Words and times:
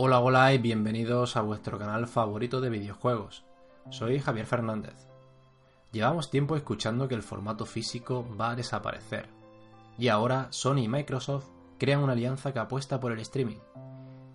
Hola, 0.00 0.20
hola 0.20 0.54
y 0.54 0.58
bienvenidos 0.58 1.36
a 1.36 1.40
vuestro 1.40 1.76
canal 1.76 2.06
favorito 2.06 2.60
de 2.60 2.70
videojuegos. 2.70 3.42
Soy 3.90 4.20
Javier 4.20 4.46
Fernández. 4.46 4.94
Llevamos 5.90 6.30
tiempo 6.30 6.54
escuchando 6.54 7.08
que 7.08 7.16
el 7.16 7.24
formato 7.24 7.66
físico 7.66 8.24
va 8.40 8.50
a 8.50 8.54
desaparecer. 8.54 9.26
Y 9.98 10.06
ahora 10.06 10.46
Sony 10.50 10.82
y 10.82 10.88
Microsoft 10.88 11.46
crean 11.80 12.04
una 12.04 12.12
alianza 12.12 12.52
que 12.52 12.60
apuesta 12.60 13.00
por 13.00 13.10
el 13.10 13.18
streaming. 13.18 13.58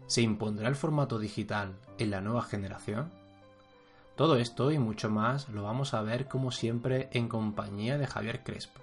¿Se 0.05 0.22
impondrá 0.22 0.67
el 0.67 0.76
formato 0.76 1.17
digital 1.17 1.77
en 1.98 2.11
la 2.11 2.20
nueva 2.20 2.41
generación? 2.41 3.09
Todo 4.17 4.36
esto 4.36 4.70
y 4.70 4.80
mucho 4.80 5.09
más 5.09 5.48
lo 5.48 5.64
vamos 5.64 5.94
a 5.94 6.02
ver 6.02 6.27
como 6.27 6.52
siempre 6.52 7.08
en 7.14 7.30
compañía 7.30 7.97
de 7.97 8.08
Javier 8.08 8.44
Crespo. 8.44 8.81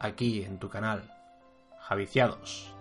Aquí 0.00 0.42
en 0.42 0.58
tu 0.58 0.68
canal, 0.68 1.10
Javiciados. 1.80 2.74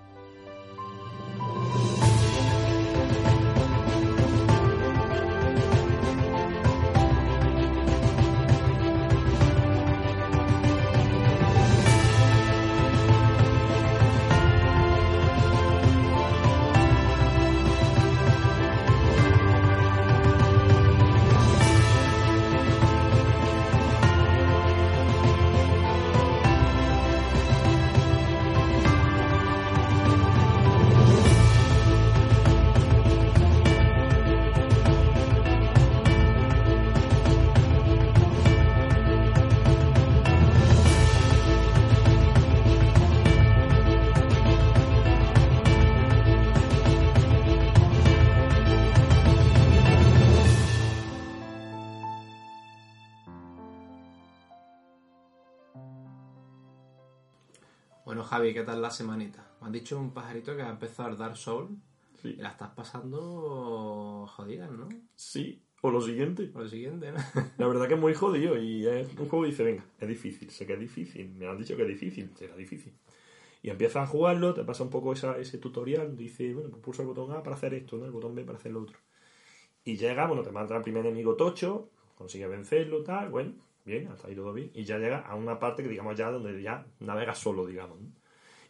¿Qué 58.54 58.64
tal 58.64 58.82
la 58.82 58.90
semanita? 58.92 59.48
Me 59.62 59.68
han 59.68 59.74
dicho 59.74 60.00
un 60.00 60.12
pajarito 60.12 60.56
que 60.56 60.62
ha 60.62 60.70
empezado 60.70 61.10
el 61.10 61.18
Dark 61.18 61.38
Soul 61.38 61.70
Sí. 62.22 62.36
y 62.38 62.42
la 62.42 62.50
estás 62.50 62.70
pasando 62.70 64.26
jodida, 64.36 64.68
¿no? 64.68 64.88
Sí, 65.16 65.62
o 65.82 65.92
lo 65.92 66.02
siguiente. 66.02 66.46
Por 66.48 66.64
lo 66.64 66.70
siguiente, 66.70 67.12
¿no? 67.12 67.18
La 67.58 67.68
verdad 67.68 67.88
que 67.88 67.96
es 67.96 68.00
muy 68.00 68.14
jodido 68.14 68.58
y 68.58 68.88
es 68.88 69.10
un 69.18 69.28
juego 69.28 69.42
que 69.44 69.50
dice, 69.52 69.64
venga, 69.64 69.84
es 70.00 70.08
difícil, 70.08 70.50
sé 70.50 70.66
que 70.66 70.74
es 70.74 70.80
difícil, 70.80 71.34
me 71.36 71.48
han 71.48 71.58
dicho 71.58 71.76
que 71.76 71.82
es 71.84 71.88
difícil, 71.90 72.32
será 72.38 72.56
difícil. 72.56 72.94
Y 73.62 73.70
empiezas 73.70 74.04
a 74.04 74.08
jugarlo, 74.08 74.54
te 74.54 74.64
pasa 74.64 74.84
un 74.84 74.90
poco 74.90 75.14
esa- 75.14 75.38
ese 75.38 75.58
tutorial, 75.58 76.16
dice, 76.18 76.54
bueno, 76.54 76.70
pues 76.70 76.82
pulsa 76.82 77.02
el 77.02 77.08
botón 77.10 77.32
A 77.32 77.44
para 77.44 77.56
hacer 77.56 77.74
esto, 77.74 77.98
¿no? 77.98 78.06
El 78.06 78.12
botón 78.12 78.36
B 78.36 78.44
para 78.44 78.58
hacer 78.58 78.72
lo 78.72 78.82
otro. 78.84 78.98
Y 79.86 79.98
llega, 79.98 80.26
bueno, 80.28 80.44
te 80.44 80.52
manda 80.52 80.76
al 80.76 80.82
primer 80.82 81.06
enemigo 81.06 81.36
tocho, 81.36 81.90
consigues 82.16 82.50
vencerlo, 82.50 83.04
tal, 83.04 83.30
bueno, 83.30 83.54
bien, 83.86 84.08
hasta 84.08 84.28
ahí 84.28 84.36
todo 84.36 84.54
bien. 84.54 84.72
Y 84.74 84.84
ya 84.86 84.98
llega 84.98 85.20
a 85.20 85.36
una 85.36 85.60
parte 85.60 85.84
que 85.84 85.90
digamos 85.90 86.18
ya 86.18 86.32
donde 86.32 86.62
ya 86.62 86.86
navegas 87.00 87.38
solo, 87.38 87.66
digamos. 87.66 88.00
¿no? 88.00 88.08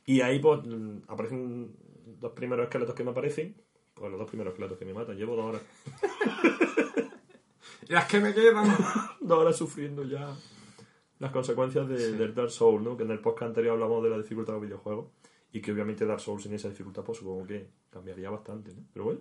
Y 0.06 0.22
ahí 0.22 0.40
pues 0.40 0.62
mm, 0.66 1.04
aparecen 1.08 1.76
dos 2.20 2.32
primeros 2.34 2.66
esqueletos 2.66 2.96
que 2.96 3.04
me 3.04 3.12
aparecen, 3.12 3.56
pues 3.94 4.10
los 4.12 4.20
dos 4.20 4.28
primeros 4.28 4.52
esqueletos 4.54 4.78
que 4.78 4.86
me 4.86 4.94
matan, 4.94 5.16
llevo 5.18 5.36
dos 5.36 5.46
horas 5.46 5.62
Las 7.88 8.06
que 8.08 8.20
me 8.20 8.34
quedan. 8.34 8.66
dos 9.22 9.40
horas 9.40 9.56
sufriendo 9.58 10.04
ya 10.04 10.34
las 11.20 11.32
consecuencias 11.32 11.88
de- 11.88 12.14
del 12.14 12.34
Dark 12.34 12.50
Souls, 12.52 12.84
¿no? 12.84 12.98
Que 12.98 13.04
en 13.04 13.12
el 13.12 13.20
podcast 13.20 13.50
anterior 13.50 13.74
hablamos 13.74 14.04
de 14.04 14.10
la 14.10 14.18
dificultad 14.18 14.54
de 14.54 14.60
los 14.60 14.68
videojuegos 14.68 15.08
y 15.52 15.62
que 15.62 15.72
obviamente 15.72 16.06
Dark 16.06 16.20
Souls 16.20 16.44
sin 16.44 16.54
esa 16.54 16.70
dificultad 16.70 17.04
pues 17.04 17.20
supongo 17.20 17.46
que 17.48 17.68
cambiaría 17.90 18.30
bastante, 18.30 18.74
¿no? 18.74 18.84
Pero 18.92 19.06
bueno, 19.06 19.20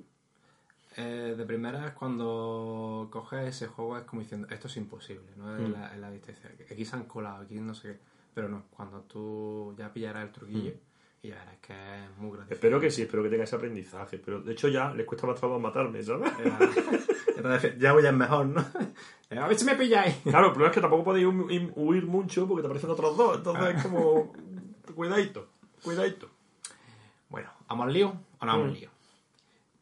Eh, 0.96 1.34
de 1.36 1.44
primera 1.46 1.86
es 1.88 1.94
cuando 1.94 3.08
coges 3.10 3.48
ese 3.48 3.66
juego 3.66 3.96
es 3.98 4.04
como 4.04 4.20
diciendo, 4.22 4.46
esto 4.50 4.66
es 4.68 4.76
imposible, 4.76 5.24
¿no? 5.36 5.56
En, 5.56 5.70
Mm. 5.70 5.72
la, 5.72 5.96
la 5.96 6.10
distancia. 6.10 6.50
Aquí 6.70 6.84
se 6.84 6.96
han 6.96 7.04
colado, 7.04 7.42
aquí 7.44 7.54
no 7.60 7.74
sé 7.74 7.92
qué. 7.94 7.98
Pero 8.34 8.48
no, 8.48 8.64
cuando 8.70 9.00
tú 9.02 9.74
ya 9.76 9.92
pillarás 9.92 10.24
el 10.24 10.32
truquillo 10.32 10.72
y 11.22 11.28
ya 11.28 11.34
verás 11.36 11.58
que 11.60 11.72
es 11.72 12.10
muy 12.18 12.30
gratificante. 12.30 12.54
espero 12.54 12.80
que 12.80 12.90
sí, 12.90 13.02
espero 13.02 13.22
que 13.22 13.28
tenga 13.28 13.44
ese 13.44 13.56
aprendizaje, 13.56 14.18
pero 14.18 14.40
de 14.40 14.52
hecho 14.52 14.68
ya 14.68 14.92
les 14.94 15.06
cuesta 15.06 15.26
más 15.26 15.38
trabajo 15.38 15.60
matarme, 15.60 16.02
¿sabes? 16.02 16.32
Ya, 17.36 17.76
ya 17.78 17.92
voy 17.92 18.06
a 18.06 18.12
mejor, 18.12 18.46
¿no? 18.46 18.60
A 19.30 19.48
ver 19.48 19.58
si 19.58 19.64
me 19.64 19.74
pilláis. 19.76 20.16
Claro, 20.24 20.48
el 20.48 20.52
problema 20.52 20.70
es 20.70 20.74
que 20.74 20.80
tampoco 20.82 21.04
podéis 21.04 21.26
hu- 21.26 21.46
hu- 21.48 21.72
huir 21.76 22.06
mucho 22.06 22.46
porque 22.46 22.60
te 22.62 22.66
aparecen 22.66 22.90
otros 22.90 23.16
dos, 23.16 23.38
entonces 23.38 23.76
es 23.76 23.82
como 23.82 24.32
cuidadito, 24.94 25.48
cuidadito. 25.82 26.28
Bueno, 27.30 27.50
¿vamos 27.68 27.86
al 27.86 27.92
lío 27.94 28.08
o 28.10 28.44
no 28.46 28.52
vamos 28.52 28.64
al 28.66 28.70
Mm. 28.72 28.74
lío? 28.74 28.90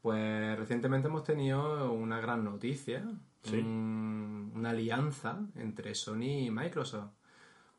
Pues 0.02 0.58
recientemente 0.58 1.08
hemos 1.08 1.24
tenido 1.24 1.92
una 1.92 2.20
gran 2.20 2.44
noticia, 2.44 3.04
Sí. 3.42 3.56
un- 3.56 4.52
una 4.54 4.70
alianza 4.70 5.38
entre 5.56 5.94
Sony 5.96 6.46
y 6.46 6.50
Microsoft. 6.50 7.10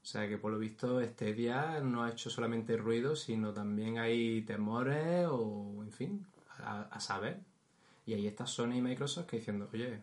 O 0.03 0.05
sea 0.05 0.27
que 0.27 0.37
por 0.37 0.51
lo 0.51 0.57
visto 0.59 0.99
este 0.99 1.33
día 1.33 1.79
no 1.81 2.03
ha 2.03 2.09
hecho 2.09 2.29
solamente 2.29 2.75
ruido, 2.75 3.15
sino 3.15 3.53
también 3.53 3.99
hay 3.99 4.41
temores 4.41 5.27
o, 5.29 5.83
en 5.83 5.91
fin, 5.91 6.25
a, 6.59 6.81
a 6.83 6.99
saber. 6.99 7.39
Y 8.05 8.13
ahí 8.13 8.27
está 8.27 8.47
Sony 8.47 8.77
y 8.77 8.81
Microsoft 8.81 9.27
que 9.27 9.37
diciendo, 9.37 9.69
oye, 9.71 10.01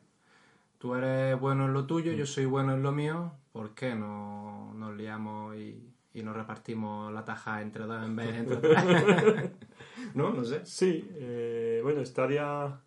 tú 0.79 0.95
eres 0.95 1.39
bueno 1.39 1.67
en 1.67 1.73
lo 1.75 1.87
tuyo, 1.87 2.13
yo 2.13 2.27
soy 2.27 2.45
bueno 2.45 2.75
en 2.75 2.83
lo 2.83 2.93
mío, 2.93 3.33
¿por 3.53 3.75
qué 3.75 3.95
no 3.95 4.73
nos 4.75 4.97
liamos 4.97 5.57
y, 5.57 5.83
y 6.15 6.23
nos 6.23 6.37
repartimos 6.37 7.13
la 7.13 7.25
taja 7.25 7.61
entre 7.61 7.85
dos 7.85 8.05
en 8.05 8.17
vez 8.17 8.33
de 8.33 8.39
entre 8.39 8.57
tres? 8.57 9.51
no, 10.15 10.33
no 10.33 10.45
sé. 10.45 10.65
Sí, 10.65 11.09
eh, 11.17 11.81
bueno, 11.83 12.05
Stadia, 12.07 12.81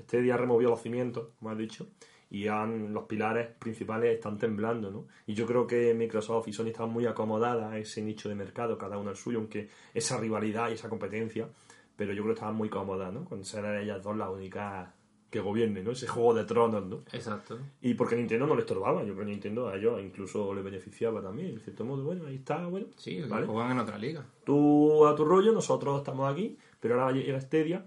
Stadia 0.00 0.36
removió 0.36 0.70
los 0.70 0.82
cimientos, 0.82 1.28
como 1.38 1.50
has 1.50 1.58
dicho, 1.58 1.86
y 2.30 2.46
han, 2.48 2.92
los 2.92 3.04
pilares 3.04 3.48
principales 3.58 4.14
están 4.14 4.38
temblando, 4.38 4.90
¿no? 4.90 5.06
Y 5.26 5.34
yo 5.34 5.46
creo 5.46 5.66
que 5.66 5.94
Microsoft 5.94 6.48
y 6.48 6.52
Sony 6.52 6.68
están 6.68 6.90
muy 6.90 7.06
acomodadas 7.06 7.72
a 7.72 7.78
ese 7.78 8.02
nicho 8.02 8.28
de 8.28 8.34
mercado, 8.34 8.76
cada 8.76 8.98
uno 8.98 9.10
el 9.10 9.16
suyo, 9.16 9.38
aunque 9.38 9.68
esa 9.94 10.18
rivalidad 10.18 10.70
y 10.70 10.74
esa 10.74 10.88
competencia, 10.88 11.48
pero 11.96 12.12
yo 12.12 12.22
creo 12.22 12.34
que 12.34 12.38
estaban 12.38 12.54
muy 12.54 12.68
cómodas, 12.68 13.12
¿no? 13.12 13.24
Con 13.24 13.44
ser 13.44 13.64
ellas 13.64 14.02
dos 14.02 14.16
las 14.16 14.28
únicas 14.28 14.88
que 15.30 15.40
gobiernen, 15.40 15.84
¿no? 15.84 15.90
Ese 15.90 16.06
juego 16.06 16.32
de 16.32 16.44
tronos, 16.44 16.86
¿no? 16.86 17.02
Exacto. 17.12 17.58
Y 17.82 17.94
porque 17.94 18.16
Nintendo 18.16 18.46
no 18.46 18.54
le 18.54 18.62
estorbaba, 18.62 19.02
yo 19.04 19.12
creo 19.14 19.26
que 19.26 19.32
Nintendo 19.32 19.68
a 19.68 19.76
ellos 19.76 20.00
incluso 20.00 20.54
le 20.54 20.62
beneficiaba 20.62 21.20
también, 21.22 21.50
en 21.50 21.60
cierto 21.60 21.84
modo, 21.84 22.04
bueno, 22.04 22.26
ahí 22.26 22.36
está, 22.36 22.66
bueno, 22.66 22.86
Sí, 22.96 23.20
¿vale? 23.22 23.46
juegan 23.46 23.72
en 23.72 23.78
otra 23.78 23.98
liga. 23.98 24.24
tú 24.44 25.06
a 25.06 25.14
tu 25.14 25.24
rollo, 25.24 25.52
nosotros 25.52 25.98
estamos 25.98 26.32
aquí, 26.32 26.56
pero 26.80 27.00
ahora 27.00 27.12
llega 27.14 27.40
Stadia 27.40 27.84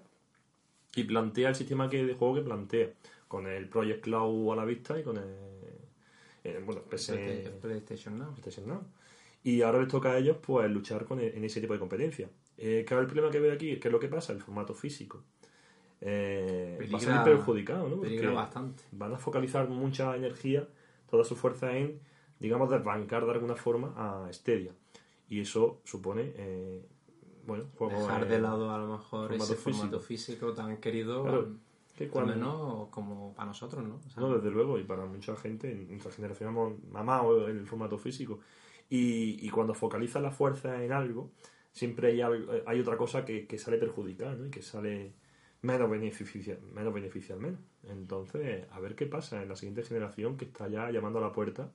y 0.96 1.04
plantea 1.04 1.50
el 1.50 1.56
sistema 1.56 1.90
que, 1.90 2.06
de 2.06 2.14
juego 2.14 2.36
que 2.36 2.42
plantea, 2.42 2.90
con 3.32 3.48
el 3.48 3.70
Project 3.70 4.04
Cloud 4.04 4.52
a 4.52 4.56
la 4.58 4.66
vista 4.66 5.00
y 5.00 5.04
con 5.04 5.16
el, 5.16 5.24
eh, 6.44 6.62
bueno, 6.66 6.82
PC, 6.82 7.54
PlayStation 7.62 8.18
Now. 8.20 8.32
PlayStation 8.34 8.68
Now. 8.68 8.82
Y 9.42 9.62
ahora 9.62 9.80
les 9.80 9.88
toca 9.88 10.12
a 10.12 10.18
ellos 10.18 10.36
pues 10.46 10.70
luchar 10.70 11.06
con 11.06 11.18
e- 11.22 11.30
en 11.38 11.46
ese 11.46 11.62
tipo 11.62 11.72
de 11.72 11.80
competencia. 11.80 12.30
Eh, 12.58 12.84
claro, 12.86 13.02
el 13.04 13.08
problema 13.08 13.32
que 13.32 13.40
veo 13.40 13.54
aquí, 13.54 13.78
¿qué 13.80 13.88
es 13.88 13.92
lo 13.92 14.02
que 14.02 14.10
pasa? 14.10 14.34
El 14.34 14.42
formato 14.42 14.74
físico. 14.74 15.24
Eh, 16.02 16.76
va 16.78 16.98
a 16.98 17.00
salir 17.00 17.08
Peligra- 17.08 17.24
perjudicado, 17.24 17.88
¿no? 17.88 17.96
Porque 18.02 18.28
bastante. 18.28 18.84
Van 18.92 19.14
a 19.14 19.18
focalizar 19.18 19.70
mucha 19.70 20.14
energía, 20.18 20.68
toda 21.10 21.24
su 21.24 21.38
fuerza 21.38 21.72
en, 21.78 22.02
digamos, 22.38 22.70
desbancar 22.70 23.26
de 23.26 23.32
alguna 23.32 23.56
forma 23.56 23.94
a 23.96 24.28
Stadia. 24.34 24.74
Y 25.30 25.40
eso 25.40 25.80
supone, 25.86 26.34
eh, 26.36 26.86
bueno, 27.48 27.64
juegos 27.78 28.02
Dejar 28.10 28.28
de 28.28 28.40
lado 28.40 28.72
a 28.72 28.78
lo 28.78 28.88
mejor 28.98 29.30
formato 29.30 29.54
ese 29.54 29.62
formato 29.62 30.00
físico 30.02 30.52
tan 30.54 30.78
querido. 30.78 31.24
Claro, 31.24 31.48
Que 32.06 32.10
cuando- 32.12 32.34
menos 32.34 32.90
como 32.90 33.34
para 33.34 33.48
nosotros, 33.48 33.84
¿no? 33.86 33.96
O 33.96 34.10
sea, 34.10 34.22
No, 34.24 34.36
desde 34.36 34.52
luego, 34.52 34.78
y 34.80 34.84
para 34.84 35.06
mucha 35.06 35.36
gente, 35.36 35.72
en 35.72 35.88
nuestra 35.90 36.12
generación 36.12 36.50
hemos 36.50 36.84
mamado 36.86 37.48
el 37.48 37.66
formato 37.66 37.98
físico. 37.98 38.40
Y, 38.90 39.46
y 39.46 39.50
cuando 39.50 39.74
focaliza 39.74 40.20
la 40.20 40.32
fuerza 40.32 40.84
en 40.84 40.92
algo, 40.92 41.32
siempre 41.72 42.10
hay, 42.10 42.22
algo- 42.22 42.52
hay 42.66 42.80
otra 42.80 42.98
cosa 42.98 43.24
que, 43.24 43.48
que 43.48 43.58
sale 43.58 43.78
perjudicada, 43.78 44.36
¿no? 44.36 44.48
Y 44.48 44.50
que 44.52 44.62
sale 44.62 45.14
menos 45.62 45.90
beneficial, 45.90 46.60
menos 46.74 46.94
beneficial 46.94 47.40
menos. 47.40 47.60
Entonces, 47.84 48.66
a 48.72 48.80
ver 48.80 48.96
qué 48.96 49.06
pasa 49.06 49.42
en 49.42 49.48
la 49.50 49.56
siguiente 49.56 49.84
generación 49.84 50.36
que 50.38 50.46
está 50.46 50.68
ya 50.68 50.90
llamando 50.92 51.20
a 51.20 51.22
la 51.22 51.32
puerta. 51.32 51.72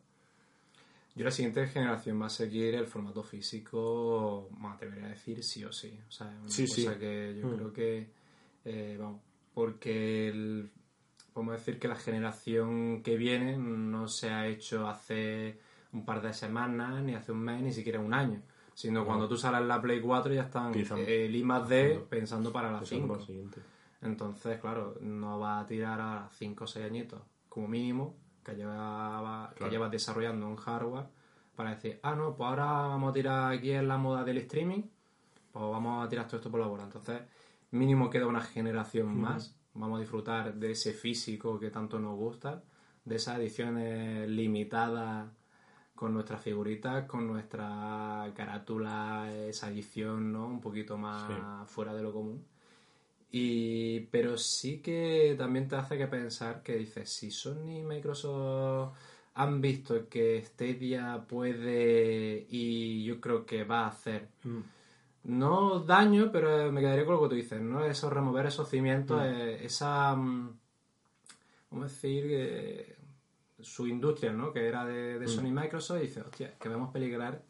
Yo 1.15 1.25
la 1.25 1.31
siguiente 1.31 1.67
generación 1.69 2.21
va 2.21 2.27
a 2.27 2.31
seguir 2.31 2.75
el 2.75 2.87
formato 2.87 3.23
físico, 3.23 4.51
me 4.61 4.69
atrevería 4.69 5.07
a 5.07 5.11
decir 5.11 5.43
sí 5.43 5.65
o 5.65 5.73
sí. 5.73 5.99
O 6.07 6.11
sea, 6.11 6.31
es 6.31 6.39
una 6.41 6.49
Sí, 6.51 6.67
cosa 6.67 6.93
sí. 6.95 6.99
que 7.01 7.37
yo 7.41 7.47
Mm. 7.47 7.55
creo 7.57 7.73
que, 7.73 8.11
eh, 8.67 8.97
vamos, 9.01 9.23
porque 9.57 10.29
el- 10.29 10.71
podemos 11.33 11.55
decir 11.55 11.79
que 11.79 11.89
la 11.89 11.97
generación 11.97 13.03
que 13.03 13.17
viene 13.17 13.57
no 13.57 14.07
se 14.07 14.29
ha 14.29 14.47
hecho 14.47 14.87
hace 14.87 15.59
un 15.95 16.05
par 16.05 16.21
de 16.21 16.35
semanas, 16.35 17.03
ni 17.03 17.15
hace 17.15 17.33
un 17.33 17.39
mes, 17.41 17.63
ni 17.63 17.73
siquiera 17.73 17.99
un 17.99 18.13
año. 18.13 18.43
Sino 18.75 19.01
No. 19.01 19.07
cuando 19.07 19.27
tú 19.27 19.39
sales 19.39 19.67
la 19.67 19.81
Play 19.81 20.01
4 20.03 20.35
ya 20.35 20.43
están 20.43 20.75
el 20.75 21.35
I 21.35 21.43
más 21.43 21.67
D 21.71 22.05
pensando 22.11 22.53
para 22.53 22.71
la 22.71 22.83
Eso 22.83 22.85
es 22.97 23.01
5. 23.01 23.15
lo 23.15 23.21
siguiente. 23.23 23.63
Entonces, 24.03 24.61
claro, 24.61 24.99
no 25.01 25.39
va 25.41 25.61
a 25.61 25.67
tirar 25.67 25.99
a 26.03 26.29
5 26.35 26.65
o 26.65 26.67
6 26.67 26.85
añitos, 26.85 27.23
como 27.49 27.67
mínimo, 27.67 28.15
que 28.45 28.55
lleva, 28.55 29.49
que 29.55 29.57
Claro. 29.61 29.73
llevas 29.73 29.91
desarrollando 29.91 30.47
un 30.47 30.57
hardware 30.57 31.07
para 31.57 31.71
decir, 31.71 31.99
ah, 32.03 32.15
no, 32.15 32.37
pues 32.37 32.47
ahora 32.47 32.67
vamos 32.67 33.09
a 33.09 33.13
tirar 33.15 33.55
aquí 33.55 33.71
en 33.71 33.89
la 33.89 33.97
moda 33.97 34.23
del 34.23 34.37
streaming, 34.37 34.83
pues 35.51 35.65
vamos 35.65 36.05
a 36.05 36.09
tirar 36.11 36.27
todo 36.27 36.37
esto 36.37 36.51
por 36.51 36.61
la 36.61 36.67
bola. 36.67 36.83
Entonces, 36.85 37.23
mínimo 37.71 38.11
queda 38.11 38.27
una 38.27 38.41
generación 38.41 39.19
más, 39.19 39.57
vamos 39.75 39.99
a 39.99 40.01
disfrutar 40.01 40.55
de 40.55 40.73
ese 40.73 40.93
físico 40.93 41.59
que 41.59 41.71
tanto 41.71 41.99
nos 41.99 42.17
gusta, 42.17 42.63
de 43.05 43.17
esas 43.17 43.39
ediciones 43.39 44.29
limitadas 44.29 45.31
con 45.95 46.13
nuestras 46.13 46.43
figuritas, 46.43 47.07
con 47.07 47.27
nuestra 47.27 48.31
carátula, 48.35 49.33
esa 49.49 49.71
edición, 49.71 50.33
¿no? 50.33 50.47
Un 50.47 50.61
poquito 50.61 50.99
más 50.99 51.69
fuera 51.71 51.95
de 51.95 52.03
lo 52.03 52.13
común. 52.13 52.45
Y, 53.31 54.01
pero 54.11 54.37
sí 54.37 54.79
que 54.81 55.35
también 55.37 55.69
te 55.69 55.77
hace 55.77 55.99
que 55.99 56.07
pensar 56.07 56.63
que 56.63 56.77
dices, 56.77 57.11
si 57.11 57.31
Sony 57.31 57.79
y 57.79 57.83
Microsoft 57.83 58.97
han 59.35 59.61
visto 59.61 60.09
que 60.09 60.43
Stadia 60.45 61.23
puede 61.27 62.47
y 62.49 63.05
yo 63.05 63.21
creo 63.21 63.45
que 63.45 63.65
va 63.65 63.85
a 63.85 63.89
hacer 63.89 64.29
Mm. 64.47 64.61
No 65.27 65.81
daño, 65.81 66.31
pero 66.33 66.71
me 66.73 66.81
quedaría 66.81 67.05
con 67.05 67.15
lo 67.17 67.23
que 67.23 67.29
tú 67.29 67.35
dices, 67.35 67.61
¿no? 67.61 67.85
Eso, 67.85 68.09
remover 68.11 68.47
esos 68.47 68.69
cimientos, 68.69 69.19
Mm. 69.21 69.25
eh, 69.25 69.65
esa, 69.65 70.15
mm, 70.15 70.51
a 71.73 71.81
decir, 71.83 72.25
eh, 72.29 72.97
su 73.61 73.87
industria, 73.87 74.33
¿no? 74.33 74.53
Que 74.53 74.67
era 74.67 74.85
de, 74.85 75.17
Mm. 75.17 75.21
de 75.21 75.29
Sony 75.29 75.47
y 75.49 75.53
Microsoft, 75.53 75.99
y 75.99 76.03
dice, 76.07 76.21
hostia, 76.21 76.55
que 76.59 76.69
vemos 76.69 76.91
peligrar 76.93 77.43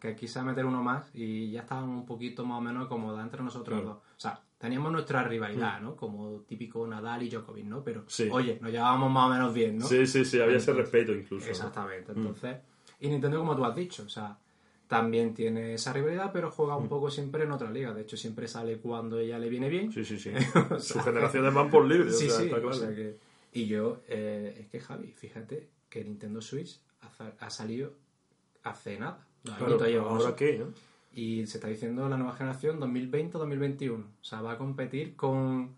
que 0.00 0.08
aquí 0.08 0.26
se 0.26 0.38
va 0.38 0.44
a 0.44 0.48
meter 0.48 0.64
uno 0.64 0.82
más 0.82 1.10
y 1.14 1.50
ya 1.50 1.60
estaban 1.60 1.88
un 1.88 2.06
poquito 2.06 2.44
más 2.46 2.58
o 2.58 2.60
menos 2.62 2.88
cómodas 2.88 3.22
entre 3.22 3.42
nosotros 3.42 3.80
Claro. 3.80 3.94
dos. 3.96 3.98
O 4.16 4.20
sea, 4.20 4.40
teníamos 4.56 4.90
nuestra 4.92 5.22
rivalidad, 5.24 5.80
¿no? 5.82 5.94
Como 5.94 6.40
típico 6.48 6.86
Nadal 6.86 7.22
y 7.22 7.28
Djokovic, 7.28 7.66
¿no? 7.66 7.84
Pero, 7.84 8.04
Sí. 8.08 8.28
oye, 8.32 8.58
nos 8.62 8.70
llevábamos 8.72 9.10
más 9.12 9.26
o 9.26 9.32
menos 9.34 9.52
bien, 9.54 9.76
¿no? 9.78 9.84
Sí, 9.86 10.06
sí, 10.06 10.24
sí, 10.24 10.40
había 10.40 10.56
ese 10.56 10.70
Entonces, 10.70 10.92
respeto 10.92 11.12
incluso. 11.12 11.44
¿no? 11.44 11.50
Exactamente. 11.50 12.12
Entonces, 12.12 12.56
y 12.98 13.08
Nintendo, 13.08 13.38
como 13.38 13.54
tú 13.54 13.64
has 13.64 13.76
dicho, 13.76 14.02
o 14.04 14.08
sea, 14.08 14.36
también 14.90 15.34
tiene 15.34 15.74
esa 15.74 15.92
rivalidad, 15.92 16.32
pero 16.32 16.50
juega 16.50 16.74
un 16.74 16.88
poco 16.88 17.12
siempre 17.12 17.44
en 17.44 17.52
otra 17.52 17.70
liga. 17.70 17.94
De 17.94 18.02
hecho, 18.02 18.16
siempre 18.16 18.48
sale 18.48 18.78
cuando 18.78 19.20
ella 19.20 19.38
le 19.38 19.48
viene 19.48 19.68
bien. 19.68 19.86
Mm. 19.86 19.92
Sí, 19.92 20.04
sí, 20.04 20.18
sí. 20.18 20.30
O 20.56 20.68
sea, 20.68 20.80
Sus 20.80 21.02
generaciones 21.04 21.54
van 21.54 21.70
por 21.70 21.84
libre, 21.86 22.10
Sí, 22.10 22.26
o 22.26 22.30
sea, 22.30 22.38
sí, 22.40 22.44
está 22.46 22.56
o 22.56 22.60
claro. 22.60 22.74
sea 22.76 22.88
que- 22.92 23.16
Y 23.52 23.66
yo, 23.66 24.00
eh, 24.08 24.56
es 24.60 24.66
que 24.66 24.80
Javi, 24.80 25.12
fíjate 25.12 25.68
que 25.88 26.02
Nintendo 26.04 26.40
Switch 26.40 26.80
ha, 27.02 27.10
sa- 27.10 27.34
ha 27.38 27.50
salido 27.50 27.92
hace 28.64 28.98
nada. 28.98 29.24
Claro, 29.44 29.78
con 29.78 29.94
¿ahora 29.96 30.34
qué? 30.34 30.58
¿no? 30.58 30.66
Y 31.14 31.46
se 31.46 31.58
está 31.58 31.68
diciendo 31.68 32.08
la 32.08 32.16
nueva 32.16 32.34
generación 32.34 32.80
2020-2021. 32.80 33.92
O 33.94 34.24
sea, 34.24 34.40
va 34.42 34.52
a 34.52 34.58
competir 34.58 35.14
con 35.14 35.76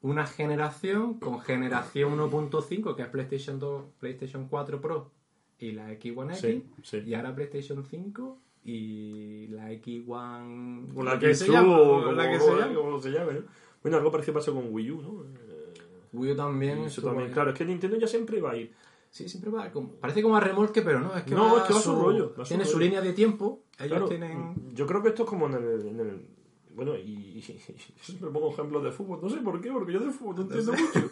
una 0.00 0.26
generación, 0.26 1.18
con 1.20 1.40
generación 1.40 2.18
1.5, 2.18 2.96
que 2.96 3.02
es 3.02 3.08
PlayStation 3.08 3.58
2, 3.58 3.84
PlayStation 4.00 4.48
4 4.48 4.80
Pro 4.80 5.10
y 5.58 5.72
la 5.72 5.92
X 5.92 6.12
One 6.16 6.32
X. 6.34 6.40
Sí, 6.42 6.64
sí. 6.82 7.02
Y 7.06 7.12
ahora 7.14 7.34
PlayStation 7.34 7.84
5 7.84 8.38
y 8.66 9.46
la 9.48 9.70
X 9.72 10.02
One... 10.06 10.88
O 10.94 11.02
la 11.02 11.18
que 11.18 11.34
se 11.34 11.48
llama, 11.50 11.78
o 11.78 12.08
o 12.08 12.12
la 12.12 12.24
como- 12.24 12.32
que 12.38 12.40
se 12.40 12.50
llama. 12.60 12.74
como 12.74 13.00
se 13.02 13.10
llame, 13.10 13.32
¿no? 13.34 13.40
Bueno, 13.82 13.96
algo 13.98 14.10
parecido 14.10 14.34
pasó 14.34 14.52
con 14.52 14.66
Wii 14.72 14.90
U, 14.90 15.02
¿no? 15.02 15.22
Eh, 15.24 15.74
Wii 16.12 16.32
U 16.32 16.36
también. 16.36 16.82
y 16.82 16.86
eso 16.86 17.00
también, 17.02 17.28
ahí. 17.28 17.32
claro, 17.32 17.50
es 17.52 17.56
que 17.58 17.64
Nintendo 17.64 17.96
ya 17.96 18.06
siempre 18.08 18.40
va 18.40 18.50
a 18.52 18.56
ir. 18.56 18.72
Sí, 19.10 19.28
siempre 19.28 19.50
va 19.50 19.70
como... 19.70 19.90
Parece 19.92 20.22
como 20.22 20.36
a 20.36 20.40
remolque, 20.40 20.82
pero 20.82 21.00
no, 21.00 21.16
es 21.16 21.22
que 21.22 21.34
No, 21.34 21.54
va, 21.54 21.58
es 21.62 21.64
que 21.68 21.72
va 21.72 21.78
a 21.78 21.82
su 21.82 21.94
rollo, 21.94 22.34
va 22.38 22.44
su 22.44 22.48
tiene 22.48 22.64
su 22.64 22.72
rollo. 22.74 22.84
línea 22.84 23.00
de 23.00 23.12
tiempo. 23.12 23.62
Ellos 23.78 23.88
Claro, 23.90 24.08
tienen... 24.08 24.54
Yo 24.74 24.86
creo 24.86 25.02
que 25.02 25.08
esto 25.10 25.22
es 25.22 25.28
como 25.28 25.46
en 25.46 25.54
el. 25.54 25.86
en 25.88 26.00
el- 26.00 26.26
bueno, 26.74 26.94
y, 26.94 27.38
y 27.38 27.40
siempre 27.40 28.28
pongo 28.30 28.50
ejemplos 28.52 28.84
de 28.84 28.90
fútbol. 28.92 29.20
No 29.22 29.30
sé 29.30 29.38
por 29.38 29.58
qué, 29.62 29.70
porque 29.72 29.94
yo 29.94 30.00
de 30.00 30.10
fútbol 30.10 30.36
no 30.36 30.42
entiendo 30.42 30.72
mucho. 30.72 31.10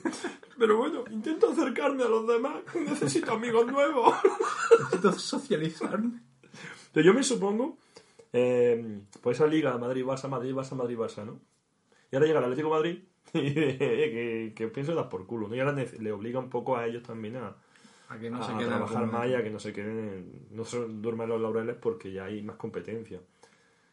Pero 0.59 0.77
bueno, 0.77 1.05
intento 1.11 1.49
acercarme 1.53 2.03
a 2.03 2.09
los 2.09 2.27
demás. 2.27 2.57
Necesito 2.75 3.33
amigos 3.33 3.67
nuevos. 3.73 4.15
Necesito 4.81 5.13
socializarme. 5.13 6.21
Pero 6.95 7.05
yo 7.07 7.13
me 7.13 7.23
supongo, 7.23 7.77
eh, 8.33 9.01
pues 9.21 9.37
esa 9.39 9.47
liga 9.47 9.77
Madrid-Barça, 9.77 10.29
Madrid-Barça, 10.29 10.75
Madrid-Barça, 10.75 11.27
¿no? 11.27 11.41
Y 12.11 12.17
ahora 12.17 12.27
llega 12.27 12.39
el 12.39 12.45
Atlético 12.47 12.69
de 12.69 12.75
Madrid 12.75 12.99
y 13.35 13.53
"Eh, 13.59 14.53
que, 14.57 14.69
pienso 14.69 14.95
dar 14.95 15.09
por 15.11 15.27
culo, 15.27 15.49
¿no? 15.49 15.55
Y 15.57 15.61
ahora 15.61 15.73
le 15.75 16.13
obliga 16.13 16.39
un 16.39 16.49
poco 16.49 16.77
a 16.77 16.87
ellos 16.87 17.03
también 17.03 17.37
a, 17.37 17.55
A 18.09 18.19
que 18.19 18.31
no 18.31 18.41
a 18.43 18.47
se 18.47 18.53
queden 18.55 18.69
trabajar 18.69 19.07
más 19.07 19.29
y 19.29 19.35
a 19.35 19.43
que 19.43 19.51
no 19.51 19.59
se 19.59 19.73
queden, 19.73 19.99
en- 19.99 20.47
no 20.57 20.65
se 20.65 20.79
duerman 20.79 21.29
los 21.29 21.41
laureles 21.41 21.77
porque 21.77 22.13
ya 22.13 22.25
hay 22.27 22.41
más 22.43 22.57
competencia. 22.57 23.21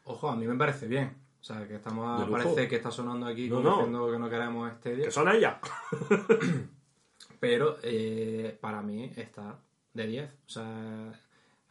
Ojo, 0.06 0.30
a 0.30 0.36
mí 0.36 0.46
me 0.48 0.56
parece 0.56 0.88
bien. 0.88 1.16
O 1.40 1.44
sea, 1.44 1.68
que 1.68 1.76
estamos... 1.76 2.20
Lujo. 2.20 2.32
Parece 2.34 2.68
que 2.68 2.76
está 2.76 2.92
sonando 2.92 3.26
aquí 3.26 3.50
No, 3.50 3.56
como 3.58 3.68
no. 3.70 3.76
diciendo 3.78 4.12
que 4.12 4.20
no 4.20 4.30
queremos 4.30 4.72
este 4.72 4.96
día. 4.96 5.06
¡Que 5.06 5.12
son 5.12 5.28
ellas! 5.30 5.56
Pero 7.40 7.78
eh, 7.82 8.56
para 8.62 8.82
mí 8.84 9.12
está 9.16 9.58
de 9.94 10.08
10. 10.08 10.30
O 10.46 10.50
sea, 10.50 11.12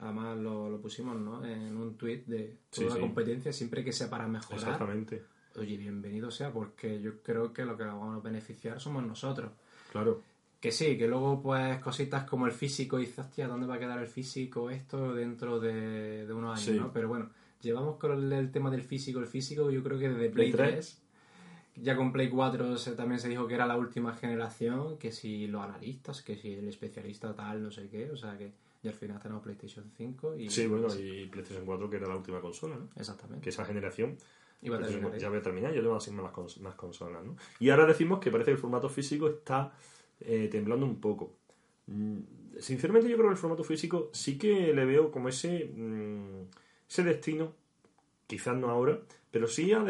además 0.00 0.38
lo, 0.38 0.68
lo 0.70 0.80
pusimos 0.80 1.18
¿no? 1.20 1.44
en 1.44 1.76
un 1.76 1.96
tweet 1.96 2.24
de 2.26 2.56
toda 2.74 2.94
sí. 2.94 3.00
competencia, 3.00 3.52
siempre 3.52 3.84
que 3.84 3.92
sea 3.92 4.08
para 4.10 4.26
mejorar. 4.26 4.58
Exactamente, 4.58 5.22
Oye, 5.56 5.76
bienvenido 5.76 6.30
sea, 6.30 6.52
porque 6.52 7.00
yo 7.02 7.22
creo 7.22 7.52
que 7.52 7.64
lo 7.64 7.76
que 7.76 7.84
vamos 7.84 8.16
a 8.16 8.20
beneficiar 8.20 8.80
somos 8.80 9.04
nosotros. 9.04 9.50
claro. 9.92 10.22
Que 10.60 10.72
sí, 10.72 10.98
que 10.98 11.08
luego 11.08 11.40
pues 11.42 11.78
cositas 11.78 12.24
como 12.24 12.44
el 12.46 12.52
físico, 12.52 12.98
y 12.98 13.06
dices, 13.06 13.20
hostia, 13.20 13.48
¿dónde 13.48 13.66
va 13.66 13.76
a 13.76 13.78
quedar 13.78 13.98
el 13.98 14.06
físico 14.06 14.68
esto 14.68 15.14
dentro 15.14 15.58
de, 15.58 16.26
de 16.26 16.32
unos 16.34 16.50
años? 16.58 16.64
Sí. 16.66 16.78
¿no? 16.78 16.92
Pero 16.92 17.08
bueno, 17.08 17.30
llevamos 17.62 17.96
con 17.96 18.12
el, 18.12 18.30
el 18.32 18.50
tema 18.52 18.70
del 18.70 18.82
físico, 18.82 19.20
el 19.20 19.26
físico, 19.26 19.70
yo 19.70 19.82
creo 19.82 19.98
que 19.98 20.10
desde 20.10 20.28
Play 20.28 20.52
Play 20.52 20.70
3, 20.70 21.02
ya 21.76 21.96
con 21.96 22.12
Play 22.12 22.28
4 22.28 22.76
se- 22.76 22.92
también 22.92 23.18
se 23.18 23.30
dijo 23.30 23.46
que 23.46 23.54
era 23.54 23.66
la 23.66 23.76
última 23.78 24.14
generación, 24.14 24.98
que 24.98 25.12
si 25.12 25.46
los 25.46 25.62
analistas, 25.64 26.20
que 26.22 26.36
si 26.36 26.52
el 26.52 26.68
especialista 26.68 27.34
tal, 27.34 27.62
no 27.62 27.70
sé 27.70 27.88
qué, 27.88 28.10
o 28.10 28.16
sea 28.18 28.36
que 28.36 28.52
y 28.82 28.88
al 28.88 28.94
final 28.94 29.20
tenemos 29.20 29.42
PlayStation 29.42 29.90
5 29.96 30.34
y... 30.36 30.48
Sí, 30.50 30.66
bueno, 30.66 30.88
y 30.98 31.26
PlayStation 31.26 31.66
4 31.66 31.88
que 31.90 31.96
era 31.96 32.08
la 32.08 32.16
última 32.16 32.40
consola, 32.40 32.76
¿no? 32.76 32.88
Exactamente. 32.96 33.42
Que 33.42 33.50
esa 33.50 33.64
generación 33.64 34.16
Iba 34.62 34.76
a 34.76 34.80
terminar 34.82 35.16
ya 35.18 35.28
voy 35.30 35.38
a 35.38 35.42
terminar, 35.42 35.72
yo 35.72 35.80
tengo 35.80 35.96
así 35.96 36.10
más, 36.10 36.32
cons- 36.32 36.60
más 36.60 36.74
consolas, 36.74 37.24
¿no? 37.24 37.36
Y 37.58 37.70
ahora 37.70 37.86
decimos 37.86 38.20
que 38.20 38.30
parece 38.30 38.50
que 38.50 38.54
el 38.56 38.58
formato 38.58 38.88
físico 38.88 39.28
está 39.28 39.72
eh, 40.20 40.48
temblando 40.50 40.84
un 40.86 41.00
poco. 41.00 41.34
Mm, 41.86 42.18
Sinceramente 42.58 43.08
yo 43.08 43.16
creo 43.16 43.28
que 43.28 43.34
el 43.34 43.38
formato 43.38 43.64
físico 43.64 44.10
sí 44.12 44.36
que 44.36 44.74
le 44.74 44.84
veo 44.84 45.10
como 45.10 45.28
ese, 45.30 45.64
mm, 45.74 46.42
ese 46.88 47.04
destino, 47.04 47.54
quizás 48.26 48.54
no 48.56 48.68
ahora, 48.68 49.00
pero 49.30 49.46
sí 49.46 49.72
a 49.72 49.82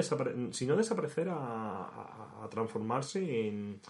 si 0.53 0.67
no 0.67 0.77
desaparecer 0.77 1.29
a, 1.31 1.35
a- 1.37 2.45
a 2.45 2.49
transformarse 2.51 3.49
en, 3.49 3.81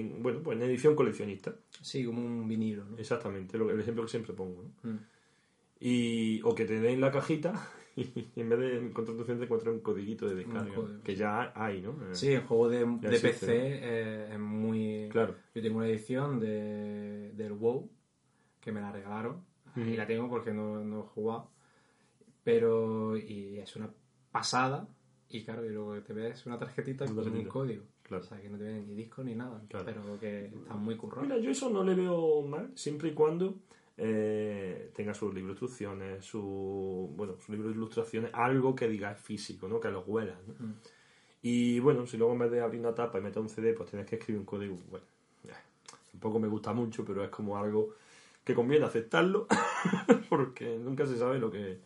en, 0.00 0.22
bueno, 0.22 0.40
pues 0.42 0.56
en 0.58 0.62
edición 0.64 0.94
coleccionista. 0.94 1.54
Sí, 1.80 2.04
como 2.04 2.24
un 2.24 2.46
vinilo, 2.48 2.84
¿no? 2.84 2.98
Exactamente, 2.98 3.56
lo- 3.58 3.70
el 3.70 3.80
ejemplo 3.80 4.02
que 4.04 4.10
siempre 4.10 4.32
pongo. 4.34 4.62
¿no? 4.82 4.90
Mm. 4.90 4.98
Y, 5.80 6.40
o 6.42 6.54
que 6.54 6.64
te 6.64 6.80
den 6.80 7.00
la 7.00 7.10
cajita 7.10 7.52
y 7.96 8.28
en 8.36 8.48
vez 8.48 8.58
de 8.58 8.78
encontrar 8.78 9.16
tu 9.16 9.24
te 9.24 9.32
encuentres 9.32 9.74
un 9.74 9.80
codiguito 9.80 10.28
de 10.28 10.34
descarga. 10.36 10.72
Que 11.02 11.14
ya 11.14 11.52
hay, 11.54 11.80
¿no? 11.82 11.94
Sí, 12.12 12.32
el 12.32 12.42
juego 12.42 12.68
de, 12.68 12.78
de 12.78 13.08
existe, 13.16 13.46
PC 13.46 13.78
eh, 13.82 14.28
es 14.32 14.38
muy... 14.38 15.08
Claro. 15.10 15.34
Yo 15.54 15.62
tengo 15.62 15.78
una 15.78 15.88
edición 15.88 16.40
de, 16.40 17.32
del 17.34 17.52
WoW 17.52 17.90
que 18.60 18.72
me 18.72 18.80
la 18.80 18.90
regalaron 18.92 19.44
y 19.76 19.80
Ujú. 19.80 19.90
la 19.96 20.06
tengo 20.06 20.28
porque 20.28 20.52
no, 20.52 20.82
no 20.84 21.00
he 21.00 21.06
jugado. 21.08 21.50
Pero 22.44 23.16
y 23.16 23.58
es 23.58 23.74
una 23.76 23.90
pasada 24.30 24.88
y 25.28 25.42
claro, 25.44 25.64
y 25.64 25.70
luego 25.70 26.00
te 26.02 26.12
ves 26.12 26.46
una 26.46 26.58
tarjetita 26.58 27.04
Una 27.04 27.14
con 27.22 27.32
un 27.32 27.44
código. 27.44 27.84
Claro. 28.06 28.22
O 28.22 28.26
sea, 28.26 28.40
que 28.40 28.48
no 28.48 28.56
te 28.56 28.64
viene 28.64 28.82
ni 28.82 28.94
disco 28.94 29.24
ni 29.24 29.34
nada. 29.34 29.60
Claro. 29.68 29.84
Pero 29.84 30.20
que 30.20 30.46
está 30.46 30.74
muy 30.74 30.96
currado. 30.96 31.22
Mira, 31.22 31.38
yo 31.38 31.50
eso 31.50 31.68
no 31.70 31.82
le 31.82 31.94
veo 31.94 32.42
mal, 32.42 32.70
siempre 32.76 33.08
y 33.08 33.12
cuando 33.14 33.56
eh, 33.96 34.92
tenga 34.94 35.12
su 35.12 35.32
libro 35.32 35.48
de 35.48 35.52
instrucciones, 35.52 36.24
su 36.24 37.12
bueno, 37.16 37.34
su 37.44 37.50
libro 37.50 37.68
de 37.68 37.74
ilustraciones, 37.74 38.30
algo 38.32 38.76
que 38.76 38.86
diga 38.86 39.14
físico, 39.16 39.66
¿no? 39.66 39.80
Que 39.80 39.90
lo 39.90 40.02
huelas, 40.02 40.36
¿no? 40.46 40.54
Mm. 40.54 40.74
Y 41.42 41.80
bueno, 41.80 42.06
si 42.06 42.16
luego 42.16 42.32
en 42.32 42.38
vez 42.38 42.50
de 42.52 42.60
abrir 42.60 42.80
una 42.80 42.94
tapa 42.94 43.18
y 43.18 43.22
meter 43.22 43.42
un 43.42 43.48
CD, 43.48 43.72
pues 43.72 43.90
tienes 43.90 44.08
que 44.08 44.16
escribir 44.16 44.38
un 44.38 44.46
código, 44.46 44.76
bueno, 44.88 45.06
ya, 45.42 45.60
tampoco 46.12 46.38
me 46.38 46.48
gusta 46.48 46.72
mucho, 46.72 47.04
pero 47.04 47.24
es 47.24 47.30
como 47.30 47.56
algo 47.56 47.94
que 48.44 48.54
conviene 48.54 48.84
aceptarlo, 48.84 49.48
porque 50.28 50.78
nunca 50.78 51.06
se 51.06 51.16
sabe 51.16 51.40
lo 51.40 51.50
que 51.50 51.80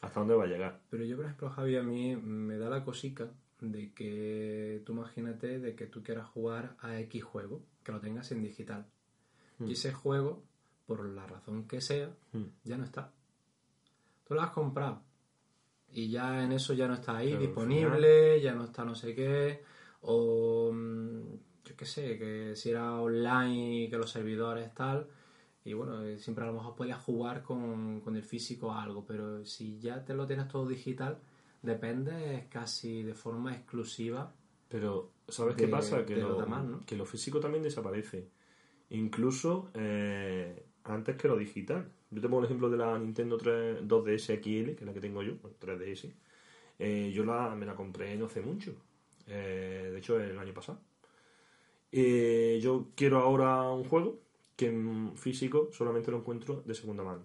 hasta 0.00 0.18
dónde 0.18 0.34
va 0.34 0.44
a 0.44 0.48
llegar. 0.48 0.80
Pero 0.90 1.04
yo, 1.04 1.16
por 1.16 1.26
ejemplo, 1.26 1.50
Javi, 1.50 1.76
a 1.76 1.82
mí 1.82 2.16
me 2.16 2.56
da 2.58 2.68
la 2.68 2.84
cosica 2.84 3.30
de 3.60 3.92
que 3.92 4.82
tú 4.84 4.92
imagínate 4.92 5.58
de 5.58 5.74
que 5.74 5.86
tú 5.86 6.02
quieras 6.02 6.28
jugar 6.28 6.76
a 6.80 6.98
X 7.00 7.22
juego, 7.22 7.62
que 7.84 7.92
lo 7.92 8.00
tengas 8.00 8.30
en 8.32 8.42
digital. 8.42 8.86
Y 9.60 9.72
ese 9.72 9.92
juego, 9.92 10.42
por 10.86 11.04
la 11.04 11.26
razón 11.26 11.68
que 11.68 11.80
sea, 11.80 12.10
Mm. 12.32 12.44
ya 12.64 12.78
no 12.78 12.84
está. 12.84 13.12
Tú 14.26 14.34
lo 14.34 14.42
has 14.42 14.50
comprado 14.50 15.02
y 15.92 16.08
ya 16.08 16.42
en 16.44 16.52
eso 16.52 16.72
ya 16.72 16.86
no 16.86 16.94
está 16.94 17.16
ahí 17.16 17.30
Pero 17.30 17.40
disponible, 17.42 18.40
ya 18.40 18.54
no 18.54 18.64
está 18.64 18.84
no 18.84 18.94
sé 18.94 19.14
qué, 19.14 19.62
o 20.02 20.70
mm, 20.72 21.20
yo 21.64 21.76
qué 21.76 21.84
sé, 21.84 22.16
que 22.18 22.54
si 22.56 22.70
era 22.70 22.94
online 23.00 23.88
que 23.90 23.98
los 23.98 24.10
servidores 24.10 24.72
tal, 24.72 25.08
y 25.64 25.74
bueno, 25.74 26.02
eh, 26.04 26.18
siempre 26.18 26.44
a 26.44 26.46
lo 26.46 26.54
mejor 26.54 26.74
podías 26.74 27.02
jugar 27.02 27.42
con, 27.42 28.00
con 28.00 28.16
el 28.16 28.22
físico 28.22 28.72
a 28.72 28.82
algo, 28.82 29.04
pero 29.04 29.44
si 29.44 29.78
ya 29.80 30.04
te 30.04 30.14
lo 30.14 30.26
tienes 30.26 30.48
todo 30.48 30.66
digital, 30.66 31.18
depende 31.62 32.46
casi 32.50 33.02
de 33.02 33.14
forma 33.14 33.54
exclusiva. 33.54 34.32
Pero, 34.68 35.10
¿sabes 35.28 35.56
de- 35.56 35.62
qué 35.64 35.68
pasa? 35.68 36.04
Que 36.06 36.16
lo, 36.16 36.30
los 36.30 36.40
demás, 36.40 36.64
¿no? 36.64 36.80
que 36.86 36.96
lo 36.96 37.04
físico 37.04 37.40
también 37.40 37.62
desaparece. 37.62 38.28
Incluso 38.90 39.70
eh, 39.74 40.64
antes 40.84 41.16
que 41.16 41.28
lo 41.28 41.36
digital. 41.36 41.90
Yo 42.10 42.20
te 42.20 42.28
pongo 42.28 42.40
el 42.40 42.46
ejemplo 42.46 42.68
de 42.70 42.76
la 42.76 42.98
Nintendo 42.98 43.36
3, 43.36 43.82
2DS 43.86 44.30
XL, 44.40 44.74
que 44.74 44.80
es 44.80 44.82
la 44.86 44.92
que 44.92 45.00
tengo 45.00 45.22
yo, 45.22 45.36
bueno, 45.36 45.56
3DS. 45.60 46.12
Eh, 46.78 47.12
yo 47.14 47.24
la, 47.24 47.54
me 47.54 47.66
la 47.66 47.74
compré 47.76 48.16
no 48.16 48.26
hace 48.26 48.40
mucho. 48.40 48.74
Eh, 49.26 49.90
de 49.92 49.98
hecho, 49.98 50.18
el 50.18 50.38
año 50.38 50.52
pasado. 50.54 50.80
Eh, 51.92 52.58
yo 52.62 52.88
quiero 52.94 53.18
ahora 53.18 53.62
un 53.70 53.84
juego 53.84 54.20
que 54.56 54.66
en 54.68 55.16
físico 55.16 55.68
solamente 55.72 56.10
lo 56.10 56.18
encuentro 56.18 56.62
de 56.64 56.74
segunda 56.74 57.02
mano. 57.02 57.24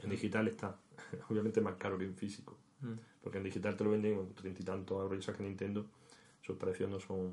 En 0.00 0.10
digital 0.10 0.46
está, 0.48 0.78
obviamente 1.28 1.60
más 1.60 1.74
caro 1.76 1.98
que 1.98 2.04
en 2.04 2.14
físico. 2.14 2.56
Mm. 2.80 2.92
Porque 3.22 3.38
en 3.38 3.44
digital 3.44 3.76
te 3.76 3.84
lo 3.84 3.90
venden 3.90 4.16
con 4.16 4.34
treinta 4.34 4.62
y 4.62 4.64
tantos 4.64 5.00
euros 5.02 5.28
y 5.28 5.32
que 5.32 5.42
Nintendo 5.42 5.86
sus 6.40 6.56
precios 6.56 6.88
no 6.90 7.00
son 7.00 7.32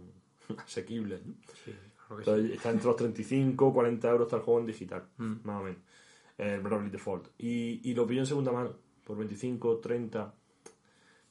asequibles. 0.57 1.25
¿no? 1.25 1.33
Claro 1.35 1.53
que 1.53 1.71
sí. 1.71 1.77
Entonces, 2.09 2.51
está 2.51 2.69
entre 2.71 2.85
los 2.87 2.95
35 2.95 3.73
40 3.73 4.09
euros 4.09 4.25
está 4.27 4.35
el 4.37 4.41
juego 4.43 4.59
en 4.59 4.65
digital, 4.67 5.03
Mm. 5.17 5.33
más 5.43 5.61
o 5.61 5.63
menos. 5.63 5.79
El 6.37 6.59
Bravely 6.61 6.89
Default. 6.89 7.27
Y, 7.37 7.89
y 7.89 7.93
lo 7.93 8.05
pillo 8.05 8.19
en 8.21 8.25
segunda 8.27 8.51
mano, 8.51 8.73
por 9.05 9.17
25, 9.17 9.77
30. 9.77 10.33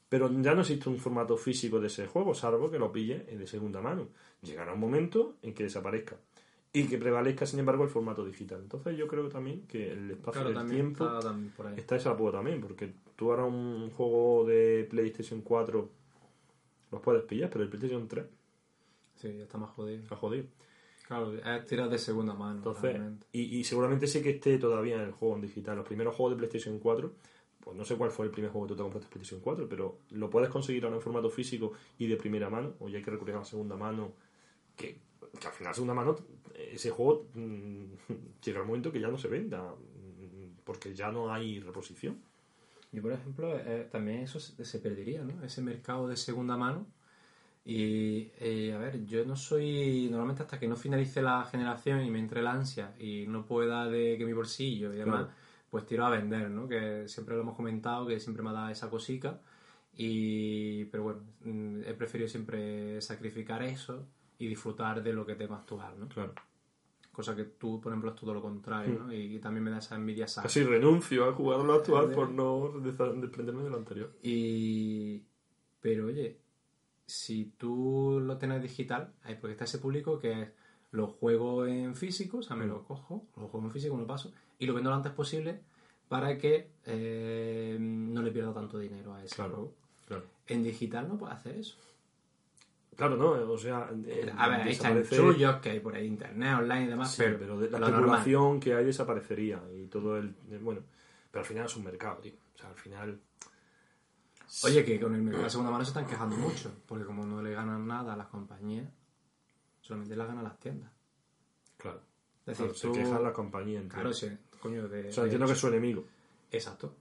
Pero 0.09 0.31
ya 0.41 0.53
no 0.53 0.61
existe 0.61 0.89
un 0.89 0.97
formato 0.97 1.35
físico 1.37 1.79
de 1.79 1.87
ese 1.87 2.07
juego, 2.07 2.33
salvo 2.33 2.69
que 2.71 2.79
lo 2.79 2.91
pille 2.91 3.19
de 3.19 3.47
segunda 3.47 3.81
mano. 3.81 4.07
Llegará 4.41 4.73
un 4.73 4.79
momento 4.79 5.35
en 5.41 5.53
que 5.53 5.63
desaparezca. 5.63 6.15
Y 6.73 6.87
que 6.87 6.97
prevalezca, 6.97 7.45
sin 7.45 7.59
embargo, 7.59 7.83
el 7.85 7.89
formato 7.89 8.25
digital. 8.25 8.59
Entonces 8.61 8.97
yo 8.97 9.07
creo 9.07 9.29
también 9.29 9.65
que 9.67 9.91
el 9.91 10.11
espacio 10.11 10.41
Claro, 10.43 10.59
del 10.59 10.69
tiempo 10.69 11.05
está 11.19 11.35
por 11.55 11.67
ahí. 11.67 11.73
está 11.77 11.95
esa 11.95 12.11
apoyo 12.11 12.31
también, 12.33 12.59
porque 12.61 12.93
tú 13.15 13.31
ahora 13.31 13.45
un 13.45 13.89
juego 13.91 14.45
de 14.45 14.87
PlayStation 14.89 15.41
4 15.41 15.89
los 16.91 17.01
puedes 17.01 17.23
pillar, 17.23 17.49
pero 17.49 17.63
el 17.63 17.69
PlayStation 17.69 18.07
3 18.07 18.25
Sí, 19.15 19.35
ya 19.37 19.43
está 19.43 19.57
más 19.57 19.71
jodido. 19.71 20.01
está 20.03 20.15
jodido. 20.15 20.45
Claro, 21.07 21.33
es 21.33 21.65
tirar 21.65 21.89
de 21.89 21.97
segunda 21.99 22.33
mano. 22.33 22.57
Entonces, 22.57 22.99
y, 23.31 23.59
y 23.59 23.63
seguramente 23.63 24.07
sí 24.07 24.21
que 24.21 24.31
esté 24.31 24.57
todavía 24.57 24.95
en 24.95 25.01
el 25.01 25.11
juego 25.11 25.35
en 25.35 25.41
digital. 25.41 25.77
Los 25.77 25.85
primeros 25.85 26.15
juegos 26.15 26.33
de 26.33 26.37
PlayStation 26.37 26.79
4, 26.79 27.13
pues 27.59 27.77
no 27.77 27.85
sé 27.85 27.95
cuál 27.95 28.11
fue 28.11 28.25
el 28.25 28.31
primer 28.31 28.51
juego 28.51 28.65
que 28.67 28.73
tú 28.73 28.77
te 28.77 28.83
compraste 28.83 29.05
en 29.05 29.11
PlayStation 29.11 29.41
4, 29.41 29.69
pero 29.69 29.99
lo 30.09 30.29
puedes 30.29 30.49
conseguir 30.49 30.83
ahora 30.83 30.97
en 30.97 31.01
formato 31.01 31.29
físico 31.29 31.73
y 31.99 32.07
de 32.07 32.17
primera 32.17 32.49
mano, 32.49 32.73
o 32.79 32.89
ya 32.89 32.97
hay 32.97 33.03
que 33.03 33.11
recurrir 33.11 33.35
a 33.35 33.39
la 33.39 33.45
segunda 33.45 33.77
mano, 33.77 34.13
que, 34.75 34.97
que 35.39 35.47
al 35.47 35.53
final 35.53 35.73
segunda 35.73 35.93
mano, 35.93 36.15
ese 36.55 36.89
juego 36.89 37.27
mm, 37.35 37.83
llega 38.43 38.59
el 38.61 38.65
momento 38.65 38.91
que 38.91 38.99
ya 38.99 39.07
no 39.07 39.17
se 39.17 39.27
venda, 39.27 39.73
porque 40.63 40.93
ya 40.95 41.11
no 41.11 41.31
hay 41.31 41.59
reposición. 41.59 42.19
Y 42.95 43.01
por 43.01 43.11
ejemplo, 43.11 43.57
eh, 43.57 43.87
también 43.91 44.19
eso 44.19 44.39
se, 44.39 44.79
perdería, 44.79 45.21
¿no? 45.21 45.43
Ese 45.43 45.61
mercado 45.61 46.07
de 46.07 46.15
segunda 46.15 46.55
mano. 46.55 46.87
Y 47.65 48.31
eh, 48.39 48.73
a 48.73 48.77
ver, 48.77 49.05
yo 49.05 49.25
no 49.25 49.35
soy. 49.35 50.07
Normalmente, 50.09 50.43
hasta 50.43 50.59
que 50.59 50.67
no 50.67 50.77
finalice 50.77 51.21
la 51.21 51.43
generación 51.45 52.05
y 52.05 52.09
me 52.09 52.19
entre 52.19 52.41
la 52.41 52.53
ansia 52.53 52.93
y 52.99 53.25
no 53.27 53.45
pueda 53.45 53.89
de 53.89 54.17
que 54.17 54.25
mi 54.25 54.33
bolsillo 54.33 54.93
y 54.93 54.97
demás, 54.97 55.23
Claro. 55.25 55.33
pues 55.69 55.85
tiro 55.85 56.05
a 56.05 56.09
vender, 56.09 56.49
¿no? 56.49 56.69
Que 56.69 57.07
siempre 57.07 57.35
lo 57.35 57.41
hemos 57.41 57.55
comentado, 57.55 58.07
que 58.07 58.19
siempre 58.19 58.43
me 58.43 58.51
ha 58.51 58.53
dado 58.53 58.69
esa 58.69 58.89
cosica. 58.89 59.41
Y, 59.97 60.85
pero 60.85 61.03
bueno, 61.03 61.21
mm, 61.43 61.81
he 61.85 61.93
preferido 61.95 62.29
siempre 62.29 63.01
sacrificar 63.01 63.61
eso 63.63 64.07
y 64.39 64.47
disfrutar 64.47 65.03
de 65.03 65.13
lo 65.13 65.25
que 65.25 65.35
tengo 65.35 65.55
actual, 65.55 65.99
¿no? 65.99 66.07
Claro. 66.07 66.33
Cosa 67.15 67.33
que 67.33 67.45
tú, 67.45 67.79
por 67.79 67.93
ejemplo, 67.93 68.09
es 68.09 68.15
todo 68.17 68.33
lo 68.33 68.41
contrario, 68.41 69.05
¿no? 69.05 69.13
Y, 69.13 69.39
también 69.39 69.63
me 69.63 69.71
da 69.71 69.77
esa 69.77 69.95
envidia 69.95 70.27
sana. 70.27 70.43
Casi 70.43 70.63
renuncio 70.63 71.23
a 71.29 71.31
jugar 71.31 71.61
a 71.61 71.63
lo 71.63 71.73
actual 71.75 72.11
por 72.11 72.29
no 72.29 72.73
desprenderme 72.81 73.63
de 73.63 73.69
lo 73.69 73.77
anterior. 73.77 74.11
Y... 74.21 75.21
Pero 75.79 76.07
oye, 76.07 76.37
si 77.05 77.53
tú 77.57 78.19
lo 78.21 78.37
tienes 78.37 78.61
digital, 78.61 79.13
ahí 79.23 79.37
porque 79.39 79.53
está 79.53 79.63
ese 79.63 79.77
público 79.77 80.19
que 80.19 80.41
es, 80.41 80.49
lo 80.91 81.07
juego 81.07 81.65
en 81.65 81.95
físico, 81.95 82.39
o 82.39 82.41
sea, 82.41 82.57
me 82.57 82.65
lo 82.65 82.83
cojo, 82.83 83.23
lo 83.37 83.47
juego 83.47 83.67
en 83.67 83.71
físico, 83.71 83.95
me 83.95 84.01
lo 84.01 84.07
paso, 84.07 84.33
y 84.59 84.65
lo 84.65 84.73
vendo 84.73 84.89
lo 84.89 84.97
antes 84.97 85.13
posible 85.13 85.61
para 86.09 86.37
que 86.37 86.67
eh, 86.85 87.77
no 87.79 88.21
le 88.23 88.31
pierda 88.31 88.53
tanto 88.53 88.77
dinero 88.77 89.13
a 89.13 89.23
ese 89.23 89.35
Claro. 89.35 89.55
juego. 89.55 89.73
Claro. 90.05 90.23
En 90.47 90.63
digital 90.63 91.07
no 91.07 91.17
puede 91.17 91.33
hacer 91.33 91.55
eso. 91.55 91.77
Claro, 92.95 93.17
¿no? 93.17 93.31
O 93.51 93.57
sea, 93.57 93.89
eh, 94.05 94.31
A 94.37 94.47
ver, 94.47 94.63
desaparece- 94.67 95.09
chanchullos 95.09 95.57
que 95.57 95.69
hay 95.71 95.79
por 95.81 95.95
ahí, 95.95 96.05
internet, 96.07 96.55
online 96.59 96.83
y 96.85 96.87
demás, 96.87 97.11
Sí, 97.13 97.23
pero, 97.23 97.37
pero, 97.39 97.59
de 97.59 97.69
la 97.69 97.79
lo 97.79 97.89
normal. 97.89 98.59
que 98.61 98.73
hay 98.73 98.85
desaparecería 98.85 99.61
y 99.73 99.87
todo 99.87 100.17
el... 100.17 100.35
eh, 100.49 100.59
Bueno, 100.61 100.81
pero 101.29 101.41
al 101.41 101.45
final 101.45 101.65
es 101.65 101.75
un 101.75 101.83
mercado, 101.83 102.17
tío. 102.21 102.33
O 102.53 102.57
sea, 102.57 102.69
al 102.69 102.75
final... 102.75 103.19
Oye, 104.63 104.85
que 104.85 104.99
con 104.99 105.13
el 105.15 105.21
mercado 105.21 105.43
de 105.43 105.49
segunda 105.49 105.71
mano 105.71 105.83
se 105.83 105.89
están 105.89 106.05
quejando 106.05 106.37
mucho, 106.37 106.71
porque 106.87 107.03
como 107.05 107.25
no 107.25 107.41
le 107.41 107.51
ganan 107.53 107.85
nada 107.85 108.13
a 108.13 108.17
las 108.17 108.27
compañías, 108.27 108.87
solamente 109.81 110.15
la 110.15 110.25
ganan 110.25 110.43
las 110.45 110.57
tiendas. 110.59 110.91
Claro. 111.77 111.99
Es 112.45 112.57
decir, 112.57 112.65
Claro, 112.67 112.73
se 112.75 112.87
tú- 112.87 112.93
quejan 112.93 113.23
las 113.23 113.33
compañías. 113.33 113.83
Claro, 113.89 114.13
sí, 114.13 114.29
coño, 114.61 114.87
de... 114.87 115.09
O 115.09 115.11
sea, 115.11 115.23
de 115.23 115.29
entiendo 115.29 115.47
que 115.47 115.53
es 115.53 115.59
su 115.59 115.67
enemigo. 115.67 116.05
Exacto. 116.51 116.95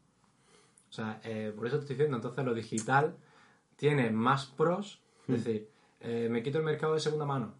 O 0.88 0.92
sea, 0.92 1.20
eh, 1.22 1.52
por 1.54 1.66
eso 1.66 1.76
te 1.76 1.82
estoy 1.82 1.96
diciendo, 1.96 2.16
entonces 2.16 2.44
lo 2.44 2.54
digital 2.54 3.16
tiene 3.76 4.10
más 4.10 4.46
pros, 4.46 5.00
Hmm. 5.26 5.34
es 5.34 5.44
decir, 5.44 5.70
eh, 6.04 6.28
me 6.30 6.42
quito 6.42 6.58
el 6.58 6.64
mercado 6.64 6.94
de 6.94 7.00
segunda 7.00 7.24
mano. 7.26 7.54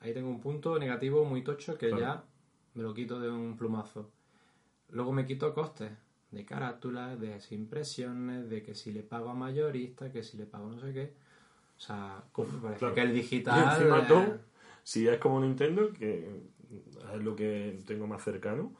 Ahí 0.00 0.12
tengo 0.14 0.28
un 0.28 0.40
punto 0.40 0.78
negativo 0.78 1.24
muy 1.24 1.42
tocho 1.42 1.76
que 1.76 1.88
Claro. 1.88 2.02
ya 2.02 2.24
me 2.74 2.82
lo 2.82 2.94
quito 2.94 3.18
de 3.18 3.30
un 3.30 3.56
plumazo. 3.56 4.10
Luego 4.90 5.12
me 5.12 5.26
quito 5.26 5.52
costes 5.54 5.90
de 6.30 6.44
carátulas, 6.44 7.18
de 7.18 7.40
impresiones, 7.50 8.48
de 8.50 8.62
que 8.62 8.74
si 8.74 8.92
le 8.92 9.02
pago 9.02 9.30
a 9.30 9.34
mayorista, 9.34 10.12
que 10.12 10.22
si 10.22 10.36
le 10.36 10.46
pago 10.46 10.68
no 10.68 10.78
sé 10.80 10.92
qué. 10.92 11.12
O 11.76 11.80
sea, 11.80 12.22
parece 12.62 12.78
Claro. 12.78 12.94
que 12.94 13.00
el 13.02 13.10
Y 13.10 13.14
digital... 13.14 13.72
encima 13.78 13.98
eh, 14.00 14.04
todo, 14.08 14.38
si 14.82 15.08
es 15.08 15.18
como 15.18 15.40
Nintendo, 15.40 15.92
que 15.92 16.42
es 17.14 17.22
lo 17.22 17.34
que 17.36 17.78
tengo 17.86 18.06
más 18.06 18.22
cercano, 18.22 18.72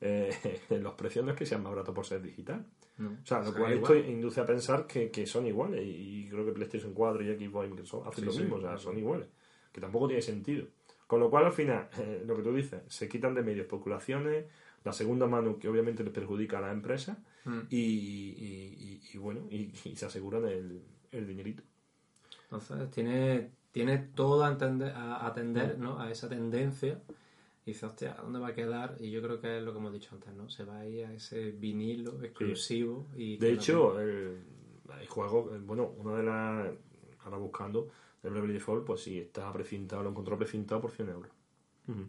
eh, 0.00 0.30
los 0.82 0.94
precios 0.94 1.24
no 1.24 1.30
es 1.32 1.36
que 1.36 1.46
sean 1.46 1.62
más 1.62 1.72
baratos 1.72 1.94
por 1.94 2.04
ser 2.06 2.20
digital. 2.22 2.66
No, 2.98 3.10
O 3.22 3.26
sea, 3.26 3.40
lo 3.42 3.52
cual 3.52 3.74
igual. 3.74 3.96
esto 3.96 4.10
induce 4.10 4.40
a 4.40 4.46
pensar 4.46 4.86
que, 4.86 5.10
que 5.10 5.26
son 5.26 5.46
iguales. 5.46 5.82
Y 5.84 6.28
creo 6.30 6.44
que 6.46 6.52
PlayStation 6.52 6.92
4 6.94 7.22
y 7.22 7.36
Xbox 7.48 7.66
y 7.66 7.70
Microsoft 7.70 8.06
hacen 8.08 8.20
Sí, 8.22 8.26
lo 8.26 8.32
sí, 8.32 8.40
mismo, 8.42 8.56
o 8.56 8.60
sea, 8.60 8.76
son 8.78 8.96
iguales. 8.98 9.28
Que 9.72 9.80
tampoco 9.80 10.06
tiene 10.06 10.22
sentido. 10.22 10.66
Con 11.06 11.20
lo 11.20 11.28
cual, 11.30 11.46
al 11.46 11.52
final, 11.52 11.88
eh, 11.98 12.22
lo 12.26 12.36
que 12.36 12.42
tú 12.42 12.54
dices, 12.54 12.82
se 12.88 13.08
quitan 13.08 13.34
de 13.34 13.42
medio 13.42 13.62
especulaciones, 13.62 14.46
la 14.84 14.92
segunda 14.92 15.26
mano 15.26 15.58
que 15.58 15.68
obviamente 15.68 16.04
les 16.04 16.12
perjudica 16.12 16.58
a 16.58 16.62
la 16.62 16.72
empresa 16.72 17.18
Mm. 17.46 17.60
y, 17.68 17.76
y- 17.76 18.76
y- 18.78 19.00
y 19.12 19.18
bueno, 19.18 19.40
y, 19.50 19.70
se 19.74 20.06
aseguran 20.06 20.46
el, 20.46 20.80
el 21.12 21.26
dinerito. 21.26 21.62
Entonces 22.44 22.90
tiene, 22.90 23.50
tiene 23.70 23.98
todo 23.98 24.44
a, 24.44 24.48
entender, 24.50 24.92
a 24.94 25.18
Mm. 25.22 25.26
atender 25.26 25.78
¿no? 25.78 25.98
a 26.00 26.10
esa 26.10 26.28
tendencia. 26.28 27.00
Y 27.66 27.72
dice, 27.72 27.86
hostia, 27.86 28.14
¿dónde 28.20 28.38
va 28.38 28.48
a 28.48 28.54
quedar? 28.54 28.96
Y 29.00 29.10
yo 29.10 29.22
creo 29.22 29.40
que 29.40 29.58
es 29.58 29.62
lo 29.62 29.72
que 29.72 29.78
hemos 29.78 29.92
dicho 29.92 30.10
antes, 30.14 30.34
¿no? 30.34 30.50
Se 30.50 30.64
va 30.64 30.80
a 30.80 30.86
ir 30.86 31.06
a 31.06 31.12
ese 31.14 31.50
vinilo 31.52 32.22
exclusivo. 32.22 33.06
Y 33.16 33.38
De 33.38 33.52
hecho, 33.52 33.98
el, 34.00 34.38
hay 34.90 35.06
juegos, 35.06 35.54
eh, 35.54 35.60
bueno, 35.64 35.94
una 35.96 36.16
de 36.16 36.22
las, 36.24 36.70
ahora 37.24 37.38
buscando, 37.38 37.88
el 38.22 38.30
Bravely 38.30 38.52
Default, 38.54 38.84
pues 38.84 39.02
sí, 39.02 39.18
está 39.18 39.50
precintado, 39.52 40.02
lo 40.02 40.10
encontró 40.10 40.36
precintado 40.36 40.80
por 40.80 40.90
100 40.90 41.08
euros. 41.08 41.30
Ujú. 41.88 42.06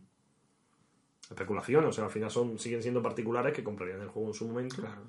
Especulación, 1.30 1.86
o 1.86 1.92
sea, 1.92 2.06
al 2.06 2.12
final 2.12 2.30
son, 2.30 2.60
siguen 2.60 2.82
siendo 2.82 3.02
particulares 3.02 3.54
que 3.54 3.64
comprarían 3.64 4.02
el 4.02 4.10
juego 4.10 4.28
en 4.30 4.34
su 4.34 4.48
momento, 4.48 4.76
Claro. 4.78 5.02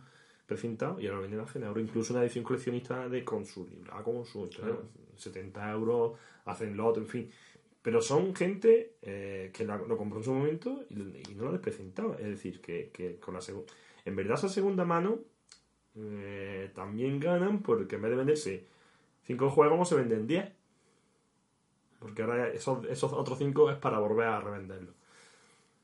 precintado, 0.47 1.01
y 1.01 1.07
ahora 1.07 1.17
lo 1.17 1.23
venden 1.23 1.41
a 1.41 1.47
100 1.47 1.65
euros. 1.65 1.83
Incluso 1.83 2.13
una 2.13 2.23
edición 2.23 2.45
coleccionista 2.45 3.09
de 3.09 3.25
con 3.25 3.45
su 3.45 3.67
librado, 3.67 4.05
con 4.05 4.25
su, 4.25 4.49
Claro. 4.49 4.85
70 5.17 5.71
euros, 5.73 6.13
hacen 6.45 6.77
lot, 6.77 6.97
en 6.99 7.07
fin. 7.07 7.31
Pero 7.87 8.01
son 8.03 8.35
gente 8.35 8.97
eh, 9.01 9.53
que 9.55 9.65
la- 9.65 9.77
lo 9.79 9.97
compró 9.97 10.19
en 10.19 10.25
su 10.25 10.33
momento 10.35 10.85
y, 10.91 11.31
y 11.31 11.35
no 11.37 11.45
lo 11.45 11.53
desprecintaba. 11.53 12.17
Es 12.17 12.27
decir, 12.27 12.61
que, 12.61 12.91
que 12.93 13.21
con 13.21 13.35
la 13.35 13.41
segunda... 13.41 13.73
En 14.05 14.17
verdad 14.17 14.35
esa 14.37 14.49
segunda 14.49 14.85
mano 14.85 15.21
eh, 15.95 16.69
también 16.75 17.21
ganan 17.21 17.63
porque 17.63 17.95
en 17.95 18.03
vez 18.03 18.11
de 18.11 18.17
venderse 18.17 18.65
5 19.23 19.51
juegos 19.51 19.89
se 19.89 19.95
venden 19.95 20.27
10. 20.27 20.51
Porque 22.01 22.23
ahora 22.23 22.49
esos, 22.49 22.85
esos 22.87 23.13
otros 23.13 23.39
5 23.39 23.71
es 23.71 23.77
para 23.79 24.01
volver 24.01 24.27
a 24.27 24.41
revenderlo. 24.41 24.93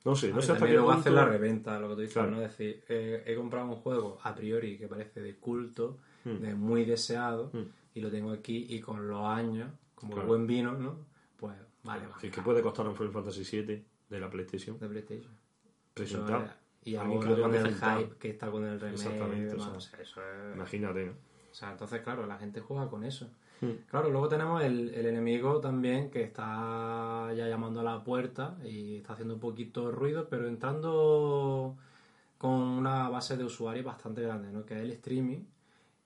No 0.04 0.16
sé, 0.16 0.32
no 0.32 0.42
sé 0.42 0.52
hasta 0.52 0.66
qué 0.66 0.72
luego 0.72 0.88
punto... 0.88 1.00
hacer 1.02 1.12
la 1.12 1.24
reventa, 1.24 1.78
lo 1.78 1.88
que 1.90 1.94
tú 1.94 2.00
dices, 2.00 2.14
Claro. 2.14 2.30
¿no? 2.32 2.42
Es 2.42 2.50
decir, 2.58 2.82
eh, 2.88 3.22
he 3.26 3.36
comprado 3.36 3.66
un 3.68 3.76
juego 3.76 4.18
a 4.24 4.34
priori 4.34 4.76
que 4.76 4.88
parece 4.88 5.20
de 5.20 5.36
culto, 5.36 5.98
Hmm. 6.24 6.38
de 6.40 6.54
muy 6.54 6.84
deseado, 6.84 7.50
Hmm. 7.52 7.68
y 7.94 8.00
lo 8.00 8.10
tengo 8.10 8.30
aquí 8.32 8.66
y 8.68 8.80
con 8.80 9.08
los 9.08 9.24
años, 9.24 9.70
como 9.94 10.14
Claro. 10.14 10.28
buen 10.28 10.46
vino, 10.48 10.72
¿no? 10.72 10.96
Pues 11.36 11.54
vale, 11.82 12.06
vale. 12.06 12.30
que 12.30 12.42
puede 12.42 12.62
costar 12.62 12.86
un 12.86 12.94
Final 12.96 13.12
Fantasy 13.12 13.62
VII 13.62 13.84
de 14.08 14.20
la 14.20 14.28
PlayStation 14.30 14.78
de 14.78 14.88
PlayStation. 14.88 15.32
presentado. 15.94 16.42
Eso 16.44 16.52
es- 16.52 16.62
y 16.84 16.96
Alguien 16.96 17.20
que 17.20 17.28
lo 17.28 17.46
el 17.46 17.74
hype 17.74 18.16
que 18.18 18.30
está 18.30 18.50
con 18.50 18.64
el 18.64 18.80
remake 18.80 18.94
Exactamente, 18.94 19.54
o 19.54 19.60
sea, 19.80 20.00
eso 20.00 20.20
es... 20.20 20.54
Imagínate, 20.56 21.06
¿no? 21.06 21.12
O 21.12 21.54
sea, 21.54 21.70
entonces, 21.70 22.00
claro, 22.00 22.26
la 22.26 22.38
gente 22.38 22.60
juega 22.60 22.88
con 22.88 23.04
eso. 23.04 23.30
Hmm. 23.60 23.84
Claro, 23.88 24.10
luego 24.10 24.28
tenemos 24.28 24.62
el, 24.64 24.92
el 24.92 25.06
enemigo 25.06 25.60
también 25.60 26.10
que 26.10 26.22
está 26.24 27.32
ya 27.36 27.46
llamando 27.46 27.80
a 27.80 27.84
la 27.84 28.02
puerta 28.02 28.56
y 28.64 28.96
está 28.96 29.12
haciendo 29.12 29.34
un 29.34 29.40
poquito 29.40 29.86
de 29.86 29.92
ruido, 29.92 30.28
pero 30.28 30.48
entrando 30.48 31.76
con 32.38 32.50
una 32.50 33.08
base 33.08 33.36
de 33.36 33.44
usuarios 33.44 33.84
bastante 33.84 34.22
grande, 34.22 34.50
¿no? 34.50 34.64
Que 34.66 34.74
es 34.74 34.80
el 34.82 34.90
streaming 34.92 35.44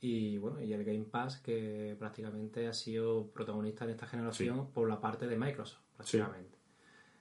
y 0.00 0.38
bueno, 0.38 0.60
y 0.62 0.72
el 0.72 0.84
Game 0.84 1.04
Pass 1.04 1.38
que 1.38 1.96
prácticamente 1.98 2.66
ha 2.68 2.72
sido 2.72 3.28
protagonista 3.28 3.84
en 3.84 3.90
esta 3.90 4.06
generación 4.06 4.70
por 4.72 4.88
la 4.88 5.00
parte 5.00 5.26
de 5.26 5.36
Microsoft, 5.38 5.80
prácticamente. 5.96 6.56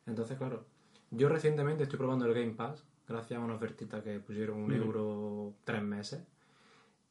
Entonces, 0.06 0.38
claro, 0.38 0.66
yo 1.12 1.30
recientemente 1.30 1.84
estoy 1.84 1.98
probando 1.98 2.26
el 2.26 2.34
Game 2.34 2.54
Pass 2.54 2.84
gracias 3.08 3.40
a 3.40 3.44
una 3.44 3.56
ofertita 3.56 4.04
que 4.04 4.20
pusieron 4.20 4.60
un 4.60 4.72
euro 4.74 5.54
tres 5.64 5.82
meses 5.84 6.24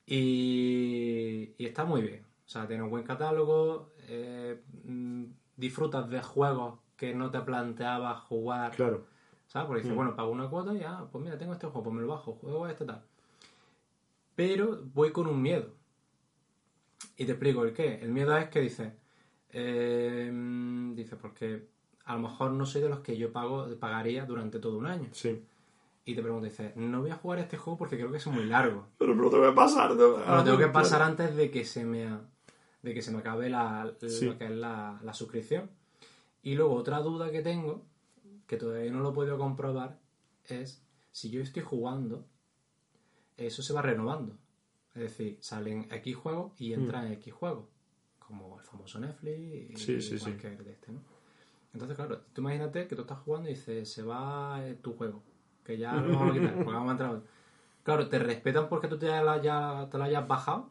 y, 0.06 1.54
y 1.56 1.66
está 1.66 1.84
muy 1.84 2.02
bien. 2.02 2.24
O 2.46 2.48
sea, 2.48 2.66
tiene 2.66 2.82
un 2.82 2.90
buen 2.90 3.04
catálogo, 3.04 3.90
eh, 4.08 4.60
mm, 4.84 5.24
disfrutas 5.56 6.08
de 6.10 6.22
juegos 6.22 6.78
que 6.96 7.14
no 7.14 7.30
te 7.30 7.40
planteabas 7.40 8.20
jugar, 8.20 8.72
Claro. 8.76 9.06
¿sabes? 9.46 9.66
Porque 9.66 9.80
dices, 9.82 9.92
Mm. 9.94 9.96
bueno, 9.96 10.16
pago 10.16 10.30
una 10.30 10.48
cuota 10.48 10.74
y 10.74 10.82
ah, 10.82 11.06
pues 11.10 11.24
mira, 11.24 11.38
tengo 11.38 11.52
este 11.54 11.66
juego, 11.66 11.82
pues 11.84 11.96
me 11.96 12.02
lo 12.02 12.08
bajo, 12.08 12.34
juego 12.34 12.68
este 12.68 12.84
tal. 12.84 13.02
Pero 14.34 14.82
voy 14.92 15.12
con 15.12 15.26
un 15.26 15.40
miedo. 15.40 15.74
Y 17.16 17.24
te 17.26 17.32
explico 17.32 17.64
el 17.64 17.72
qué. 17.72 18.00
El 18.02 18.10
miedo 18.10 18.36
es 18.36 18.48
que 18.48 18.60
dices, 18.60 18.92
eh, 19.50 20.30
dices, 20.94 21.18
porque 21.20 21.68
a 22.04 22.14
lo 22.14 22.22
mejor 22.22 22.50
no 22.52 22.66
soy 22.66 22.82
de 22.82 22.88
los 22.88 23.00
que 23.00 23.16
yo 23.16 23.32
pago, 23.32 23.66
pagaría 23.78 24.26
durante 24.26 24.58
todo 24.58 24.76
un 24.78 24.86
año. 24.86 25.08
Sí. 25.12 25.42
Y 26.04 26.14
te 26.14 26.22
pregunto, 26.22 26.44
dices, 26.46 26.76
no 26.76 27.00
voy 27.00 27.10
a 27.10 27.16
jugar 27.16 27.38
este 27.38 27.56
juego 27.56 27.78
porque 27.78 27.96
creo 27.96 28.10
que 28.10 28.18
es 28.18 28.26
muy 28.26 28.44
largo. 28.44 28.88
Pero 28.98 29.14
me 29.14 29.22
lo 29.22 29.30
tengo 29.30 29.44
que 29.48 29.52
pasar, 29.54 29.90
¿no? 29.90 30.16
Pero 30.16 30.36
lo 30.36 30.44
tengo 30.44 30.58
que 30.58 30.68
pasar 30.68 31.00
antes 31.02 31.34
de 31.34 31.50
que 31.50 31.64
se 31.64 31.84
me, 31.84 32.06
de 32.82 32.94
que 32.94 33.00
se 33.00 33.10
me 33.10 33.18
acabe 33.20 33.48
la, 33.48 33.94
Sí. 34.06 34.26
lo 34.26 34.36
que 34.36 34.44
es 34.46 34.50
la, 34.50 35.00
la 35.02 35.14
suscripción. 35.14 35.70
Y 36.42 36.56
luego 36.56 36.74
otra 36.74 36.98
duda 37.00 37.30
que 37.30 37.40
tengo, 37.40 37.86
que 38.46 38.58
todavía 38.58 38.90
no 38.90 39.00
lo 39.00 39.10
he 39.10 39.14
podido 39.14 39.38
comprobar, 39.38 39.98
es 40.44 40.84
si 41.10 41.30
yo 41.30 41.40
estoy 41.40 41.62
jugando, 41.62 42.26
eso 43.36 43.62
se 43.62 43.72
va 43.72 43.82
renovando. 43.82 44.36
Es 44.94 45.02
decir, 45.02 45.38
salen 45.40 45.88
X 45.90 46.16
juegos 46.16 46.52
y 46.60 46.72
entran 46.72 47.12
X 47.14 47.32
juegos. 47.32 47.66
Como 48.18 48.58
el 48.58 48.64
famoso 48.64 48.98
Netflix 49.00 49.38
y 49.38 49.72
Mm. 49.72 49.76
Sí, 49.76 50.00
sí, 50.00 50.18
sí. 50.18 50.24
cualquier 50.24 50.64
de 50.64 50.72
este, 50.72 50.92
¿no? 50.92 51.00
Entonces, 51.72 51.96
claro, 51.96 52.20
tú 52.32 52.40
imagínate 52.40 52.86
que 52.86 52.94
tú 52.94 53.02
estás 53.02 53.18
jugando 53.18 53.48
y 53.48 53.54
dices, 53.54 53.90
se 53.92 54.02
va 54.02 54.64
eh, 54.64 54.74
tu 54.80 54.94
juego, 54.94 55.22
que 55.64 55.76
ya 55.76 55.92
lo 55.94 56.16
vamos 56.16 56.30
a 56.30 56.40
quitar, 56.40 56.54
porque 56.54 56.72
vamos 56.72 56.88
a 56.88 56.92
entrar 56.92 57.10
otro. 57.10 57.26
Claro, 57.82 58.08
¿te 58.08 58.18
respetan 58.18 58.68
porque 58.68 58.86
tú 58.88 58.96
te 58.96 59.06
la, 59.08 59.42
ya, 59.42 59.88
te 59.90 59.98
la 59.98 60.04
hayas 60.04 60.26
bajado? 60.26 60.70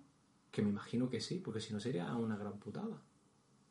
Que 0.49 0.61
me 0.61 0.69
imagino 0.69 1.09
que 1.09 1.19
sí, 1.19 1.39
porque 1.43 1.59
si 1.59 1.73
no 1.73 1.79
sería 1.79 2.15
una 2.15 2.37
gran 2.37 2.53
putada. 2.57 2.97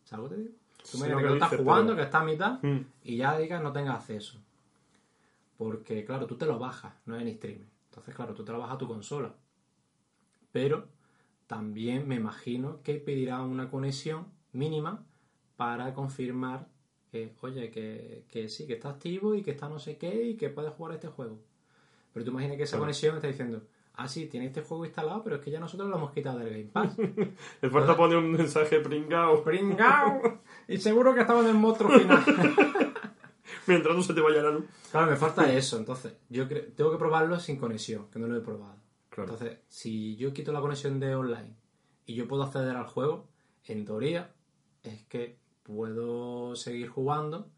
¿Sabes 0.04 0.22
lo 0.24 0.28
que 0.28 0.34
te 0.36 0.42
digo? 0.42 0.54
Tú 0.78 0.98
Sí, 0.98 1.08
lo 1.08 1.16
que 1.16 1.22
que 1.22 1.28
tú 1.28 1.34
estás 1.34 1.56
jugando, 1.56 1.92
pero- 1.92 1.96
que 1.96 2.02
está 2.02 2.20
a 2.20 2.24
mitad, 2.24 2.62
Mm. 2.62 2.80
y 3.04 3.16
ya 3.16 3.38
digas 3.38 3.62
no 3.62 3.72
tengas 3.72 3.96
acceso. 3.96 4.38
Porque, 5.56 6.04
claro, 6.04 6.26
tú 6.26 6.36
te 6.36 6.46
lo 6.46 6.58
bajas, 6.58 6.92
no 7.06 7.16
es 7.16 7.22
en 7.22 7.28
streaming. 7.28 7.66
Entonces, 7.92 8.14
claro, 8.14 8.32
tú 8.32 8.42
te 8.42 8.52
lo 8.52 8.58
bajas 8.58 8.76
a 8.76 8.78
tu 8.78 8.88
consola. 8.88 9.34
Pero 10.50 10.88
también 11.46 12.08
me 12.08 12.14
imagino 12.14 12.82
que 12.82 12.94
pedirá 12.94 13.42
una 13.42 13.68
conexión 13.68 14.28
mínima 14.52 15.04
para 15.56 15.92
confirmar 15.92 16.68
que, 17.10 17.34
oye, 17.42 17.70
que, 17.70 18.24
que 18.30 18.48
sí, 18.48 18.66
que 18.66 18.72
está 18.72 18.88
activo 18.88 19.34
y 19.34 19.42
que 19.42 19.50
está 19.50 19.68
no 19.68 19.78
sé 19.78 19.98
qué 19.98 20.24
y 20.24 20.36
que 20.38 20.48
puedes 20.48 20.72
jugar 20.72 20.94
este 20.94 21.08
juego. 21.08 21.42
Pero 22.14 22.24
tú 22.24 22.30
imaginas 22.30 22.56
que 22.56 22.62
esa 22.62 22.78
conexión 22.78 23.16
está 23.16 23.28
diciendo, 23.28 23.62
ah, 23.92 24.08
sí, 24.08 24.24
tiene 24.24 24.46
este 24.46 24.62
juego 24.62 24.86
instalado, 24.86 25.22
pero 25.22 25.36
es 25.36 25.42
que 25.42 25.50
ya 25.50 25.60
nosotros 25.60 25.90
lo 25.90 25.96
hemos 25.96 26.12
quitado 26.12 26.38
del 26.38 26.48
Game 26.48 26.70
Pass. 26.72 26.96
El 27.60 27.70
falta 27.70 27.94
pone 27.94 28.16
un 28.16 28.32
mensaje 28.32 28.80
pringao 28.80 29.44
¡Pringao! 29.44 30.40
Y 30.66 30.78
seguro 30.78 31.14
que 31.14 31.20
estaba 31.20 31.40
en 31.40 31.48
el 31.48 31.54
monstruo 31.56 31.90
final. 31.90 32.24
mientras 33.66 33.94
no 33.96 34.02
se 34.02 34.14
te 34.14 34.20
vaya 34.20 34.42
la 34.42 34.50
luz. 34.50 34.64
Claro, 34.90 35.10
me 35.10 35.16
falta 35.16 35.52
eso. 35.52 35.76
Entonces, 35.78 36.14
yo 36.28 36.48
cre- 36.48 36.74
tengo 36.74 36.90
que 36.90 36.98
probarlo 36.98 37.38
sin 37.40 37.56
conexión, 37.56 38.08
que 38.10 38.18
no 38.18 38.26
lo 38.26 38.36
he 38.36 38.40
probado. 38.40 38.76
Claro. 39.10 39.32
Entonces, 39.32 39.58
si 39.68 40.16
yo 40.16 40.32
quito 40.32 40.52
la 40.52 40.60
conexión 40.60 40.98
de 41.00 41.14
online 41.14 41.54
y 42.06 42.14
yo 42.14 42.26
puedo 42.28 42.42
acceder 42.44 42.76
al 42.76 42.86
juego, 42.86 43.28
en 43.66 43.84
teoría, 43.84 44.32
es 44.82 45.02
que 45.06 45.36
puedo 45.62 46.56
seguir 46.56 46.88
jugando 46.88 47.48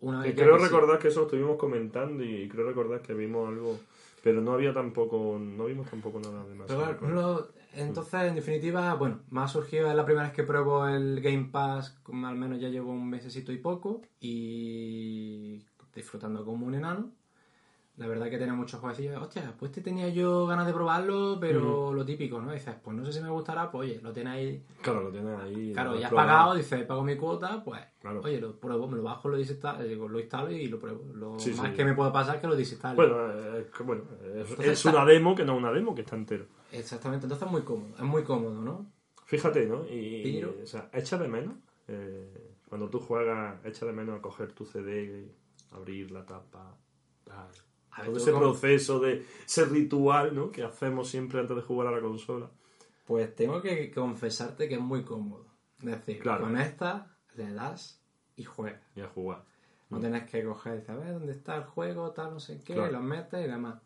una 0.00 0.20
vez 0.20 0.32
Y 0.32 0.34
creo 0.34 0.54
que 0.56 0.60
sí. 0.60 0.66
recordar 0.66 0.98
que 0.98 1.08
eso 1.08 1.20
lo 1.20 1.26
estuvimos 1.26 1.56
comentando 1.56 2.24
y 2.24 2.48
creo 2.48 2.66
recordar 2.66 3.00
que 3.02 3.14
vimos 3.14 3.48
algo, 3.48 3.78
pero 4.24 4.40
no 4.40 4.54
había 4.54 4.72
tampoco, 4.72 5.38
no 5.38 5.66
vimos 5.66 5.86
tampoco 5.90 6.18
nada 6.18 6.46
de 6.46 6.54
más. 6.54 6.66
Pero 6.66 6.96
claro, 6.96 7.48
entonces, 7.74 8.22
en 8.22 8.34
definitiva, 8.34 8.94
bueno, 8.94 9.20
me 9.28 9.42
ha 9.42 9.48
surgido, 9.48 9.90
es 9.90 9.94
la 9.94 10.06
primera 10.06 10.28
vez 10.28 10.34
que 10.34 10.44
pruebo 10.44 10.88
el 10.88 11.20
Game 11.20 11.50
Pass, 11.52 11.90
como 12.02 12.26
al 12.26 12.34
menos 12.34 12.58
ya 12.58 12.70
llevo 12.70 12.90
un 12.90 13.10
mesecito 13.10 13.52
y 13.52 13.58
poco, 13.58 14.00
y 14.20 15.62
disfrutando 15.94 16.42
como 16.42 16.66
un 16.66 16.74
enano. 16.74 17.10
La 17.96 18.08
verdad 18.08 18.28
que 18.28 18.38
tiene 18.38 18.52
muchos 18.52 18.80
jueguecillos. 18.80 19.22
Hostia, 19.22 19.54
pues 19.56 19.70
te 19.70 19.80
tenía 19.80 20.08
yo 20.08 20.46
ganas 20.48 20.66
de 20.66 20.72
probarlo, 20.72 21.38
pero 21.40 21.94
lo 21.94 22.04
típico, 22.04 22.40
¿no? 22.40 22.50
Dices, 22.52 22.74
pues 22.82 22.96
no 22.96 23.04
sé 23.04 23.12
si 23.12 23.20
me 23.20 23.30
gustará, 23.30 23.70
pues 23.70 23.88
oye, 23.88 24.00
lo 24.02 24.12
tienes 24.12 24.32
ahí. 24.32 24.64
Claro, 24.82 25.02
lo 25.04 25.10
tienes 25.12 25.38
ahí. 25.38 25.72
Claro, 25.72 25.96
ya 25.96 26.08
has 26.08 26.12
pagado, 26.12 26.54
dices, 26.56 26.84
pago 26.86 27.04
mi 27.04 27.16
cuota, 27.16 27.62
pues 27.62 27.80
Claro. 28.00 28.20
oye, 28.24 28.40
lo 28.40 28.58
pruebo, 28.58 28.88
me 28.88 28.96
lo 28.96 29.04
bajo, 29.04 29.28
lo 29.28 29.36
desinstalo, 29.36 29.84
digo, 29.84 30.08
lo 30.08 30.18
instalo 30.18 30.50
y 30.50 30.66
lo 30.66 30.80
pruebo. 30.80 31.04
Lo 31.14 31.38
Sí, 31.38 31.52
más 31.54 31.70
sí. 31.70 31.76
que 31.76 31.84
me 31.84 31.94
puede 31.94 32.10
pasar 32.10 32.34
es 32.36 32.40
que 32.40 32.48
lo 32.48 32.56
desinstale. 32.56 32.96
Bueno, 32.96 33.16
eh, 33.30 33.66
bueno, 33.84 34.02
es, 34.34 34.50
Entonces 34.50 34.68
es 34.72 34.84
una 34.86 35.04
demo 35.04 35.36
que 35.36 35.44
no 35.44 35.52
es 35.52 35.58
una 35.58 35.70
demo, 35.72 35.94
que 35.94 36.00
está 36.00 36.16
entero. 36.16 36.46
Exactamente, 36.72 37.26
entonces 37.26 37.46
es 37.46 37.52
muy 37.52 37.62
cómodo, 37.62 37.94
es 37.96 38.02
muy 38.02 38.24
cómodo, 38.24 38.60
¿no? 38.60 38.86
Fíjate, 39.26 39.66
¿no? 39.66 39.84
Y, 39.88 40.40
Pero- 40.40 40.56
o 40.60 40.66
sea, 40.66 40.90
echa 40.92 41.16
de 41.16 41.28
menos, 41.28 41.54
eh, 41.86 42.56
cuando 42.68 42.88
tú 42.90 42.98
juegas, 42.98 43.64
echa 43.64 43.86
de 43.86 43.92
menos 43.92 44.18
coger 44.20 44.50
tu 44.52 44.64
CD, 44.64 45.28
abrir 45.70 46.10
la 46.10 46.26
tapa, 46.26 46.76
tal. 47.22 47.46
Ver, 47.98 48.06
Todo 48.06 48.16
ese 48.18 48.32
proceso 48.32 48.98
de 49.00 49.24
ese 49.46 49.64
ritual, 49.66 50.34
¿no? 50.34 50.50
Que 50.50 50.62
hacemos 50.64 51.08
siempre 51.08 51.40
antes 51.40 51.56
de 51.56 51.62
jugar 51.62 51.88
a 51.88 51.90
la 51.92 52.00
consola. 52.00 52.50
Pues 53.06 53.34
tengo 53.34 53.60
que 53.62 53.90
confesarte 53.90 54.68
que 54.68 54.74
es 54.74 54.80
muy 54.80 55.04
cómodo. 55.04 55.46
Es 55.80 55.86
decir, 55.86 56.18
Claro. 56.20 56.44
con 56.44 56.56
esta 56.58 57.14
le 57.34 57.52
das 57.52 58.00
y 58.36 58.44
juegas. 58.44 58.80
Y 58.96 59.00
a 59.02 59.08
jugar. 59.08 59.44
No 59.90 60.00
tienes 60.00 60.28
que 60.28 60.42
coger 60.44 60.74
y 60.74 60.76
decir, 60.78 60.90
a 60.92 60.96
ver 60.96 61.12
dónde 61.12 61.32
está 61.32 61.56
el 61.56 61.64
juego, 61.64 62.10
tal, 62.12 62.32
no 62.32 62.40
sé 62.40 62.58
qué, 62.64 62.74
Claro. 62.74 62.90
los 62.92 63.02
metes 63.02 63.44
y 63.44 63.48
demás. 63.48 63.80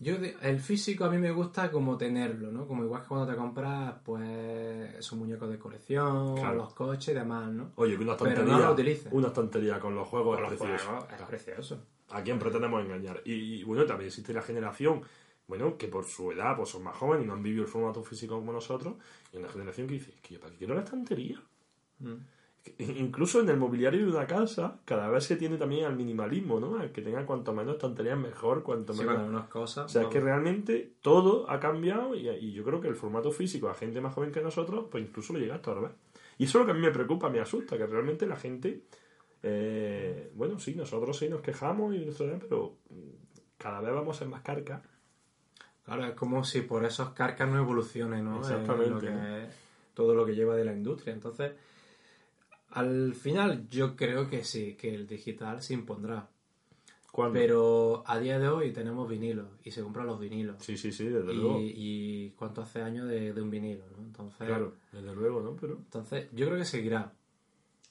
Yo, 0.00 0.14
el 0.14 0.60
físico 0.60 1.04
a 1.04 1.10
mí 1.10 1.18
me 1.18 1.32
gusta 1.32 1.72
como 1.72 1.98
tenerlo, 1.98 2.52
¿no? 2.52 2.68
Como 2.68 2.84
igual 2.84 3.02
que 3.02 3.08
cuando 3.08 3.26
te 3.26 3.36
compras, 3.36 3.96
pues, 4.04 4.94
esos 4.96 5.18
muñecos 5.18 5.50
de 5.50 5.58
colección, 5.58 6.36
Claro. 6.36 6.54
los 6.54 6.72
coches 6.72 7.08
y 7.08 7.14
demás, 7.18 7.50
¿no? 7.50 7.72
Oye, 7.74 7.96
que 7.96 8.04
una 8.04 8.16
Pero 8.16 8.30
estantería. 8.30 8.58
no 8.60 8.66
lo 8.68 8.72
utilices. 8.74 9.12
Una 9.12 9.26
estantería 9.26 9.80
con 9.80 9.96
los 9.96 10.06
juegos 10.06 10.36
Con 10.36 10.44
es 10.44 10.50
los 10.52 10.60
precioso. 10.60 10.84
juegos, 10.86 11.04
es 11.04 11.08
Claro. 11.16 11.26
precioso. 11.26 11.78
¿A 12.10 12.22
quién 12.22 12.38
pretendemos 12.38 12.84
engañar? 12.84 13.22
Y, 13.24 13.32
y, 13.32 13.64
bueno, 13.64 13.84
también 13.84 14.08
existe 14.08 14.32
la 14.32 14.42
generación, 14.42 15.02
bueno, 15.46 15.76
que 15.76 15.88
por 15.88 16.04
su 16.04 16.32
edad 16.32 16.56
pues 16.56 16.70
son 16.70 16.82
más 16.82 16.96
jóvenes 16.96 17.24
y 17.24 17.26
no 17.28 17.34
han 17.34 17.42
vivido 17.42 17.64
el 17.64 17.68
formato 17.68 18.02
físico 18.02 18.36
como 18.36 18.52
nosotros, 18.52 18.94
y 19.32 19.36
una 19.36 19.48
generación 19.48 19.86
que 19.86 19.94
dice, 19.94 20.14
que 20.22 20.34
yo 20.34 20.40
para 20.40 20.52
qué 20.52 20.58
quiero 20.58 20.74
la 20.74 20.82
estantería. 20.82 21.40
Mm. 22.00 22.14
Incluso 22.78 23.40
en 23.40 23.48
el 23.48 23.56
mobiliario 23.56 24.04
de 24.04 24.10
una 24.12 24.26
casa, 24.26 24.80
cada 24.84 25.08
vez 25.08 25.24
se 25.24 25.36
tiene 25.36 25.56
también 25.56 25.86
al 25.86 25.96
minimalismo, 25.96 26.60
¿no? 26.60 26.78
Al 26.78 26.92
que 26.92 27.00
tenga 27.00 27.24
cuanto 27.24 27.54
menos 27.54 27.74
estanterías 27.74 28.18
mejor, 28.18 28.62
cuanto 28.62 28.92
Sí, 28.92 29.00
menos... 29.00 29.14
bueno, 29.14 29.30
unas 29.30 29.48
cosas. 29.48 29.86
O 29.86 29.88
sea, 29.88 30.02
es 30.02 30.08
que 30.08 30.20
realmente 30.20 30.92
todo 31.00 31.48
ha 31.50 31.60
cambiado 31.60 32.14
y, 32.14 32.28
y 32.28 32.52
yo 32.52 32.64
creo 32.64 32.80
que 32.80 32.88
el 32.88 32.96
formato 32.96 33.30
físico 33.30 33.68
a 33.68 33.74
gente 33.74 34.00
más 34.00 34.12
joven 34.12 34.32
que 34.32 34.42
nosotros, 34.42 34.86
pues 34.90 35.02
incluso 35.02 35.32
lo 35.32 35.38
llega 35.38 35.54
a 35.54 35.56
estorbar. 35.56 35.94
Y 36.36 36.44
eso 36.44 36.58
es 36.58 36.62
lo 36.62 36.66
que 36.66 36.72
a 36.72 36.74
mí 36.74 36.80
me 36.80 36.92
preocupa, 36.92 37.28
me 37.28 37.40
asusta, 37.40 37.76
que 37.76 37.86
realmente 37.86 38.26
la 38.26 38.36
gente, 38.36 38.82
eh, 39.42 40.30
bueno, 40.34 40.58
sí, 40.58 40.74
nosotros 40.74 41.18
sí 41.18 41.28
nos 41.28 41.40
quejamos 41.42 41.94
y 41.94 42.10
pero 42.40 42.76
mm, 42.90 42.94
cada 43.56 43.80
vez 43.80 43.94
vamos 43.94 44.16
a 44.16 44.18
ser 44.20 44.28
más 44.28 44.42
carcas. 44.42 44.82
Claro, 45.84 46.04
es 46.06 46.14
como 46.14 46.44
si 46.44 46.62
por 46.62 46.84
esos 46.84 47.10
carcas 47.10 47.48
no 47.48 47.58
evolucione, 47.58 48.22
¿no? 48.22 48.38
Exactamente, 48.40 48.84
Eh, 48.86 48.90
lo 48.90 49.00
que 49.00 49.10
¿no? 49.10 49.36
es 49.38 49.54
todo 49.94 50.14
lo 50.14 50.26
que 50.26 50.34
lleva 50.34 50.54
de 50.54 50.64
la 50.64 50.72
industria. 50.74 51.14
Entonces, 51.14 51.52
al 52.70 53.14
final 53.14 53.68
yo 53.70 53.96
creo 53.96 54.28
que 54.28 54.44
sí, 54.44 54.74
que 54.74 54.94
el 54.94 55.06
digital 55.06 55.62
se 55.62 55.74
impondrá. 55.74 56.28
¿Cuándo? 57.10 57.32
Pero 57.38 58.04
a 58.06 58.18
día 58.18 58.38
de 58.38 58.48
hoy 58.48 58.70
tenemos 58.72 59.08
vinilos 59.08 59.48
y 59.64 59.70
se 59.70 59.82
compran 59.82 60.06
los 60.06 60.20
vinilos. 60.20 60.56
Sí, 60.62 60.76
sí, 60.76 60.92
sí, 60.92 61.04
desde 61.08 61.32
luego. 61.32 61.58
Y, 61.58 61.72
y 61.74 62.30
cuánto 62.32 62.60
hace 62.60 62.82
años 62.82 63.08
de, 63.08 63.32
de 63.32 63.40
un 63.42 63.50
vinilo, 63.50 63.84
¿no? 63.96 64.04
Entonces, 64.04 64.46
Claro, 64.46 64.74
desde 64.92 65.14
luego, 65.14 65.40
¿no? 65.40 65.56
Pero 65.56 65.74
entonces 65.78 66.28
yo 66.32 66.46
creo 66.46 66.58
que 66.58 66.64
seguirá. 66.66 67.12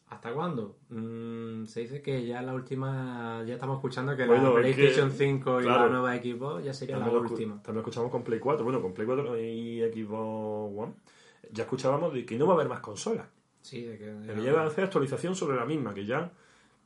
¿Hasta 0.09 0.33
cuándo? 0.33 0.77
Mm, 0.89 1.65
se 1.65 1.81
dice 1.81 2.01
que 2.01 2.25
ya 2.25 2.41
la 2.41 2.53
última, 2.53 3.43
ya 3.45 3.55
estamos 3.55 3.75
escuchando 3.77 4.15
que 4.15 4.25
Bueno, 4.25 4.57
la 4.57 4.67
es 4.67 4.75
que- 4.75 4.81
PlayStation 4.83 5.11
5 5.11 5.59
y 5.59 5.63
claro. 5.65 5.83
la 5.85 5.89
nueva 5.89 6.15
Xbox 6.15 6.63
ya 6.63 6.73
sería 6.73 6.97
la 6.97 7.09
última. 7.11 7.61
también 7.61 7.79
escuchamos 7.81 8.09
con 8.09 8.23
Play 8.23 8.39
4. 8.39 8.63
Bueno, 8.63 8.81
con 8.81 8.93
Play 8.93 9.05
4 9.05 9.37
y 9.37 9.81
Xbox 9.81 10.77
One. 10.77 10.93
Ya 11.51 11.63
escuchábamos 11.63 12.13
de 12.13 12.25
que 12.25 12.37
no 12.37 12.45
va 12.47 12.53
a 12.53 12.55
haber 12.55 12.69
más 12.69 12.79
consolas. 12.79 13.27
Sí, 13.61 13.81
de 13.83 13.97
que... 13.97 14.33
Que 14.33 14.41
ya 14.43 14.53
van 14.53 14.63
a 14.63 14.67
hacer 14.67 14.85
actualización 14.85 15.35
sobre 15.35 15.57
la 15.57 15.65
misma, 15.65 15.93
que 15.93 16.05
ya, 16.05 16.31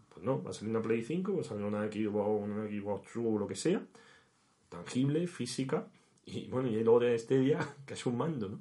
pues 0.10 0.26
no, 0.26 0.42
va 0.42 0.50
a 0.50 0.54
salir 0.54 0.72
una 0.72 0.82
Play 0.82 1.04
5, 1.04 1.36
va 1.36 1.42
a 1.42 1.44
salir 1.44 1.64
una 1.64 1.84
Xbox, 1.92 2.44
una 2.44 2.66
Xbox 2.68 3.12
True 3.12 3.28
o 3.36 3.38
lo 3.38 3.46
que 3.46 3.56
sea, 3.56 3.82
tangible, 4.70 5.28
física, 5.28 5.86
y 6.26 6.48
bueno, 6.50 6.70
y 6.70 6.84
luego 6.84 7.02
de 7.02 7.18
Stadia, 7.20 7.60
que 7.86 7.94
es 7.94 8.06
un 8.08 8.18
mando, 8.18 8.50
¿no? 8.50 8.60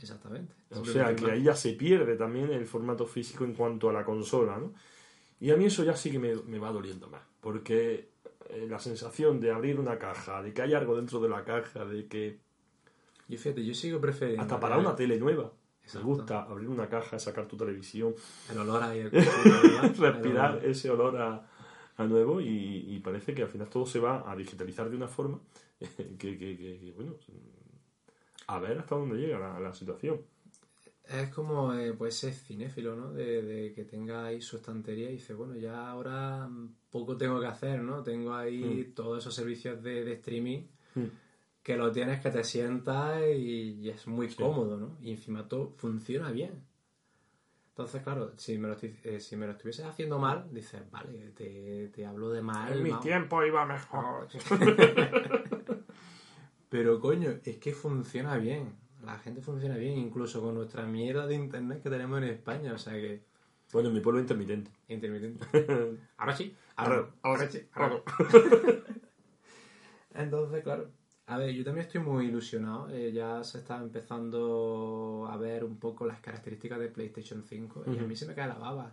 Exactamente. 0.00 0.52
O 0.70 0.84
sea, 0.84 1.14
que 1.14 1.30
ahí 1.30 1.42
ya 1.42 1.54
se 1.54 1.72
pierde 1.74 2.16
también 2.16 2.50
el 2.52 2.66
formato 2.66 3.06
físico 3.06 3.44
en 3.44 3.54
cuanto 3.54 3.88
a 3.90 3.92
la 3.92 4.04
consola, 4.04 4.58
¿no? 4.58 4.72
Y 5.40 5.50
a 5.50 5.56
mí 5.56 5.64
eso 5.66 5.84
ya 5.84 5.96
sí 5.96 6.10
que 6.10 6.18
me, 6.18 6.34
me 6.36 6.58
va 6.58 6.70
doliendo 6.72 7.08
más, 7.08 7.22
porque 7.40 8.08
eh, 8.50 8.66
la 8.68 8.78
sensación 8.78 9.40
de 9.40 9.50
abrir 9.50 9.78
una 9.80 9.98
caja, 9.98 10.42
de 10.42 10.52
que 10.52 10.62
hay 10.62 10.74
algo 10.74 10.96
dentro 10.96 11.20
de 11.20 11.28
la 11.28 11.44
caja, 11.44 11.84
de 11.84 12.06
que 12.06 12.38
Yo 13.28 13.38
fíjate, 13.38 13.64
yo 13.64 13.74
sigo 13.74 14.00
prefiriendo... 14.00 14.42
hasta 14.42 14.58
para 14.60 14.76
una 14.78 14.94
tele 14.96 15.18
nueva, 15.18 15.50
me 15.94 16.00
gusta 16.02 16.42
abrir 16.42 16.68
una 16.68 16.88
caja, 16.88 17.18
sacar 17.18 17.46
tu 17.46 17.56
televisión, 17.56 18.14
El 18.50 18.58
olor 18.58 18.82
el 18.92 19.10
consumo, 19.10 19.44
¿verdad? 19.44 19.84
El 19.84 19.96
respirar 19.96 20.50
olor. 20.52 20.64
ese 20.66 20.90
olor 20.90 21.16
a, 21.20 21.46
a 21.96 22.04
nuevo 22.06 22.40
y, 22.40 22.84
y 22.94 22.98
parece 23.00 23.34
que 23.34 23.42
al 23.42 23.48
final 23.48 23.68
todo 23.68 23.86
se 23.86 23.98
va 23.98 24.30
a 24.30 24.36
digitalizar 24.36 24.88
de 24.90 24.96
una 24.96 25.08
forma 25.08 25.40
que, 25.78 26.16
que- 26.18 26.36
que- 26.38 26.78
que, 26.80 26.92
bueno, 26.94 27.14
a 28.54 28.58
ver 28.60 28.78
hasta 28.78 28.94
dónde 28.96 29.16
llega 29.16 29.38
la, 29.38 29.58
la 29.60 29.72
situación. 29.74 30.20
Es 31.04 31.28
como 31.30 31.74
eh, 31.74 31.92
pues 31.92 32.16
ser 32.16 32.32
cinéfilo, 32.32 32.94
¿no? 32.94 33.12
De, 33.12 33.42
de 33.42 33.72
que 33.72 33.84
tenga 33.84 34.26
ahí 34.26 34.40
su 34.40 34.56
estantería 34.58 35.08
y 35.10 35.14
dice, 35.14 35.34
bueno, 35.34 35.56
ya 35.56 35.88
ahora 35.90 36.48
poco 36.90 37.16
tengo 37.16 37.40
que 37.40 37.46
hacer, 37.46 37.80
¿no? 37.82 38.02
Tengo 38.02 38.32
ahí 38.34 38.92
todos 38.94 39.18
esos 39.18 39.34
servicios 39.34 39.82
de, 39.82 40.04
de 40.04 40.12
streaming 40.14 40.62
Mm. 40.94 41.04
que 41.62 41.76
lo 41.76 41.92
tienes, 41.92 42.20
que 42.20 42.30
te 42.30 42.42
sientas 42.44 43.22
y, 43.36 43.78
y 43.80 43.90
es 43.90 44.06
muy 44.08 44.28
cómodo, 44.34 44.76
¿no? 44.76 44.96
Y 45.00 45.10
encima 45.12 45.46
todo 45.48 45.72
funciona 45.76 46.30
bien. 46.32 46.64
Entonces, 47.70 48.02
claro, 48.02 48.32
si 48.36 48.58
me 48.58 48.68
lo, 48.68 48.74
estoy- 48.74 48.96
eh, 49.04 49.20
si 49.20 49.36
me 49.36 49.46
lo 49.46 49.52
estuvieses 49.52 49.86
haciendo 49.86 50.18
mal, 50.18 50.48
dices, 50.52 50.82
vale, 50.90 51.30
te, 51.30 51.88
te 51.94 52.04
hablo 52.06 52.30
de 52.30 52.42
mal. 52.42 52.72
En 52.72 52.82
mi 52.82 52.90
vamos. 52.90 53.04
tiempo 53.04 53.44
iba 53.44 53.64
mejor. 53.66 54.28
Pero 56.70 56.98
coño, 57.00 57.30
es 57.44 57.58
que 57.58 57.72
funciona 57.74 58.36
bien. 58.38 58.72
La 59.04 59.18
gente 59.18 59.42
funciona 59.42 59.76
bien, 59.76 59.98
incluso 59.98 60.40
con 60.40 60.54
nuestra 60.54 60.86
mierda 60.86 61.26
de 61.26 61.34
internet 61.34 61.82
que 61.82 61.90
tenemos 61.90 62.18
en 62.18 62.24
España. 62.28 62.72
O 62.72 62.78
sea 62.78 62.94
que, 62.94 63.22
Bueno, 63.72 63.88
en 63.88 63.94
mi 63.96 64.00
pueblo 64.00 64.20
intermitente. 64.20 64.70
intermitente. 64.88 65.44
Ahora 66.16 66.34
sí, 66.36 66.54
Ahora 66.76 67.10
ahora, 67.22 67.46
sí, 67.50 67.60
ahora. 67.74 68.00
Entonces, 70.14 70.62
claro. 70.62 70.90
A 71.26 71.38
ver, 71.38 71.50
yo 71.54 71.62
también 71.64 71.86
estoy 71.86 72.00
muy 72.00 72.26
ilusionado. 72.26 72.88
eh, 72.90 73.12
ya 73.12 73.42
se 73.44 73.58
está 73.58 73.76
empezando 73.78 75.28
a 75.30 75.36
ver 75.36 75.64
un 75.64 75.78
poco 75.78 76.06
las 76.06 76.20
características 76.20 76.78
de 76.80 76.88
PlayStation 76.88 77.44
5 77.44 77.84
y 77.86 77.98
a 77.98 78.02
mí 78.02 78.16
se 78.16 78.26
me 78.26 78.34
cae 78.34 78.48
la 78.48 78.54
baba. 78.58 78.92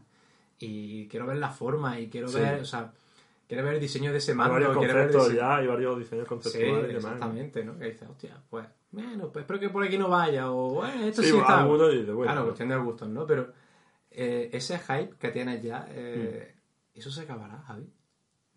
Y 0.59 1.07
quiero 1.07 1.25
ver 1.25 1.37
la 1.37 1.49
forma 1.49 1.99
y 1.99 2.09
quiero 2.09 2.27
Sí. 2.27 2.35
ver, 2.39 2.61
o 2.61 2.65
sea, 2.65 2.93
quiero 3.47 3.63
ver 3.63 3.75
el 3.75 3.79
diseño 3.79 4.11
de 4.11 4.17
ese 4.17 4.33
mando. 4.35 4.55
quiero 4.79 4.93
ver 4.95 5.09
el 5.09 5.35
ya, 5.35 5.57
hay 5.57 5.67
varios 5.67 5.97
diseños 5.99 6.25
Sí, 6.25 6.29
conceptuales 6.29 6.83
y 6.91 6.93
demás. 6.93 7.13
exactamente, 7.13 7.63
¿no? 7.65 7.77
Que 7.77 7.85
dices, 7.85 8.09
hostia, 8.09 8.41
pues, 8.49 8.67
bueno, 8.91 9.31
pues 9.31 9.43
espero 9.43 9.59
que 9.59 9.69
por 9.69 9.83
aquí 9.83 9.97
no 9.97 10.09
vaya, 10.09 10.51
o 10.51 10.69
bueno, 10.75 11.03
esto 11.05 11.21
Sí, 11.21 11.29
sí, 11.31 11.37
está. 11.37 11.61
alguno 11.61 11.87
dice, 11.89 12.11
bueno, 12.11 12.31
claro, 12.31 12.45
cuestión 12.47 12.69
de 12.69 12.77
gustos, 12.77 13.09
¿no? 13.09 13.25
Pero 13.25 13.51
eh, 14.11 14.49
ese 14.53 14.77
hype 14.79 15.15
que 15.19 15.29
tienes 15.29 15.61
ya, 15.63 15.87
eh, 15.89 16.55
Hmm. 16.93 16.99
eso 16.99 17.11
se 17.11 17.21
acabará, 17.21 17.59
Javi. 17.67 17.87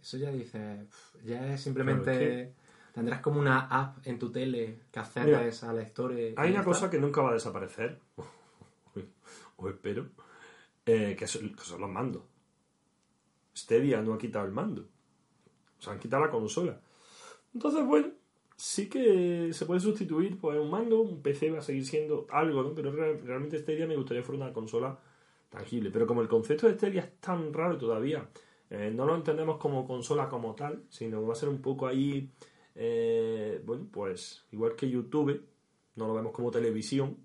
Eso 0.01 0.17
ya 0.17 0.31
dices, 0.31 0.89
ya 1.25 1.53
es 1.53 1.61
simplemente. 1.61 2.19
Claro, 2.55 2.61
Tendrás 2.93 3.21
como 3.21 3.39
una 3.39 3.61
app 3.69 3.99
en 4.05 4.19
tu 4.19 4.33
tele 4.33 4.81
que 4.91 4.99
accedes 4.99 5.63
a 5.63 5.81
historia. 5.81 6.33
Hay 6.37 6.51
una 6.51 6.65
cosa 6.65 6.91
que 6.91 6.99
nunca 6.99 7.23
va 7.23 7.31
a 7.31 7.35
desaparecer, 7.35 8.01
o 9.57 9.69
espero, 9.69 10.07
eh, 10.85 11.15
que 11.17 11.27
son 11.29 11.53
los 11.79 11.89
mandos. 11.91 12.23
Stadia 13.57 14.03
no 14.03 14.15
ha 14.15 14.19
quitado 14.19 14.47
el 14.47 14.53
mando. 14.53 14.89
O 15.79 15.83
sea, 15.83 15.93
han 15.95 15.99
quitado 16.01 16.25
la 16.25 16.31
consola. 16.31 16.81
Entonces, 17.55 17.85
bueno, 17.85 18.09
sí 18.57 18.89
que 18.89 19.53
se 19.53 19.67
puede 19.67 19.81
sustituir 19.81 20.39
por 20.39 20.55
un 20.57 20.71
mando, 20.71 21.01
un 21.01 21.23
PC 21.23 21.51
va 21.51 21.59
a 21.59 21.63
seguir 21.63 21.87
siendo 21.87 22.27
algo, 22.31 22.63
¿no? 22.63 22.75
Pero 22.75 22.93
re- 22.93 23.19
realmente 23.19 23.59
Stadia 23.59 23.87
me 23.87 23.97
gustaría 23.97 24.23
fuera 24.23 24.45
una 24.45 24.53
consola 24.53 24.99
tangible. 25.49 25.91
Pero 25.91 26.07
como 26.07 26.23
el 26.23 26.29
concepto 26.29 26.67
de 26.69 26.75
Stadia 26.75 27.03
es 27.03 27.21
tan 27.21 27.53
raro 27.53 27.79
todavía, 27.79 28.29
eh, 28.71 28.93
no 28.95 29.07
lo 29.07 29.17
entendemos 29.17 29.57
como 29.59 29.87
consola 29.87 30.29
como 30.29 30.55
tal, 30.55 30.85
sino 30.91 31.27
va 31.27 31.33
a 31.33 31.37
ser 31.37 31.49
un 31.49 31.61
poco 31.61 31.87
ahí, 31.87 32.31
eh, 32.75 33.61
bueno, 33.65 33.87
pues 33.91 34.45
igual 34.53 34.77
que 34.77 34.89
YouTube, 34.89 35.45
no 35.97 36.07
lo 36.07 36.15
vemos 36.15 36.33
como 36.33 36.51
televisión, 36.51 37.17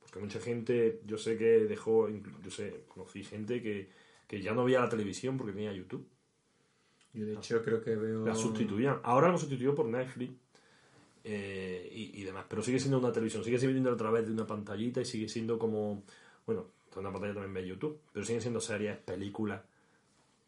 porque 0.00 0.18
mucha 0.20 0.40
gente, 0.40 1.00
yo 1.06 1.16
sé 1.18 1.36
que 1.38 1.60
dejó, 1.66 2.08
yo 2.08 2.50
sé, 2.50 2.84
conocí 2.88 3.24
gente 3.24 3.62
que, 3.62 3.88
que 4.34 4.42
ya 4.42 4.52
no 4.52 4.64
veía 4.64 4.80
la 4.80 4.88
televisión 4.88 5.36
porque 5.38 5.52
tenía 5.52 5.72
YouTube. 5.72 6.08
Yo, 7.12 7.24
de 7.24 7.34
hecho, 7.34 7.62
creo 7.62 7.80
que 7.80 7.94
veo. 7.94 8.26
La 8.26 8.34
sustituían. 8.34 8.98
Ahora 9.04 9.28
lo 9.28 9.38
sustituyó 9.38 9.76
por 9.76 9.86
Netflix 9.86 10.32
eh, 11.22 11.88
y, 11.92 12.20
y 12.20 12.24
demás. 12.24 12.44
Pero 12.48 12.60
sigue 12.60 12.80
siendo 12.80 12.98
una 12.98 13.12
televisión. 13.12 13.44
Sigue 13.44 13.60
siendo 13.60 13.92
a 13.92 13.96
través 13.96 14.26
de 14.26 14.32
una 14.32 14.44
pantallita 14.44 15.00
y 15.00 15.04
sigue 15.04 15.28
siendo 15.28 15.56
como. 15.56 16.02
Bueno, 16.44 16.66
en 16.92 16.98
una 16.98 17.12
pantalla 17.12 17.34
también 17.34 17.54
ve 17.54 17.64
YouTube. 17.64 18.00
Pero 18.12 18.26
siguen 18.26 18.42
siendo 18.42 18.60
series, 18.60 18.96
películas. 18.98 19.62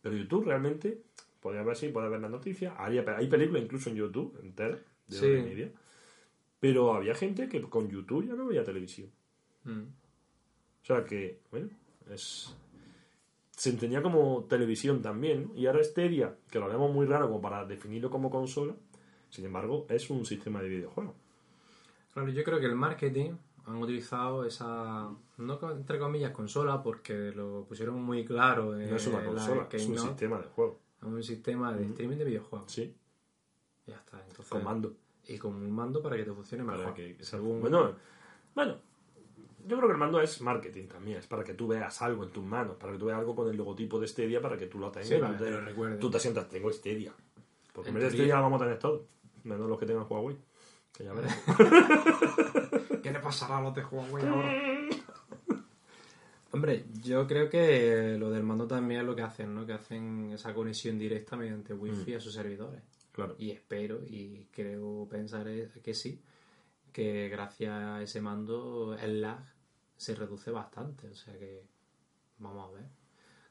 Pero 0.03 0.17
YouTube 0.17 0.47
realmente. 0.47 1.03
Podría 1.41 1.63
ver, 1.63 1.77
sí, 1.77 1.91
puede 1.91 2.09
ver 2.09 2.21
las 2.21 2.31
noticias. 2.31 2.75
Hay, 2.79 3.01
películas 3.29 3.63
incluso 3.63 3.91
en 3.91 3.95
YouTube 3.95 4.37
enteras 4.43 4.81
de 5.07 5.17
Sí. 5.17 5.27
media. 5.27 5.71
Pero 6.59 6.93
había 6.93 7.15
gente 7.15 7.49
que 7.49 7.63
con 7.63 7.89
YouTube 7.89 8.27
ya 8.27 8.35
no 8.35 8.47
veía 8.47 8.65
televisión. 8.65 9.13
Mm. 9.63 9.83
O 10.83 10.85
sea 10.85 11.05
que, 11.05 11.39
bueno, 11.53 11.69
es. 12.11 12.53
Se 13.57 13.71
entendía 13.71 14.03
como 14.03 14.45
televisión 14.45 15.01
también, 15.03 15.49
¿no? 15.49 15.55
Y 15.57 15.67
ahora 15.67 15.83
Stadia, 15.83 16.37
que 16.51 16.59
lo 16.59 16.69
vemos 16.69 16.93
muy 16.93 17.07
raro 17.07 17.27
como 17.29 17.41
para 17.41 17.65
definirlo 17.65 18.11
como 18.11 18.31
consola, 18.31 18.75
sin 19.31 19.47
embargo, 19.47 19.87
es 19.89 20.09
un 20.11 20.25
sistema 20.27 20.61
de 20.63 20.69
videojuegos. 20.69 21.15
Claro, 22.13 22.29
yo 22.31 22.45
creo 22.45 22.61
que 22.61 22.67
el 22.67 22.75
marketing 22.75 23.33
han 23.67 23.77
utilizado 23.77 24.45
esa, 24.45 25.11
no 25.39 25.71
entre 25.73 25.99
comillas 25.99 26.31
consola, 26.33 26.83
porque 26.83 27.33
lo 27.35 27.65
pusieron 27.65 28.01
muy 28.03 28.25
claro 28.25 28.79
en 28.79 28.91
No 28.91 28.97
es 28.97 29.07
una 29.07 29.21
la 29.21 29.27
consola, 29.27 29.69
es 29.73 29.87
un 29.87 29.99
sistema 29.99 30.39
de 30.39 30.45
juego. 30.49 30.79
es 30.99 31.03
un 31.05 31.23
sistema 31.23 31.73
de 31.75 31.85
streaming 31.87 32.17
de 32.19 32.25
videojuegos. 32.25 32.71
Sí, 32.71 32.95
Ya 33.87 33.97
está, 33.97 34.19
entonces... 34.21 34.49
con 34.49 34.65
mando. 34.65 34.95
Y 35.29 35.39
con 35.39 35.55
un 35.55 35.71
mando 35.73 36.01
para 36.03 36.17
que 36.17 36.25
te 36.25 36.33
funcione 36.33 36.63
Para 36.65 36.79
mejor. 36.79 36.95
que- 36.95 37.17
según- 37.25 37.61
Bueno, 37.61 37.93
bueno, 38.55 38.77
yo 39.67 39.77
creo 39.77 39.89
que 39.89 39.93
el 39.93 39.99
mando 39.99 40.21
es 40.21 40.41
marketing 40.41 40.87
también, 40.87 41.19
es 41.19 41.27
para 41.27 41.43
que 41.45 41.55
tú 41.55 41.67
veas 41.67 42.01
algo 42.03 42.25
en 42.25 42.31
tus 42.31 42.45
manos, 42.45 42.77
para 42.77 42.93
que 42.93 42.99
tú 42.99 43.07
veas 43.07 43.19
algo 43.19 43.35
con 43.35 43.49
el 43.51 43.57
logotipo 43.57 43.99
de 43.99 44.07
Stadia, 44.09 44.41
para 44.41 44.57
que 44.57 44.67
tú 44.67 44.79
lo 44.79 44.91
tengas. 44.91 45.09
Sí, 45.09 45.17
tú 45.19 45.45
te, 45.45 45.51
lo 45.51 45.61
recuerdes. 45.61 45.99
tú 46.01 46.11
te 46.11 46.21
sientas, 46.21 46.49
tengo 46.49 46.73
Stadia. 46.73 47.13
Porque 47.73 47.91
en 47.91 47.95
vez 47.97 48.05
de. 48.05 48.11
Stadia 48.11 48.35
la 48.37 48.41
vamos 48.43 48.61
a 48.61 48.65
tener 48.65 48.79
todo, 48.79 49.07
menos 49.45 49.69
los 49.69 49.79
que 49.79 49.87
tengan 49.87 50.07
Huawei. 50.09 50.37
Que 50.93 51.05
ya 51.05 51.13
verás. 51.13 51.37
¿Qué 53.03 53.11
le 53.13 53.21
pasará 53.21 53.59
a 53.59 53.63
los 53.63 53.75
de 53.75 53.85
Huawei 53.85 54.27
ahora? 54.27 54.53
Hombre, 56.53 56.85
yo 57.03 57.27
creo 57.27 57.51
que 57.51 58.17
lo 58.19 58.31
del 58.31 58.43
mando 58.43 58.67
también 58.67 59.01
es 59.01 59.07
lo 59.07 59.15
que 59.15 59.23
hacen, 59.23 59.55
¿no? 59.55 59.67
Que 59.67 59.75
hacen 59.75 60.31
esa 60.33 60.55
conexión 60.55 60.99
directa 60.99 61.37
mediante 61.37 61.75
wifi 61.75 62.15
a 62.15 62.21
sus 62.21 62.33
servidores. 62.33 62.83
claro. 63.13 63.35
Y 63.39 63.51
espero 63.51 64.01
y 64.07 64.47
creo 64.53 65.07
pensar 65.11 65.49
es- 65.49 65.77
que 65.83 65.93
sí, 65.93 66.23
que 66.93 67.29
gracias 67.29 67.73
a 67.73 68.03
ese 68.03 68.23
mando 68.23 68.97
el 68.99 69.21
lag 69.21 69.45
se 69.97 70.15
reduce 70.15 70.51
bastante. 70.51 71.09
O 71.09 71.15
sea 71.15 71.37
que 71.39 71.63
vamos 72.39 72.69
a 72.71 72.73
ver. 72.75 72.85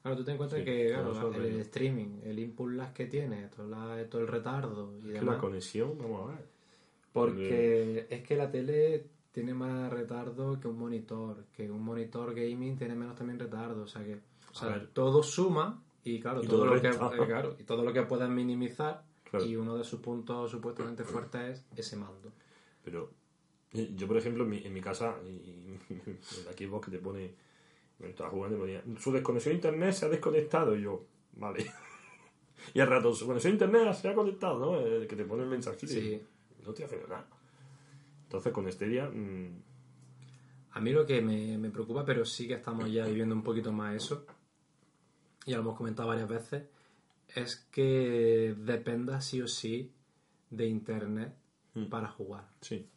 Claro, 0.02 0.18
tú 0.18 0.24
ten 0.24 0.34
en 0.34 0.38
cuenta 0.38 0.58
Sí, 0.58 0.64
que 0.64 0.88
claro, 0.90 1.32
es 1.32 1.38
el 1.38 1.60
streaming, 1.62 2.20
el 2.24 2.38
input 2.40 2.70
lag 2.72 2.94
que 2.94 3.08
tiene, 3.08 3.48
todo, 3.48 3.68
la- 3.68 4.08
todo 4.08 4.22
el 4.22 4.28
retardo 4.28 4.96
y 5.00 5.02
Que 5.02 5.08
demás. 5.14 5.36
la 5.36 5.42
conexión, 5.42 5.98
vamos 5.98 6.30
a 6.30 6.36
ver. 6.36 6.46
Porque 7.12 8.08
es 8.10 8.22
que 8.24 8.36
la 8.36 8.52
tele 8.52 9.08
tiene 9.32 9.54
más 9.54 9.92
retardo 9.92 10.60
que 10.60 10.68
un 10.68 10.78
monitor, 10.78 11.46
que 11.54 11.70
un 11.72 11.82
monitor 11.84 12.34
gaming 12.36 12.78
tiene 12.78 12.96
menos 12.96 13.16
también 13.16 13.40
retardo, 13.40 13.84
o 13.84 13.88
sea 13.88 14.04
que 14.04 14.20
o 14.52 14.54
sea, 14.54 14.88
todo 14.94 15.24
suma 15.24 15.82
y 16.04 16.20
claro, 16.20 16.44
Y 16.44 16.48
todo, 16.48 16.60
todo 16.66 16.76
lo 16.76 16.82
que 16.82 16.88
eh, 16.90 17.26
claro, 17.28 17.56
y 17.60 17.64
todo 17.64 17.84
lo 17.84 17.92
que 17.92 18.04
puedas 18.04 18.30
minimizar 18.30 19.04
Claro. 19.24 19.44
y 19.46 19.56
uno 19.56 19.76
de 19.76 19.84
sus 19.84 20.00
puntos 20.02 20.52
supuestamente 20.52 21.04
fuertes 21.04 21.64
es 21.74 21.80
ese 21.80 21.96
mando. 21.98 22.32
Pero 22.84 23.10
eh, 23.10 23.16
yo, 23.96 24.08
por 24.08 24.18
ejemplo, 24.18 24.44
en 24.44 24.50
mi, 24.50 24.58
en 24.66 24.74
mi 24.74 24.82
casa, 24.82 25.16
y, 25.28 25.80
aquí 26.52 26.66
vos 26.66 26.84
que 26.84 26.92
te 26.92 27.00
pone, 27.00 27.32
me 28.00 28.10
estaba 28.10 28.30
jugando 28.30 28.58
y 28.58 28.60
ponía, 28.60 28.84
su 29.00 29.12
desconexión 29.12 29.54
a 29.54 29.56
internet 29.56 29.94
se 29.94 30.06
ha 30.06 30.10
desconectado. 30.10 30.76
Y 30.76 30.82
yo, 30.84 31.04
vale. 31.34 31.66
y 32.74 32.80
al 32.80 32.88
rato, 32.88 33.14
conexión 33.26 33.52
a 33.52 33.54
internet 33.56 33.94
se 33.94 34.10
ha 34.10 34.14
conectado, 34.16 34.60
¿no? 34.60 34.80
Eh, 34.86 35.08
que 35.08 35.16
te 35.16 35.26
pone 35.26 35.44
el 35.44 35.50
mensajito 35.50 35.94
y 35.94 36.02
Sí. 36.02 36.22
no 36.64 36.70
estoy 36.70 36.86
haciendo 36.86 37.08
nada. 37.08 37.26
Entonces 38.24 38.52
con 38.54 38.72
Stadia, 38.72 39.10
mm, 39.10 39.62
A 40.74 40.82
mí 40.82 40.92
lo 40.92 41.06
que 41.06 41.22
me, 41.22 41.58
me 41.58 41.70
preocupa, 41.70 42.04
pero 42.04 42.26
sí 42.26 42.48
que 42.50 42.56
estamos 42.56 42.92
ya 42.92 43.06
viviendo 43.06 43.34
un 43.34 43.44
poquito 43.44 43.72
más 43.72 43.96
eso, 43.96 44.26
y 45.46 45.52
ya 45.52 45.58
lo 45.58 45.64
hemos 45.64 45.78
comentado 45.78 46.10
varias 46.10 46.28
veces, 46.28 46.64
es 47.34 47.56
que 47.72 48.54
dependa 48.58 49.22
sí 49.22 49.42
o 49.42 49.48
sí 49.48 49.92
de 50.50 50.66
internet 50.68 51.34
Mm. 51.76 51.86
para 51.86 52.08
jugar. 52.10 52.48
sí. 52.62 52.88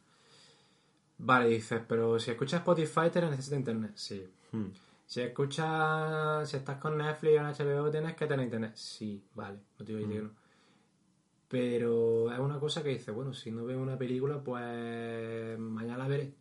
Vale, 1.19 1.49
dices, 1.49 1.81
pero 1.87 2.19
si 2.19 2.31
escuchas 2.31 2.59
Spotify 2.61 3.09
te 3.11 3.21
necesita 3.21 3.55
internet. 3.55 3.91
Sí. 3.95 4.25
Mm, 4.53 4.65
Si 5.05 5.21
escuchas, 5.21 6.49
si 6.49 6.57
estás 6.57 6.77
con 6.77 6.97
Netflix 6.97 7.33
o 7.33 7.39
en 7.39 7.45
HBO 7.47 7.89
tienes 7.91 8.15
que 8.15 8.25
tener 8.27 8.45
internet. 8.45 8.71
Sí, 8.75 9.21
vale, 9.35 9.57
no 9.77 9.85
te 9.85 9.93
digo 9.95 10.07
yo 10.07 10.13
que 10.13 10.21
no. 10.23 10.29
Pero 11.47 12.31
es 12.31 12.39
una 12.39 12.59
cosa 12.59 12.83
que 12.83 12.89
dice, 12.89 13.11
bueno, 13.11 13.33
si 13.33 13.49
no 13.51 13.65
veo 13.65 13.81
una 13.81 13.97
película, 13.97 14.39
pues 14.43 15.57
mañana 15.57 15.97
la 15.97 16.07
veré. 16.07 16.31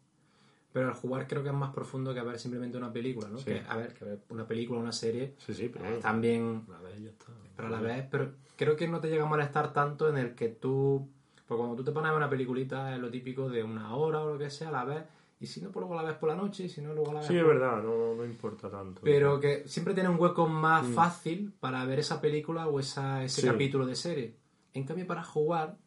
Pero 0.71 0.88
al 0.88 0.95
jugar 0.95 1.27
creo 1.27 1.43
que 1.43 1.49
es 1.49 1.55
más 1.55 1.73
profundo 1.73 2.12
que 2.12 2.21
ver 2.21 2.38
simplemente 2.38 2.77
una 2.77 2.93
película, 2.93 3.29
¿no? 3.29 3.38
Sí. 3.38 3.47
Que, 3.47 3.62
a 3.67 3.77
ver, 3.77 3.95
que 3.95 4.05
ver 4.05 4.19
una 4.29 4.47
película, 4.47 4.81
una 4.81 4.93
serie, 4.93 5.35
Sí, 5.38 5.55
sí, 5.55 5.71
pero 5.73 5.87
eh, 5.87 5.99
también 6.03 6.64
la 6.69 6.79
vez 6.81 7.01
ya 7.03 7.09
está. 7.09 7.27
pero 7.57 7.69
a 7.69 7.71
la 7.71 7.81
vez, 7.81 8.05
pero 8.11 8.33
creo 8.57 8.77
que 8.77 8.87
no 8.87 9.01
te 9.01 9.09
llega 9.09 9.25
a 9.25 9.29
molestar 9.29 9.73
tanto 9.73 10.11
en 10.11 10.19
el 10.19 10.35
que 10.35 10.49
tú, 10.51 11.09
pues 11.49 11.57
cuando 11.59 11.75
tú 11.75 11.83
te 11.83 11.93
pones 11.93 12.13
una 12.15 12.29
peliculita 12.29 12.95
es 12.95 13.01
lo 13.01 13.11
típico 13.11 13.49
de 13.49 13.65
una 13.65 13.95
hora 13.97 14.21
o 14.21 14.33
lo 14.35 14.39
que 14.39 14.51
sea, 14.51 14.69
a 14.69 14.73
la 14.73 14.85
vez, 14.85 15.03
y 15.41 15.47
si 15.47 15.61
no, 15.63 15.71
pues 15.71 15.81
luego 15.87 15.95
la 15.95 16.07
ves 16.07 16.19
por 16.19 16.29
la 16.29 16.37
noche, 16.37 16.65
y 16.65 16.69
si 16.69 16.83
no, 16.83 16.93
luego 16.93 17.13
la 17.15 17.21
ves 17.21 17.29
Sí, 17.29 17.37
es 17.37 17.47
verdad, 17.47 17.83
no, 17.83 18.15
no 18.15 18.25
importa 18.25 18.69
tanto. 18.71 19.01
Pero 19.03 19.41
que 19.41 19.67
siempre 19.67 19.95
tiene 19.95 20.11
un 20.11 20.21
hueco 20.21 20.47
más 20.47 20.87
fácil 20.89 21.53
para 21.59 21.85
ver 21.87 22.01
esa 22.01 22.21
película 22.21 22.69
o 22.69 22.79
esa, 22.79 23.25
ese 23.25 23.41
Sí. 23.41 23.47
capítulo 23.47 23.87
de 23.87 23.95
serie. 23.97 24.37
En 24.75 24.85
cambio, 24.85 25.07
para 25.07 25.23
jugar, 25.25 25.79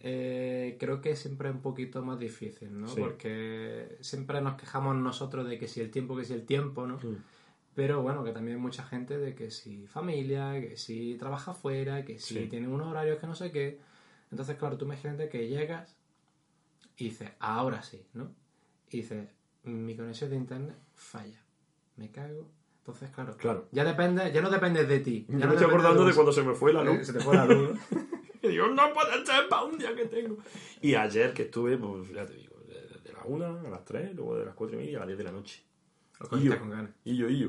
eh, 0.00 0.76
creo 0.78 1.00
que 1.00 1.16
siempre 1.16 1.48
es 1.48 1.54
un 1.54 1.62
poquito 1.62 2.02
más 2.04 2.18
difícil, 2.18 2.78
¿no? 2.78 2.86
Sí. 2.88 3.00
Porque 3.00 3.96
siempre 4.00 4.40
nos 4.40 4.54
quejamos 4.56 4.94
nosotros 4.96 5.48
de 5.48 5.58
que 5.58 5.68
si 5.68 5.80
el 5.80 5.90
tiempo, 5.90 6.16
que 6.16 6.24
si 6.24 6.34
el 6.34 6.44
tiempo, 6.44 6.86
¿no? 6.86 6.96
Mm. 6.96 7.16
Pero 7.74 8.02
bueno, 8.02 8.24
que 8.24 8.32
también 8.32 8.56
hay 8.56 8.62
mucha 8.62 8.84
gente 8.84 9.18
de 9.18 9.34
que 9.34 9.50
si 9.50 9.86
familia, 9.86 10.60
que 10.60 10.76
si 10.76 11.16
trabaja 11.18 11.52
fuera, 11.54 12.04
que 12.04 12.18
si 12.18 12.34
Sí. 12.42 12.46
tiene 12.48 12.68
unos 12.68 12.88
horarios 12.88 13.18
que 13.18 13.26
no 13.26 13.34
sé 13.34 13.50
qué. 13.50 13.78
Entonces, 14.36 14.56
claro, 14.58 14.76
tú 14.76 14.84
imagínate 14.84 15.30
que 15.30 15.48
llegas 15.48 15.96
y 16.98 17.04
dices, 17.04 17.30
ahora 17.40 17.80
sí, 17.80 18.06
¿no? 18.12 18.34
Y 18.90 18.98
dices, 18.98 19.30
mi 19.64 19.96
conexión 19.96 20.28
de 20.28 20.36
internet 20.36 20.76
falla. 20.94 21.42
Me 21.96 22.10
cago. 22.10 22.46
Entonces, 22.80 23.08
claro, 23.10 23.34
Claro. 23.38 23.66
ya 23.72 23.82
depende, 23.82 24.30
ya 24.32 24.42
no 24.42 24.50
depende 24.50 24.84
de 24.84 25.00
ti. 25.00 25.24
Yo 25.26 25.38
Ya 25.38 25.46
no 25.46 25.48
me 25.48 25.54
estoy 25.54 25.68
acordando 25.68 26.04
de 26.04 26.12
cuando 26.12 26.32
se 26.32 26.42
me 26.42 26.54
fue 26.54 26.74
la 26.74 26.82
Eh, 26.82 26.84
luz. 26.84 27.06
Se 27.06 27.14
te 27.14 27.20
fue 27.20 27.34
la 27.34 27.46
luz. 27.46 27.78
Y 28.42 28.48
digo, 28.48 28.66
no 28.68 28.92
puede 28.92 29.24
ser 29.24 29.48
para 29.48 29.64
un 29.64 29.78
día 29.78 29.96
que 29.96 30.04
tengo. 30.04 30.36
Y 30.82 30.94
ayer 30.94 31.32
que 31.32 31.44
estuve, 31.44 31.78
pues 31.78 32.10
ya 32.10 32.26
te 32.26 32.34
digo, 32.34 32.56
de, 32.68 32.74
de 33.02 33.12
las 33.14 33.22
1 33.24 33.44
a 33.66 33.70
las 33.70 33.84
3, 33.86 34.14
luego 34.14 34.36
de 34.36 34.44
las 34.44 34.54
4 34.54 34.76
y 34.76 34.84
media 34.84 34.98
a 34.98 35.00
las 35.00 35.08
10 35.08 35.18
de 35.18 35.24
la 35.24 35.32
noche. 35.32 35.62
Lo 36.30 36.38
Y 36.38 36.44
yo, 36.44 36.58
con 36.58 36.68
ganas. 36.70 36.90
y 37.04 37.16
yo, 37.16 37.28
y 37.30 37.38
yo. 37.38 37.48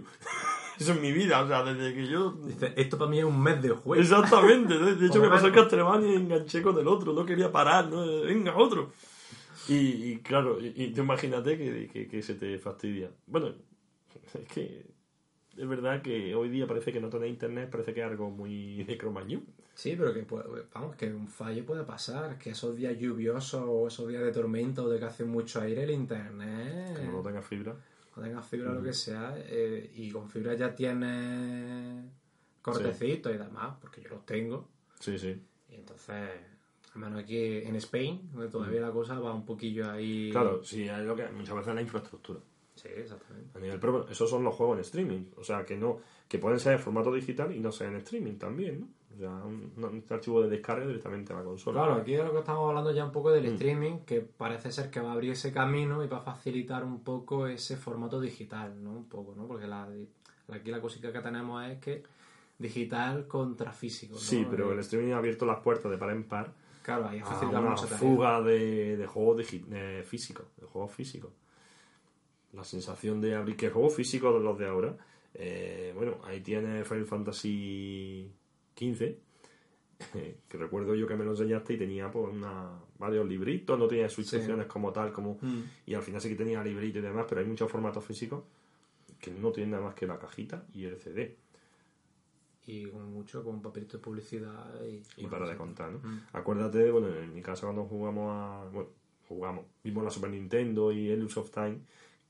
Eso 0.80 0.94
es 0.94 1.02
mi 1.02 1.12
vida, 1.12 1.42
o 1.42 1.48
sea, 1.48 1.64
desde 1.64 1.94
que 1.94 2.08
yo... 2.08 2.32
Dices, 2.32 2.74
esto 2.76 2.98
para 2.98 3.10
mí 3.10 3.20
es 3.20 3.26
un 3.26 3.42
mes 3.42 3.62
de 3.62 3.70
juego. 3.70 4.02
Exactamente, 4.02 4.78
de 4.78 5.08
hecho 5.08 5.22
me 5.22 5.30
pasó 5.30 5.48
menos. 5.48 5.64
Castlevania 5.64 6.14
y 6.14 6.16
enganché 6.16 6.62
con 6.62 6.78
el 6.78 6.88
otro, 6.88 7.14
no 7.14 7.26
quería 7.26 7.52
parar, 7.52 7.90
¿no? 7.90 8.06
venga, 8.22 8.56
otro. 8.56 8.92
Y, 9.68 10.12
y 10.12 10.18
claro, 10.20 10.60
y, 10.62 10.74
y 10.76 10.94
tú 10.94 11.02
imagínate 11.02 11.58
que, 11.58 11.90
que, 11.92 12.08
que 12.08 12.22
se 12.22 12.36
te 12.36 12.58
fastidia. 12.60 13.10
Bueno, 13.26 13.54
es 14.34 14.48
que 14.54 14.86
es 15.58 15.68
verdad 15.68 16.02
que 16.02 16.36
hoy 16.36 16.50
día 16.50 16.68
parece 16.68 16.94
que 16.94 17.02
no 17.02 17.10
tener 17.10 17.30
internet 17.30 17.70
parece 17.72 17.94
que 17.94 18.02
es 18.02 18.06
algo 18.06 18.30
muy 18.30 18.84
de 18.84 18.98
cromañón. 18.98 19.44
Sí, 19.74 19.96
pero 19.98 20.14
que 20.14 20.26
vamos, 20.74 20.96
que 20.96 21.12
un 21.14 21.28
fallo 21.28 21.66
puede 21.66 21.84
pasar, 21.84 22.38
que 22.38 22.52
esos 22.52 22.76
días 22.76 22.98
lluviosos 22.98 23.64
o 23.68 23.88
esos 23.88 24.08
días 24.08 24.24
de 24.24 24.32
tormenta 24.32 24.82
o 24.84 24.90
de 24.90 25.00
que 25.00 25.06
hace 25.06 25.24
mucho 25.24 25.62
aire, 25.62 25.84
el 25.84 25.92
internet, 25.92 26.98
Como 26.98 27.18
no 27.18 27.24
tengas 27.24 27.46
fibra. 27.46 27.76
No 28.18 28.24
tengas 28.24 28.48
fibra 28.48 28.72
o 28.72 28.76
lo 28.76 28.84
que 28.84 28.94
sea, 28.94 29.36
eh, 29.38 29.92
y 29.96 30.10
con 30.12 30.30
fibra 30.30 30.56
ya 30.56 30.74
tienes 30.74 32.06
cortecitos 32.62 33.34
y 33.34 33.38
demás, 33.38 33.78
porque 33.80 34.02
yo 34.02 34.10
los 34.10 34.26
tengo, 34.26 34.68
Sí, 35.00 35.18
sí. 35.18 35.40
y 35.70 35.76
entonces, 35.76 36.30
al 36.94 37.02
menos 37.02 37.20
aquí 37.24 37.38
en 37.38 37.76
Spain, 37.76 38.30
donde 38.34 38.50
todavía 38.50 38.82
la 38.82 38.92
cosa 38.92 39.20
va 39.20 39.34
un 39.34 39.46
poquillo 39.46 39.90
ahí... 39.90 40.32
Claro, 40.32 40.64
sí, 40.64 40.84
es 40.84 41.00
lo 41.00 41.16
que 41.16 41.28
muchas 41.30 41.56
veces 41.56 41.70
es 41.70 41.76
la 41.76 41.82
infraestructura. 41.82 42.40
Sí, 42.76 42.90
exactamente. 42.96 43.58
A 43.58 43.62
nivel 43.62 43.80
pro, 43.80 44.08
esos 44.08 44.30
son 44.30 44.44
los 44.44 44.54
juegos 44.54 44.78
en 44.78 44.82
streaming. 44.82 45.26
O 45.38 45.44
sea, 45.44 45.66
que 45.66 45.78
no 45.78 46.00
que 46.28 46.38
pueden 46.38 46.60
ser 46.60 46.74
en 46.74 46.80
formato 46.80 47.12
digital 47.12 47.56
y 47.56 47.60
no 47.60 47.72
ser 47.72 47.88
en 47.88 47.96
streaming 47.98 48.38
también, 48.38 48.82
¿no? 48.82 48.88
O 49.18 49.20
sea, 49.20 49.30
un, 49.32 49.72
un 49.78 50.04
archivo 50.10 50.44
de 50.44 50.50
descarga 50.50 50.86
directamente 50.86 51.34
a 51.34 51.38
la 51.38 51.44
consola. 51.44 51.82
Claro, 51.84 52.02
aquí 52.02 52.12
de 52.14 52.24
lo 52.24 52.32
que 52.34 52.40
estamos 52.40 52.70
hablando 52.70 52.92
ya 52.92 53.04
un 53.04 53.12
poco 53.12 53.32
del 53.32 53.46
streaming, 53.48 54.00
que 54.06 54.22
parece 54.22 54.72
ser 54.72 54.92
que 54.92 55.00
va 55.00 55.10
a 55.10 55.14
abrir 55.14 55.32
ese 55.32 55.52
camino 55.52 56.04
y 56.04 56.08
va 56.08 56.18
a 56.18 56.22
facilitar 56.22 56.84
un 56.84 57.00
poco 57.04 57.48
ese 57.48 57.78
formato 57.78 58.22
digital, 58.22 58.84
¿no? 58.84 58.92
Un 58.92 59.06
poco, 59.10 59.34
¿no? 59.36 59.48
Porque 59.48 59.66
la, 59.66 59.88
aquí 60.50 60.70
la 60.70 60.80
cosita 60.80 61.12
que 61.12 61.20
tenemos 61.20 61.66
es 61.66 61.80
que 61.80 62.04
digital 62.60 63.28
contra 63.28 63.72
físico, 63.72 64.14
¿no? 64.14 64.20
Sí, 64.20 64.46
pero 64.50 64.70
Eh, 64.70 64.74
el 64.74 64.80
streaming 64.80 65.14
ha 65.14 65.18
abierto 65.18 65.46
las 65.46 65.60
puertas 65.62 65.92
de 65.92 65.98
par 65.98 66.12
en 66.12 66.24
par 66.24 66.52
Claro, 66.84 67.10
ahí 67.10 67.20
a 67.20 67.60
una 67.60 67.76
fuga 67.76 68.42
de, 68.42 68.96
de 68.98 69.08
juegos 69.08 69.38
de 69.38 70.04
físicos, 70.06 70.46
de 70.56 70.66
juegos 70.68 70.92
físicos. 70.92 71.32
La 72.54 72.64
sensación 72.64 73.20
de 73.20 73.36
abrir 73.36 73.58
que 73.58 73.70
juegos 73.70 73.94
físicos 73.94 74.34
de 74.36 74.40
los 74.40 74.58
de 74.58 74.68
ahora. 74.68 74.96
eh, 75.34 75.92
bueno, 75.96 76.16
ahí 76.24 76.40
tiene 76.40 76.86
Final 76.86 77.06
Fantasy 77.06 78.32
XV, 78.78 79.16
que 80.48 80.58
recuerdo 80.58 80.94
yo 80.96 81.08
que 81.08 81.16
me 81.16 81.26
lo 81.26 81.32
enseñaste 81.32 81.74
y 81.74 81.78
tenía 81.78 82.12
pues 82.12 82.34
una, 82.34 82.70
varios 83.00 83.28
libritos, 83.28 83.78
no 83.80 83.88
tenía 83.88 84.08
sus 84.10 84.28
Sí. 84.28 84.36
instrucciones 84.36 84.68
como 84.68 84.92
tal, 84.94 85.12
como 85.12 85.38
Mm. 85.42 85.64
y 85.88 85.94
al 85.96 86.04
final 86.04 86.22
sí 86.22 86.30
que 86.30 86.36
tenía 86.36 86.64
librito 86.64 87.00
y 87.00 87.02
demás, 87.02 87.26
pero 87.28 87.42
hay 87.42 87.48
muchos 87.48 87.70
formatos 87.72 88.04
físicos 88.06 88.44
que 89.20 89.32
no 89.32 89.52
tienen 89.52 89.72
nada 89.72 89.84
más 89.84 89.96
que 89.96 90.06
la 90.06 90.20
cajita 90.20 90.64
y 90.74 90.86
el 90.86 90.98
CD. 90.98 91.36
Y 92.68 92.86
como 92.88 93.06
mucho 93.08 93.44
con 93.44 93.62
papelito 93.62 93.98
de 93.98 94.04
publicidad 94.04 94.74
y... 94.84 94.96
Y 95.16 95.22
bueno, 95.22 95.30
para 95.30 95.46
sí. 95.46 95.52
de 95.54 95.58
contar, 95.58 95.92
¿no? 95.92 96.00
Mm. 96.00 96.22
Acuérdate, 96.34 96.92
bueno, 96.92 97.08
en 97.08 97.34
mi 97.34 97.42
casa 97.42 97.66
cuando 97.66 97.86
jugamos 97.86 98.30
a. 98.30 98.70
Bueno, 98.72 98.90
jugamos. 99.28 99.66
Vimos 99.84 100.04
la 100.04 100.10
Super 100.10 100.30
Nintendo 100.32 100.92
y 100.92 101.10
el 101.10 101.24
of 101.24 101.50
Time. 101.50 101.80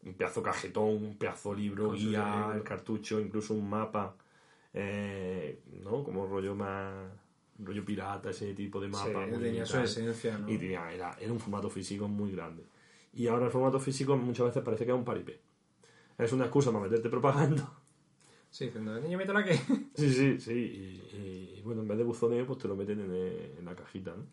Un 0.06 0.14
pedazo 0.14 0.44
cajetón, 0.44 0.90
un 1.04 1.18
pedazo 1.18 1.56
libro, 1.56 1.92
guía, 1.92 2.52
el 2.54 2.62
cartucho, 2.62 3.20
incluso 3.20 3.56
un 3.56 3.68
mapa. 3.68 4.16
Eh, 4.80 5.60
¿No? 5.84 6.04
Como 6.04 6.28
rollo 6.28 6.56
más. 6.56 7.10
rollo 7.60 7.84
pirata, 7.84 8.30
ese 8.30 8.54
tipo 8.54 8.80
de 8.80 8.88
mapa. 8.88 9.26
Sí, 9.26 9.32
muy 9.32 9.44
tenía 9.44 9.66
su 9.66 9.78
esencia, 9.78 10.38
¿no? 10.38 10.50
Y 10.52 10.58
tenía, 10.58 10.92
era, 10.92 11.16
era 11.20 11.32
un 11.34 11.40
formato 11.40 11.70
físico 11.70 12.08
muy 12.08 12.32
grande. 12.32 12.64
Y 13.14 13.28
ahora 13.28 13.46
el 13.46 13.52
formato 13.52 13.80
físico 13.80 14.16
muchas 14.16 14.48
veces 14.48 14.64
parece 14.64 14.86
que 14.86 14.92
es 14.92 14.98
un 14.98 15.04
paripé. 15.06 15.40
Es 16.18 16.32
una 16.34 16.46
excusa 16.46 16.72
para 16.72 16.84
meterte 16.84 17.10
propaganda. 17.10 17.72
Sí, 18.50 18.66
diciendo, 18.66 18.98
niño, 19.02 19.18
mételo 19.18 19.40
aquí. 19.40 19.52
Sí, 19.96 20.10
sí, 20.14 20.40
sí. 20.40 20.54
Y, 20.54 21.16
y- 21.18 21.56
y, 21.58 21.62
bueno, 21.64 21.82
en 21.82 21.88
vez 21.90 21.98
de 21.98 22.04
buzoneo, 22.06 22.46
pues 22.48 22.60
te 22.60 22.68
lo 22.70 22.76
meten 22.78 23.00
en, 23.02 23.12
en 23.60 23.66
la 23.66 23.76
cajita, 23.76 24.16
¿no? 24.16 24.24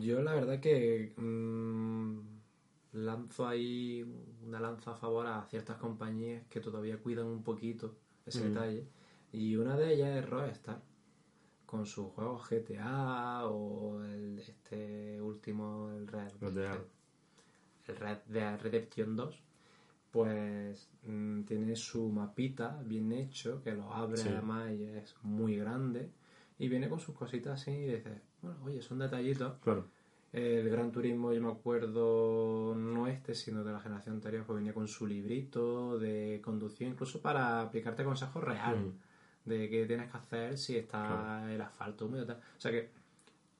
Yo 0.00 0.20
la 0.20 0.34
verdad 0.34 0.58
que 0.60 1.12
mm, 1.16 2.18
lanzo 2.94 3.46
ahí 3.46 4.04
una 4.44 4.58
lanza 4.58 4.92
a 4.92 4.96
favor 4.96 5.26
a 5.28 5.44
ciertas 5.44 5.76
compañías 5.76 6.42
que 6.50 6.60
todavía 6.60 6.98
cuidan 6.98 7.26
un 7.26 7.44
poquito 7.44 7.94
ese 8.26 8.40
Mm. 8.40 8.48
detalle. 8.48 8.86
Y 9.36 9.54
una 9.56 9.76
de 9.76 9.92
ellas 9.92 10.16
es 10.16 10.30
Rockstar, 10.30 10.80
con 11.66 11.84
sus 11.84 12.06
juegos 12.12 12.48
GTA 12.48 13.44
o 13.46 14.02
el, 14.02 14.38
este 14.38 15.20
último, 15.20 15.90
el 15.94 16.06
Red, 16.06 16.32
Dead. 16.54 16.78
el 17.88 17.96
Red 17.96 18.18
Dead 18.28 18.58
Redemption 18.58 19.14
2, 19.14 19.42
pues 20.10 20.88
mm, 21.02 21.42
tiene 21.42 21.76
su 21.76 22.08
mapita 22.08 22.80
bien 22.82 23.12
hecho, 23.12 23.62
que 23.62 23.72
lo 23.74 23.92
abre 23.92 24.16
Sí. 24.16 24.30
además 24.30 24.72
y 24.72 24.84
es 24.84 25.14
muy 25.22 25.56
grande. 25.58 26.10
Y 26.58 26.68
viene 26.68 26.88
con 26.88 26.98
sus 26.98 27.14
cositas 27.14 27.60
así 27.60 27.72
y 27.72 27.86
dices, 27.96 28.22
bueno, 28.40 28.56
oye, 28.64 28.80
son 28.80 28.98
detallitos. 29.00 29.58
Claro. 29.62 29.84
El 30.32 30.70
Gran 30.70 30.92
Turismo, 30.92 31.34
yo 31.34 31.42
me 31.42 31.50
acuerdo, 31.52 32.74
no 32.74 33.06
este, 33.06 33.34
sino 33.34 33.62
de 33.64 33.72
la 33.72 33.80
generación 33.80 34.14
anterior, 34.14 34.44
pues 34.46 34.56
venía 34.56 34.72
con 34.72 34.88
su 34.88 35.06
librito 35.06 35.98
de 35.98 36.40
conducción, 36.42 36.92
incluso 36.92 37.20
para 37.20 37.60
aplicarte 37.60 38.02
consejos 38.02 38.42
reales 38.42 38.94
Mm. 38.94 39.05
De 39.46 39.70
qué 39.70 39.86
tienes 39.86 40.10
que 40.10 40.16
hacer 40.18 40.58
si 40.58 40.76
está 40.76 41.50
el 41.52 41.60
asfalto 41.60 42.06
húmedo. 42.06 42.26
tal. 42.26 42.36
O 42.36 42.60
sea 42.60 42.70
que 42.70 42.88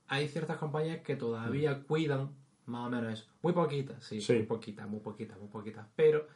hay 0.08 0.28
ciertas 0.28 0.56
compañías 0.58 1.00
que 1.00 1.16
todavía 1.16 1.80
cuidan 1.82 2.30
más 2.66 2.86
o 2.86 2.90
menos 2.90 3.12
eso. 3.12 3.26
Muy 3.42 3.52
poquitas, 3.52 4.04
sí, 4.04 4.18
Mm. 4.18 4.20
Sí. 4.20 4.32
muy 4.34 4.42
poquitas, 4.42 4.88
muy 4.88 5.00
poquitas, 5.00 5.38
muy 5.38 5.48
poquitas. 5.48 5.86
Pero, 5.96 6.26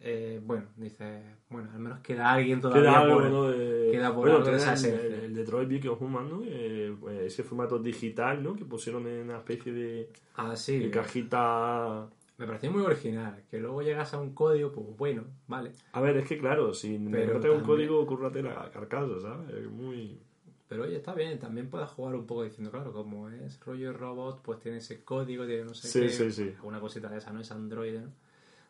eh, 0.00 0.40
bueno, 0.44 0.66
dices, 0.76 1.22
bueno, 1.48 1.70
al 1.72 1.78
menos 1.80 2.00
queda 2.00 2.32
alguien 2.32 2.60
todavía 2.60 2.82
Queda 2.90 3.00
algo, 3.00 3.14
por- 3.14 3.30
¿no? 3.30 3.48
De... 3.50 3.88
queda 3.92 4.08
por 4.14 4.18
bueno, 4.28 4.36
algo 4.38 4.50
de 4.50 4.56
esa 4.56 4.74
el, 4.74 5.12
el 5.24 5.34
Detroit 5.34 5.68
Become 5.68 5.96
Human, 6.00 6.28
¿no? 6.30 6.42
Eh, 6.44 6.96
pues 7.00 7.20
ese 7.20 7.42
formato 7.44 7.78
digital, 7.78 8.42
¿no? 8.42 8.54
Que 8.56 8.64
pusieron 8.64 9.06
en 9.06 9.22
una 9.28 9.38
especie 9.38 9.72
de, 9.72 10.10
Ah, 10.36 10.54
sí. 10.56 10.78
de 10.78 10.90
cajita... 10.90 12.08
Me 12.42 12.48
pareció 12.48 12.72
muy 12.72 12.82
original. 12.82 13.40
Que 13.48 13.60
luego 13.60 13.82
llegas 13.82 14.12
a 14.14 14.20
un 14.20 14.34
código, 14.34 14.72
pues 14.72 14.84
bueno, 14.98 15.22
vale. 15.46 15.70
A 15.92 16.00
ver, 16.00 16.16
es 16.16 16.26
que 16.26 16.38
claro, 16.38 16.74
si 16.74 16.98
Pero 16.98 17.34
no 17.34 17.40
tengo 17.40 17.54
un 17.54 17.62
código, 17.62 18.04
cúrrate 18.04 18.42
la 18.42 18.68
carcasa, 18.72 19.20
¿sabes? 19.20 19.54
Es 19.54 19.70
muy... 19.70 20.18
Pero 20.66 20.82
oye, 20.82 20.96
está 20.96 21.14
bien, 21.14 21.38
también 21.38 21.70
puedes 21.70 21.88
jugar 21.90 22.16
un 22.16 22.26
poco 22.26 22.42
diciendo, 22.42 22.72
claro, 22.72 22.92
como 22.92 23.28
es 23.28 23.60
rollo 23.64 23.92
robot, 23.92 24.42
pues 24.42 24.58
tiene 24.58 24.78
ese 24.78 25.04
código, 25.04 25.46
tiene 25.46 25.64
no 25.66 25.72
sé 25.74 25.86
Sí, 25.86 26.00
qué, 26.00 26.08
sí, 26.08 26.32
sí. 26.32 26.52
alguna 26.56 26.80
cosita 26.80 27.08
de 27.08 27.18
esa, 27.18 27.32
¿no? 27.32 27.40
Es 27.40 27.52
Android, 27.52 27.94
¿no? 28.00 28.10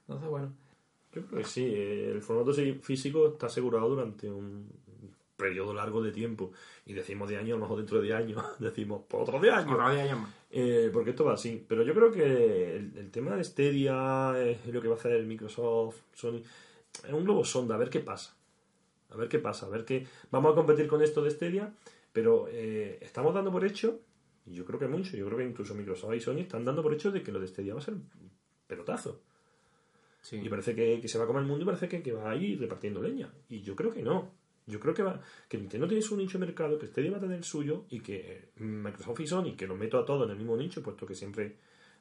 Entonces, 0.00 0.28
bueno, 0.28 0.52
Yo 1.14 1.22
creo 1.24 1.38
que 1.42 1.48
sí, 1.48 1.72
el 1.74 2.20
formato 2.20 2.52
físico 2.82 3.28
está 3.28 3.46
asegurado 3.46 3.88
durante 3.88 4.30
un 4.30 4.68
periodo 5.42 5.74
largo 5.74 6.02
de 6.02 6.12
tiempo. 6.12 6.52
Y 6.87 6.94
decimos 6.94 7.28
de 7.28 7.37
años, 7.37 7.50
a 7.50 7.59
lo 7.59 7.61
mejor 7.61 7.78
dentro 7.78 7.98
de 7.98 8.05
10 8.05 8.16
años, 8.16 8.44
decimos 8.59 9.02
por 9.09 9.22
otros 9.22 9.42
10 9.42 9.55
años. 9.55 9.72
otro 9.72 9.78
más. 9.78 10.31
Eh, 10.50 10.90
porque 10.92 11.11
esto 11.11 11.24
va 11.24 11.35
así. 11.35 11.64
Pero 11.68 11.83
yo 11.83 11.94
creo 11.94 12.11
que 12.11 12.76
el, 12.76 12.92
el 12.96 13.11
tema 13.11 13.37
de 13.37 13.44
Stadia, 13.44 14.33
eh, 14.37 14.59
lo 14.72 14.81
que 14.81 14.88
va 14.88 14.94
a 14.94 14.98
hacer 14.98 15.22
Microsoft, 15.24 16.00
Sony, 16.14 16.42
es 17.05 17.12
un 17.12 17.24
globo 17.24 17.44
sonda, 17.44 17.74
a 17.74 17.78
ver 17.78 17.90
qué 17.90 18.00
pasa. 18.00 18.35
A 19.11 19.16
ver 19.16 19.28
qué 19.28 19.38
pasa, 19.38 19.66
a 19.66 19.68
ver 19.68 19.85
qué. 19.85 20.07
Vamos 20.31 20.52
a 20.52 20.55
competir 20.55 20.87
con 20.88 21.02
esto 21.02 21.22
de 21.22 21.31
Stadia, 21.31 21.72
pero 22.12 22.46
eh, 22.48 22.98
estamos 23.00 23.35
dando 23.35 23.50
por 23.52 23.64
hecho, 23.64 24.00
y 24.46 24.55
yo 24.55 24.64
creo 24.64 24.78
que 24.78 24.88
mucho, 24.88 25.16
yo 25.16 25.26
creo 25.26 25.38
que 25.38 25.44
incluso 25.44 25.74
Microsoft 25.74 26.14
y 26.14 26.20
Sony 26.20 26.38
están 26.38 26.64
dando 26.64 26.83
por 26.83 26.94
hecho 26.94 27.11
de 27.11 27.22
que 27.22 27.33
lo 27.33 27.40
de 27.40 27.48
Stadia 27.48 27.74
va 27.74 27.81
a 27.81 27.85
ser 27.85 27.94
un 27.94 28.09
pelotazo. 28.66 29.20
Sí. 30.22 30.40
Y 30.42 30.48
parece 30.48 30.74
que, 30.74 31.00
que 31.00 31.09
se 31.09 31.18
va 31.18 31.24
a 31.24 31.26
comer 31.26 31.42
el 31.42 31.48
mundo 31.48 31.64
y 31.64 31.66
parece 31.66 31.88
que, 31.88 32.02
que 32.02 32.12
va 32.12 32.31
a 32.31 32.37
ir 32.37 32.59
repartiendo 32.61 33.02
leña. 33.02 33.33
Y 33.48 33.62
yo 33.62 33.74
creo 33.74 33.92
que 33.92 34.02
no. 34.02 34.31
Yo 34.66 34.79
creo 34.79 34.94
que 34.94 35.03
va 35.03 35.20
que 35.48 35.59
Nintendo 35.59 35.88
tiene 35.88 36.03
su 36.03 36.16
nicho 36.16 36.38
de 36.38 36.46
mercado, 36.46 36.79
que 36.79 36.87
Stadia 36.87 37.11
va 37.11 37.16
a 37.18 37.20
tener 37.20 37.42
suyo 37.42 37.85
y 37.90 38.01
que 38.01 38.51
Microsoft 38.57 39.20
y 39.20 39.27
Sony, 39.27 39.57
que 39.57 39.66
lo 39.66 39.77
meto 39.77 39.98
a 39.98 40.05
todos 40.05 40.25
en 40.25 40.31
el 40.31 40.37
mismo 40.37 40.57
nicho, 40.57 40.83
puesto 40.83 41.05
que 41.05 41.14
siempre, 41.14 41.57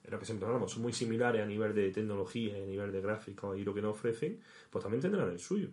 lo 0.08 0.20
que 0.20 0.26
siempre 0.26 0.46
hablamos, 0.48 0.72
son 0.72 0.84
muy 0.84 0.94
similares 0.94 1.42
a 1.42 1.46
nivel 1.46 1.74
de 1.74 1.90
tecnología, 1.92 2.56
a 2.56 2.66
nivel 2.66 2.92
de 2.92 3.02
gráficos 3.02 3.58
y 3.58 3.64
lo 3.64 3.74
que 3.74 3.82
nos 3.82 3.92
ofrecen, 3.92 4.40
pues 4.70 4.84
también 4.84 5.02
tendrán 5.02 5.30
el 5.30 5.40
suyo. 5.40 5.70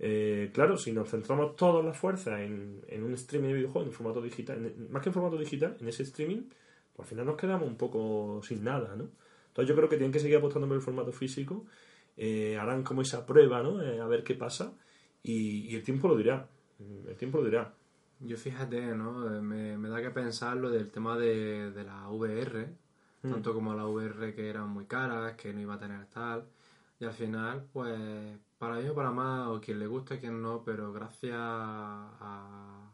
Eh, 0.00 0.50
claro, 0.52 0.76
si 0.76 0.90
nos 0.90 1.08
centramos 1.08 1.54
todas 1.54 1.84
las 1.84 1.96
fuerzas 1.96 2.40
en, 2.40 2.82
en 2.88 3.04
un 3.04 3.14
streaming 3.14 3.48
de 3.48 3.54
videojuegos 3.54 3.88
en 3.88 3.92
formato 3.92 4.20
digital, 4.20 4.74
más 4.90 5.00
que 5.00 5.10
en 5.10 5.12
formato 5.12 5.38
digital, 5.38 5.76
en 5.80 5.88
ese 5.88 6.02
streaming, 6.02 6.42
pues 6.92 7.06
al 7.06 7.10
final 7.10 7.26
nos 7.26 7.36
quedamos 7.36 7.68
un 7.68 7.76
poco 7.76 8.40
sin 8.42 8.64
nada, 8.64 8.96
¿no? 8.96 9.10
Entonces 9.48 9.68
yo 9.68 9.76
creo 9.76 9.88
que 9.88 9.96
tienen 9.96 10.10
que 10.10 10.18
seguir 10.18 10.38
apostando 10.38 10.66
por 10.66 10.76
el 10.76 10.82
formato 10.82 11.12
físico, 11.12 11.64
eh, 12.16 12.56
harán 12.58 12.82
como 12.82 13.02
esa 13.02 13.24
prueba, 13.24 13.62
¿no? 13.62 13.80
Eh, 13.80 14.00
a 14.00 14.06
ver 14.08 14.24
qué 14.24 14.34
pasa 14.34 14.74
y, 15.24 15.70
y 15.72 15.74
el 15.74 15.82
tiempo 15.82 16.06
lo 16.06 16.16
dirá, 16.16 16.48
el 17.08 17.16
tiempo 17.16 17.38
lo 17.38 17.44
dirá. 17.46 17.74
Yo 18.20 18.36
fíjate, 18.36 18.94
¿no? 18.94 19.12
Me, 19.42 19.76
me 19.76 19.88
da 19.88 20.00
que 20.00 20.10
pensar 20.10 20.56
lo 20.56 20.70
del 20.70 20.90
tema 20.92 21.18
de, 21.18 21.72
de 21.72 21.82
la 21.84 22.08
VR, 22.08 22.68
Mm. 23.24 23.30
tanto 23.30 23.54
como 23.54 23.72
la 23.74 23.86
VR 23.86 24.34
que 24.34 24.48
eran 24.50 24.68
muy 24.68 24.84
caras, 24.84 25.32
que 25.34 25.50
no 25.54 25.58
iba 25.60 25.74
a 25.74 25.78
tener 25.78 26.04
tal. 26.10 26.44
Y 27.00 27.06
al 27.06 27.12
final, 27.14 27.64
pues, 27.72 28.38
para 28.58 28.76
mí 28.76 28.86
o 28.86 28.94
para 28.94 29.10
más, 29.12 29.48
o 29.48 29.60
quien 29.62 29.78
le 29.78 29.86
gusta, 29.86 30.20
quien 30.20 30.42
no, 30.42 30.62
pero 30.62 30.92
gracias 30.92 31.34
a, 31.34 32.90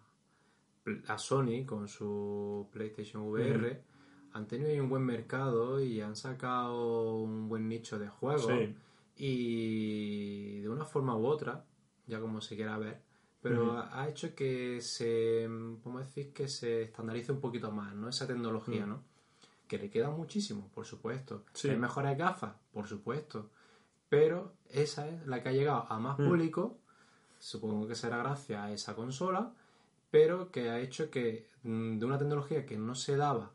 a 1.09 1.19
Sony 1.19 1.65
con 1.67 1.89
su 1.89 2.69
PlayStation 2.73 3.25
VR, 3.25 3.83
han 4.33 4.47
tenido 4.47 4.71
ahí 4.71 4.79
un 4.79 4.89
buen 4.89 5.03
mercado 5.03 5.81
y 5.83 6.01
han 6.01 6.15
sacado 6.15 7.17
un 7.23 7.49
buen 7.49 7.69
nicho 7.69 7.99
de 7.99 8.09
juegos. 8.09 8.47
Sí. 8.47 8.75
Y 9.17 10.61
de 10.61 10.69
una 10.69 10.85
forma 10.85 11.17
u 11.17 11.27
otra, 11.27 11.65
ya 12.07 12.21
como 12.21 12.41
se 12.41 12.57
quiera 12.57 12.77
ver, 12.79 13.01
pero 13.43 13.73
ha 13.79 14.03
ha 14.03 14.09
hecho 14.09 14.35
que 14.35 14.81
se, 14.83 15.49
¿cómo 15.83 15.99
decir? 15.99 16.33
Que 16.33 16.49
se 16.49 16.83
estandarice 16.83 17.33
un 17.33 17.41
poquito 17.41 17.71
más, 17.71 17.95
¿no? 17.95 18.09
Esa 18.09 18.27
tecnología, 18.27 18.85
Mm. 18.87 18.89
¿no? 18.89 19.03
Que 19.69 19.79
le 19.79 19.89
queda 19.91 20.11
muchísimo, 20.11 20.69
por 20.75 20.85
supuesto. 20.85 21.45
Sí. 21.55 21.69
¿Hay 21.71 21.77
mejores 21.77 22.19
gafas? 22.19 22.55
Por 22.73 22.87
supuesto. 22.89 23.51
Pero 24.09 24.55
esa 24.69 25.07
es 25.09 25.27
la 25.27 25.43
que 25.43 25.49
ha 25.51 25.53
llegado 25.53 25.87
a 25.89 25.99
más 26.01 26.19
Mm. 26.19 26.27
público, 26.29 26.79
supongo 27.39 27.87
que 27.87 27.95
será 27.95 28.19
gracias 28.19 28.61
a 28.61 28.73
esa 28.73 28.95
consola, 28.97 29.53
pero 30.11 30.51
que 30.51 30.69
ha 30.71 30.81
hecho 30.81 31.09
que 31.11 31.49
mm, 31.63 31.99
de 31.99 32.07
una 32.07 32.19
tecnología 32.19 32.67
que 32.67 32.77
no 32.79 32.95
se 32.95 33.17
daba 33.17 33.53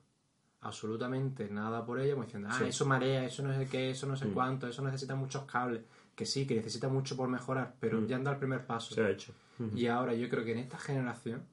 absolutamente 0.62 1.50
nada 1.50 1.86
por 1.86 2.00
ella, 2.00 2.14
como 2.14 2.24
diciendo, 2.26 2.50
ah, 2.52 2.58
Sí. 2.58 2.66
eso 2.66 2.86
marea, 2.86 3.26
eso 3.26 3.44
no 3.44 3.54
sé 3.54 3.68
qué, 3.68 3.92
eso 3.92 4.08
no 4.08 4.16
sé 4.16 4.28
cuánto, 4.30 4.68
eso 4.68 4.82
necesita 4.82 5.16
muchos 5.16 5.44
cables, 5.46 5.84
que 6.16 6.26
sí, 6.26 6.48
que 6.48 6.56
necesita 6.56 6.88
mucho 6.90 7.16
por 7.18 7.28
mejorar, 7.30 7.76
pero 7.80 8.00
Mm. 8.02 8.08
ya 8.08 8.16
han 8.16 8.24
dado 8.24 8.36
el 8.36 8.40
primer 8.40 8.66
paso. 8.66 8.96
Se 8.96 9.02
ha 9.02 9.10
hecho. 9.10 9.34
Y 9.76 9.88
ahora 9.88 10.14
yo 10.14 10.28
creo 10.30 10.44
que 10.44 10.52
en 10.54 10.60
esta 10.60 10.78
generación, 10.78 11.44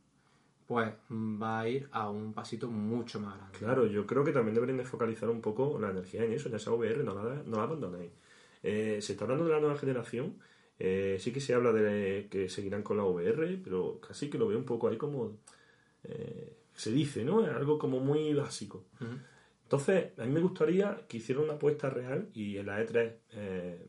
pues 0.66 0.92
va 1.10 1.60
a 1.60 1.68
ir 1.68 1.88
a 1.92 2.08
un 2.10 2.32
pasito 2.32 2.68
mucho 2.68 3.20
más 3.20 3.36
grande. 3.36 3.58
Claro, 3.58 3.86
yo 3.86 4.06
creo 4.06 4.24
que 4.24 4.32
también 4.32 4.54
deberían 4.54 4.78
de 4.78 4.84
focalizar 4.84 5.28
un 5.28 5.40
poco 5.40 5.78
la 5.80 5.90
energía 5.90 6.24
en 6.24 6.32
eso, 6.32 6.48
en 6.48 6.54
esa 6.56 6.72
VR, 6.72 7.02
no 7.04 7.14
la, 7.14 7.42
no 7.44 7.56
la 7.58 7.62
abandonéis. 7.64 8.10
Eh, 8.62 8.98
se 9.02 9.12
está 9.12 9.24
hablando 9.24 9.44
de 9.44 9.52
la 9.52 9.60
nueva 9.60 9.76
generación, 9.76 10.36
eh, 10.78 11.16
sí 11.20 11.32
que 11.32 11.40
se 11.40 11.54
habla 11.54 11.72
de 11.72 12.28
que 12.30 12.48
seguirán 12.48 12.82
con 12.82 12.96
la 12.96 13.04
VR, 13.04 13.58
pero 13.62 14.00
casi 14.00 14.30
que 14.30 14.38
lo 14.38 14.48
veo 14.48 14.58
un 14.58 14.64
poco 14.64 14.88
ahí 14.88 14.96
como 14.96 15.36
eh, 16.04 16.56
se 16.74 16.90
dice, 16.90 17.24
¿no? 17.24 17.44
Es 17.46 17.52
algo 17.54 17.78
como 17.78 18.00
muy 18.00 18.32
básico. 18.34 18.84
Entonces, 19.64 20.18
a 20.18 20.24
mí 20.24 20.30
me 20.32 20.40
gustaría 20.40 21.02
que 21.08 21.18
hicieran 21.18 21.44
una 21.44 21.54
apuesta 21.54 21.88
real 21.90 22.28
y 22.34 22.56
en 22.58 22.66
la 22.66 22.82
E3 22.84 23.12
eh, 23.32 23.86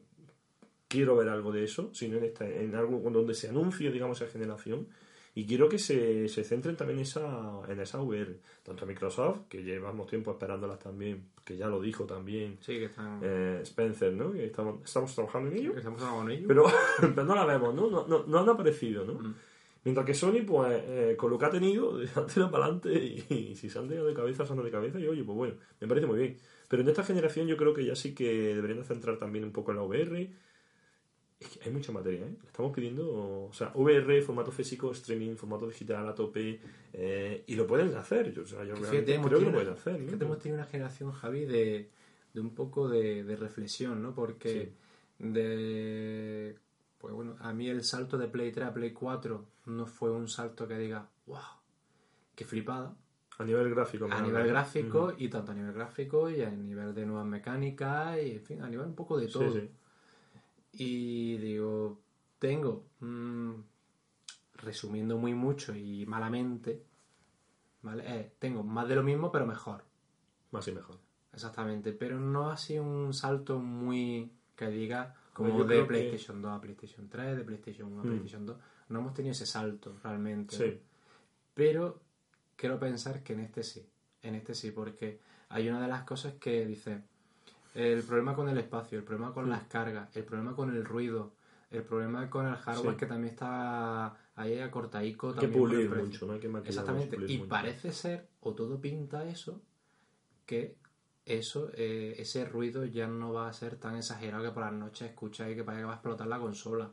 quiero 0.93 1.15
ver 1.15 1.27
algo 1.29 1.51
de 1.51 1.63
eso, 1.63 1.89
sino 1.91 2.17
en, 2.19 2.25
esta, 2.25 2.47
en 2.47 2.75
algo 2.75 3.09
donde 3.09 3.33
se 3.33 3.49
anuncie, 3.49 3.91
digamos, 3.91 4.21
esa 4.21 4.31
generación. 4.31 4.87
Y 5.35 5.47
quiero 5.47 5.67
que 5.67 5.79
se, 5.79 6.29
se 6.29 6.43
centren 6.43 6.75
también 6.75 6.99
esa, 6.99 7.59
en 7.67 7.79
esa 7.79 7.99
VR. 7.99 8.37
Tanto 8.61 8.85
Microsoft, 8.85 9.47
que 9.49 9.63
llevamos 9.63 10.05
tiempo 10.05 10.29
esperándolas 10.31 10.77
también, 10.77 11.23
que 11.43 11.57
ya 11.57 11.67
lo 11.67 11.81
dijo 11.81 12.05
también 12.05 12.59
Sí, 12.61 12.77
que 12.77 12.85
están... 12.85 13.19
eh, 13.23 13.59
Spencer, 13.63 14.13
¿no? 14.13 14.31
Que 14.31 14.45
estamos, 14.45 14.83
estamos 14.85 15.15
trabajando 15.15 15.49
en 15.49 15.57
ello. 15.57 15.71
que 15.71 15.79
estamos 15.79 15.99
trabajando 15.99 16.31
en 16.31 16.37
ello. 16.37 16.47
Pero, 16.47 16.65
pero 16.99 17.23
no 17.23 17.33
la 17.33 17.45
vemos, 17.45 17.73
¿no? 17.73 17.89
No, 17.89 18.07
no, 18.07 18.25
no 18.27 18.39
han 18.39 18.49
aparecido, 18.49 19.03
¿no? 19.05 19.13
Mm. 19.13 19.35
Mientras 19.85 20.05
que 20.05 20.13
Sony, 20.13 20.45
pues, 20.45 20.83
eh, 20.85 21.15
con 21.17 21.31
lo 21.31 21.39
que 21.39 21.45
ha 21.45 21.49
tenido, 21.49 21.97
tira 22.33 22.51
para 22.51 22.65
adelante 22.65 22.93
y, 22.93 23.55
si 23.55 23.71
se 23.71 23.79
han 23.79 23.87
tirado 23.87 24.05
de 24.05 24.13
cabeza, 24.13 24.45
se 24.45 24.53
han 24.53 24.63
de 24.63 24.69
cabeza 24.69 24.99
y 24.99 25.07
oye, 25.07 25.23
pues 25.23 25.35
bueno, 25.35 25.55
me 25.81 25.87
parece 25.87 26.05
muy 26.05 26.19
bien. 26.19 26.37
Pero 26.67 26.83
en 26.83 26.89
esta 26.89 27.03
generación 27.03 27.47
yo 27.47 27.57
creo 27.57 27.73
que 27.73 27.85
ya 27.85 27.95
sí 27.95 28.13
que 28.13 28.53
deberían 28.53 28.79
de 28.81 28.85
centrar 28.85 29.17
también 29.17 29.43
un 29.45 29.51
poco 29.51 29.71
en 29.71 29.77
la 29.77 29.83
VR. 29.83 30.29
Es 31.43 31.57
que 31.57 31.67
hay 31.69 31.71
mucha 31.73 31.91
materia, 31.91 32.25
¿eh? 32.25 32.35
Estamos 32.45 32.71
pidiendo, 32.73 33.47
o 33.47 33.53
sea, 33.53 33.71
VR, 33.75 34.21
formato 34.21 34.51
físico, 34.51 34.91
streaming, 34.91 35.35
formato 35.35 35.67
digital 35.67 36.07
a 36.07 36.15
tope, 36.15 36.59
eh, 36.93 37.43
y 37.47 37.55
lo 37.55 37.67
pueden 37.67 37.93
hacer. 37.95 38.31
Yo, 38.33 38.43
o 38.43 38.45
sea, 38.45 38.63
yo 38.63 38.75
Que 38.75 38.81
realmente 38.81 39.19
creo 39.21 39.39
que 39.39 39.45
lo 39.45 39.51
pueden 39.51 39.73
hacer, 39.73 39.99
¿no? 39.99 40.05
fíjate, 40.07 40.25
hemos 40.25 40.39
tenido 40.39 40.57
una 40.59 40.67
generación, 40.67 41.11
Javi, 41.11 41.45
de, 41.45 41.89
de 42.33 42.41
un 42.41 42.53
poco 42.55 42.87
de, 42.89 43.23
de 43.23 43.35
reflexión, 43.35 44.01
¿no? 44.01 44.13
Porque 44.13 44.73
de... 45.19 46.55
Pues 46.97 47.13
bueno, 47.13 47.35
a 47.39 47.51
mí 47.51 47.67
el 47.67 47.83
salto 47.83 48.17
de 48.17 48.27
Play 48.29 48.51
3 48.53 48.67
a 48.67 48.73
Play 48.73 48.91
4 48.93 49.45
no 49.65 49.85
fue 49.85 50.09
un 50.11 50.29
salto 50.29 50.67
que 50.67 50.77
diga, 50.77 51.09
wow, 51.25 51.37
qué 52.35 52.45
flipada. 52.45 52.95
A 53.39 53.43
nivel 53.43 53.69
gráfico. 53.71 54.07
A 54.09 54.21
nivel 54.21 54.47
gráfico, 54.47 55.13
y 55.17 55.27
tanto 55.27 55.51
a 55.51 55.55
nivel 55.55 55.73
gráfico 55.73 56.29
y 56.29 56.41
a 56.43 56.49
nivel 56.49 56.93
de 56.93 57.05
nuevas 57.05 57.25
mecánicas, 57.25 58.17
y 58.23 58.31
en 58.33 58.41
fin, 58.41 58.61
a 58.61 58.69
nivel 58.69 58.85
un 58.87 58.95
poco 58.95 59.17
de 59.17 59.27
Sí, 59.27 59.33
todo. 59.33 59.51
sí. 59.51 59.69
Y 60.73 61.37
digo, 61.37 61.99
tengo, 62.39 62.85
mm, 62.99 63.51
resumiendo 64.55 65.17
muy 65.17 65.33
mucho 65.33 65.75
y 65.75 66.05
malamente, 66.05 66.83
¿vale? 67.81 68.03
Eh, 68.07 68.33
tengo 68.39 68.63
más 68.63 68.87
de 68.87 68.95
lo 68.95 69.03
mismo, 69.03 69.31
pero 69.31 69.45
mejor. 69.45 69.83
Más 70.51 70.67
y 70.67 70.71
mejor. 70.71 70.97
Exactamente, 71.33 71.93
pero 71.93 72.19
no 72.19 72.49
ha 72.51 72.57
sido 72.57 72.83
un 72.83 73.13
salto 73.13 73.59
muy 73.59 74.31
que 74.55 74.67
diga 74.67 75.15
como 75.33 75.49
Pues 75.49 75.59
yo 75.59 75.65
de 75.67 75.79
que- 75.81 75.85
PlayStation 75.85 76.41
2 76.41 76.51
a 76.51 76.61
PlayStation 76.61 77.09
3, 77.09 77.35
de 77.37 77.43
PlayStation 77.43 77.91
1 77.91 78.01
a 78.01 78.03
Mm. 78.03 78.07
PlayStation 78.07 78.45
2. 78.45 78.57
No 78.89 78.99
hemos 78.99 79.13
tenido 79.13 79.31
ese 79.31 79.45
salto 79.47 79.97
realmente. 80.03 80.55
Sí. 80.55 80.79
Pero 81.55 82.01
quiero 82.55 82.79
pensar 82.79 83.23
que 83.23 83.33
en 83.33 83.39
este 83.41 83.63
sí. 83.63 83.87
En 84.21 84.35
este 84.35 84.53
sí, 84.53 84.71
porque 84.71 85.19
hay 85.49 85.67
una 85.69 85.81
de 85.81 85.87
las 85.87 86.03
cosas 86.03 86.33
que 86.35 86.65
dice 86.65 87.03
el 87.73 88.03
problema 88.03 88.35
con 88.35 88.49
el 88.49 88.57
espacio, 88.57 88.97
el 88.99 89.03
problema 89.03 89.33
con 89.33 89.49
las 89.49 89.63
cargas, 89.63 90.15
el 90.15 90.23
problema 90.23 90.55
con 90.55 90.69
el 90.75 90.83
ruido, 90.85 91.33
el 91.71 91.83
problema 91.83 92.29
con 92.29 92.47
el 92.47 92.55
hardware 92.55 92.91
Sí. 92.93 92.97
que 92.97 93.05
también 93.07 93.33
está 93.33 94.15
ahí 94.35 94.59
acortaico. 94.59 95.29
Hay 95.29 95.33
que 95.35 95.41
también 95.41 95.59
pulir 95.61 95.89
mucho, 95.89 96.25
¿no? 96.27 96.33
Hay 96.33 96.39
que 96.39 96.49
maquillar 96.49 96.69
Exactamente. 96.71 97.17
mucho, 97.17 97.31
Y 97.33 97.37
mucho. 97.37 97.49
parece 97.49 97.91
ser, 97.91 98.27
o 98.41 98.53
todo 98.53 98.79
pinta 98.79 99.23
eso, 99.27 99.61
que 100.45 100.75
eso, 101.25 101.69
eh, 101.73 102.15
ese 102.17 102.45
ruido 102.45 102.85
ya 102.85 103.07
no 103.07 103.33
va 103.33 103.47
a 103.47 103.53
ser 103.53 103.77
tan 103.77 103.95
exagerado 103.95 104.43
que 104.43 104.51
por 104.51 104.63
las 104.63 104.73
noches 104.73 105.09
escuchas 105.09 105.49
y 105.51 105.55
que 105.55 105.63
parece 105.63 105.81
que 105.81 105.85
va 105.85 105.93
a 105.93 105.95
explotar 105.95 106.27
la 106.27 106.37
consola. 106.39 106.91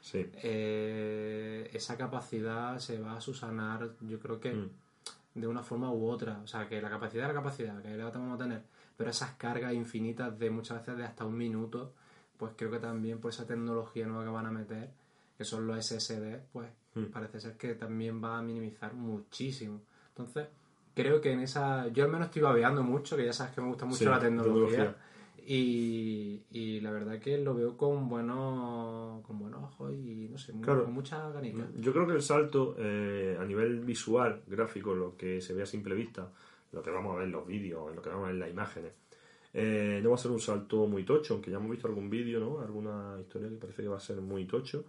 Sí. 0.00 0.30
Eh, 0.34 1.70
esa 1.72 1.96
capacidad 1.96 2.78
se 2.78 2.98
va 3.00 3.16
a 3.16 3.20
susanar, 3.20 3.90
yo 4.00 4.18
creo 4.18 4.40
que 4.40 4.54
Mm. 4.54 4.70
De 5.34 5.46
una 5.46 5.62
forma 5.62 5.90
u 5.92 6.06
otra. 6.08 6.40
O 6.42 6.46
sea, 6.46 6.68
que 6.68 6.80
la 6.80 6.90
capacidad 6.90 7.24
es 7.28 7.34
la 7.34 7.40
capacidad, 7.40 7.80
que 7.82 7.96
la 7.96 8.10
vamos 8.10 8.34
a 8.40 8.42
tener. 8.42 8.62
Pero 8.96 9.10
esas 9.10 9.32
cargas 9.32 9.72
infinitas 9.72 10.38
de 10.38 10.50
muchas 10.50 10.78
veces 10.80 10.96
de 10.98 11.04
hasta 11.04 11.24
un 11.24 11.36
minuto, 11.36 11.92
pues 12.36 12.52
creo 12.56 12.70
que 12.70 12.78
también 12.78 13.18
por 13.20 13.30
esa 13.30 13.46
tecnología 13.46 14.06
nueva 14.06 14.24
que 14.24 14.30
van 14.30 14.46
a 14.46 14.50
meter, 14.50 14.90
que 15.38 15.44
son 15.44 15.66
los 15.66 15.78
SSD, 15.78 16.40
pues 16.52 16.68
Mm. 16.94 17.04
parece 17.06 17.40
ser 17.40 17.56
que 17.56 17.74
también 17.74 18.22
va 18.22 18.36
a 18.38 18.42
minimizar 18.42 18.92
muchísimo. 18.92 19.80
Entonces, 20.08 20.46
creo 20.94 21.22
que 21.22 21.32
en 21.32 21.40
esa... 21.40 21.88
Yo 21.88 22.04
al 22.04 22.10
menos 22.10 22.26
estoy 22.26 22.42
babeando 22.42 22.82
mucho, 22.82 23.16
que 23.16 23.24
ya 23.24 23.32
sabes 23.32 23.54
que 23.54 23.62
me 23.62 23.68
gusta 23.68 23.86
mucho 23.86 23.98
Sí, 24.00 24.04
la 24.04 24.20
tecnología. 24.20 24.68
tecnología. 24.68 24.96
Y, 25.46 26.42
y 26.50 26.80
la 26.80 26.90
verdad 26.90 27.18
que 27.18 27.36
lo 27.38 27.54
veo 27.54 27.76
con 27.76 28.08
buenos, 28.08 29.22
con 29.26 29.38
buenos 29.38 29.62
ojos 29.64 29.92
y 29.94 30.28
no 30.30 30.38
sé, 30.38 30.52
Claro. 30.60 30.84
con 30.84 30.94
mucha 30.94 31.30
ganica. 31.30 31.66
Yo 31.78 31.92
creo 31.92 32.06
que 32.06 32.12
el 32.14 32.22
salto 32.22 32.74
eh, 32.78 33.36
a 33.40 33.44
nivel 33.44 33.80
visual, 33.80 34.42
gráfico, 34.46 34.94
lo 34.94 35.16
que 35.16 35.40
se 35.40 35.52
ve 35.54 35.62
a 35.62 35.66
simple 35.66 35.94
vista, 35.94 36.28
lo 36.72 36.82
que 36.82 36.90
vamos 36.90 37.14
a 37.14 37.18
ver 37.18 37.26
en 37.26 37.32
los 37.32 37.46
vídeos, 37.46 37.90
en 37.90 37.96
lo 37.96 38.02
que 38.02 38.08
vamos 38.10 38.24
a 38.24 38.26
ver 38.28 38.34
en 38.34 38.40
las 38.40 38.50
imágenes, 38.50 38.92
eh, 39.54 40.00
no 40.02 40.10
va 40.10 40.14
a 40.14 40.18
ser 40.18 40.30
un 40.30 40.40
salto 40.40 40.86
muy 40.86 41.04
tocho, 41.04 41.34
aunque 41.34 41.50
ya 41.50 41.58
hemos 41.58 41.70
visto 41.70 41.86
algún 41.88 42.08
vídeo, 42.08 42.40
¿no? 42.40 42.60
Alguna 42.60 43.16
historia 43.20 43.48
que 43.50 43.56
parece 43.56 43.82
que 43.82 43.88
va 43.88 43.96
a 43.96 44.00
ser 44.00 44.20
muy 44.20 44.46
tocho. 44.46 44.84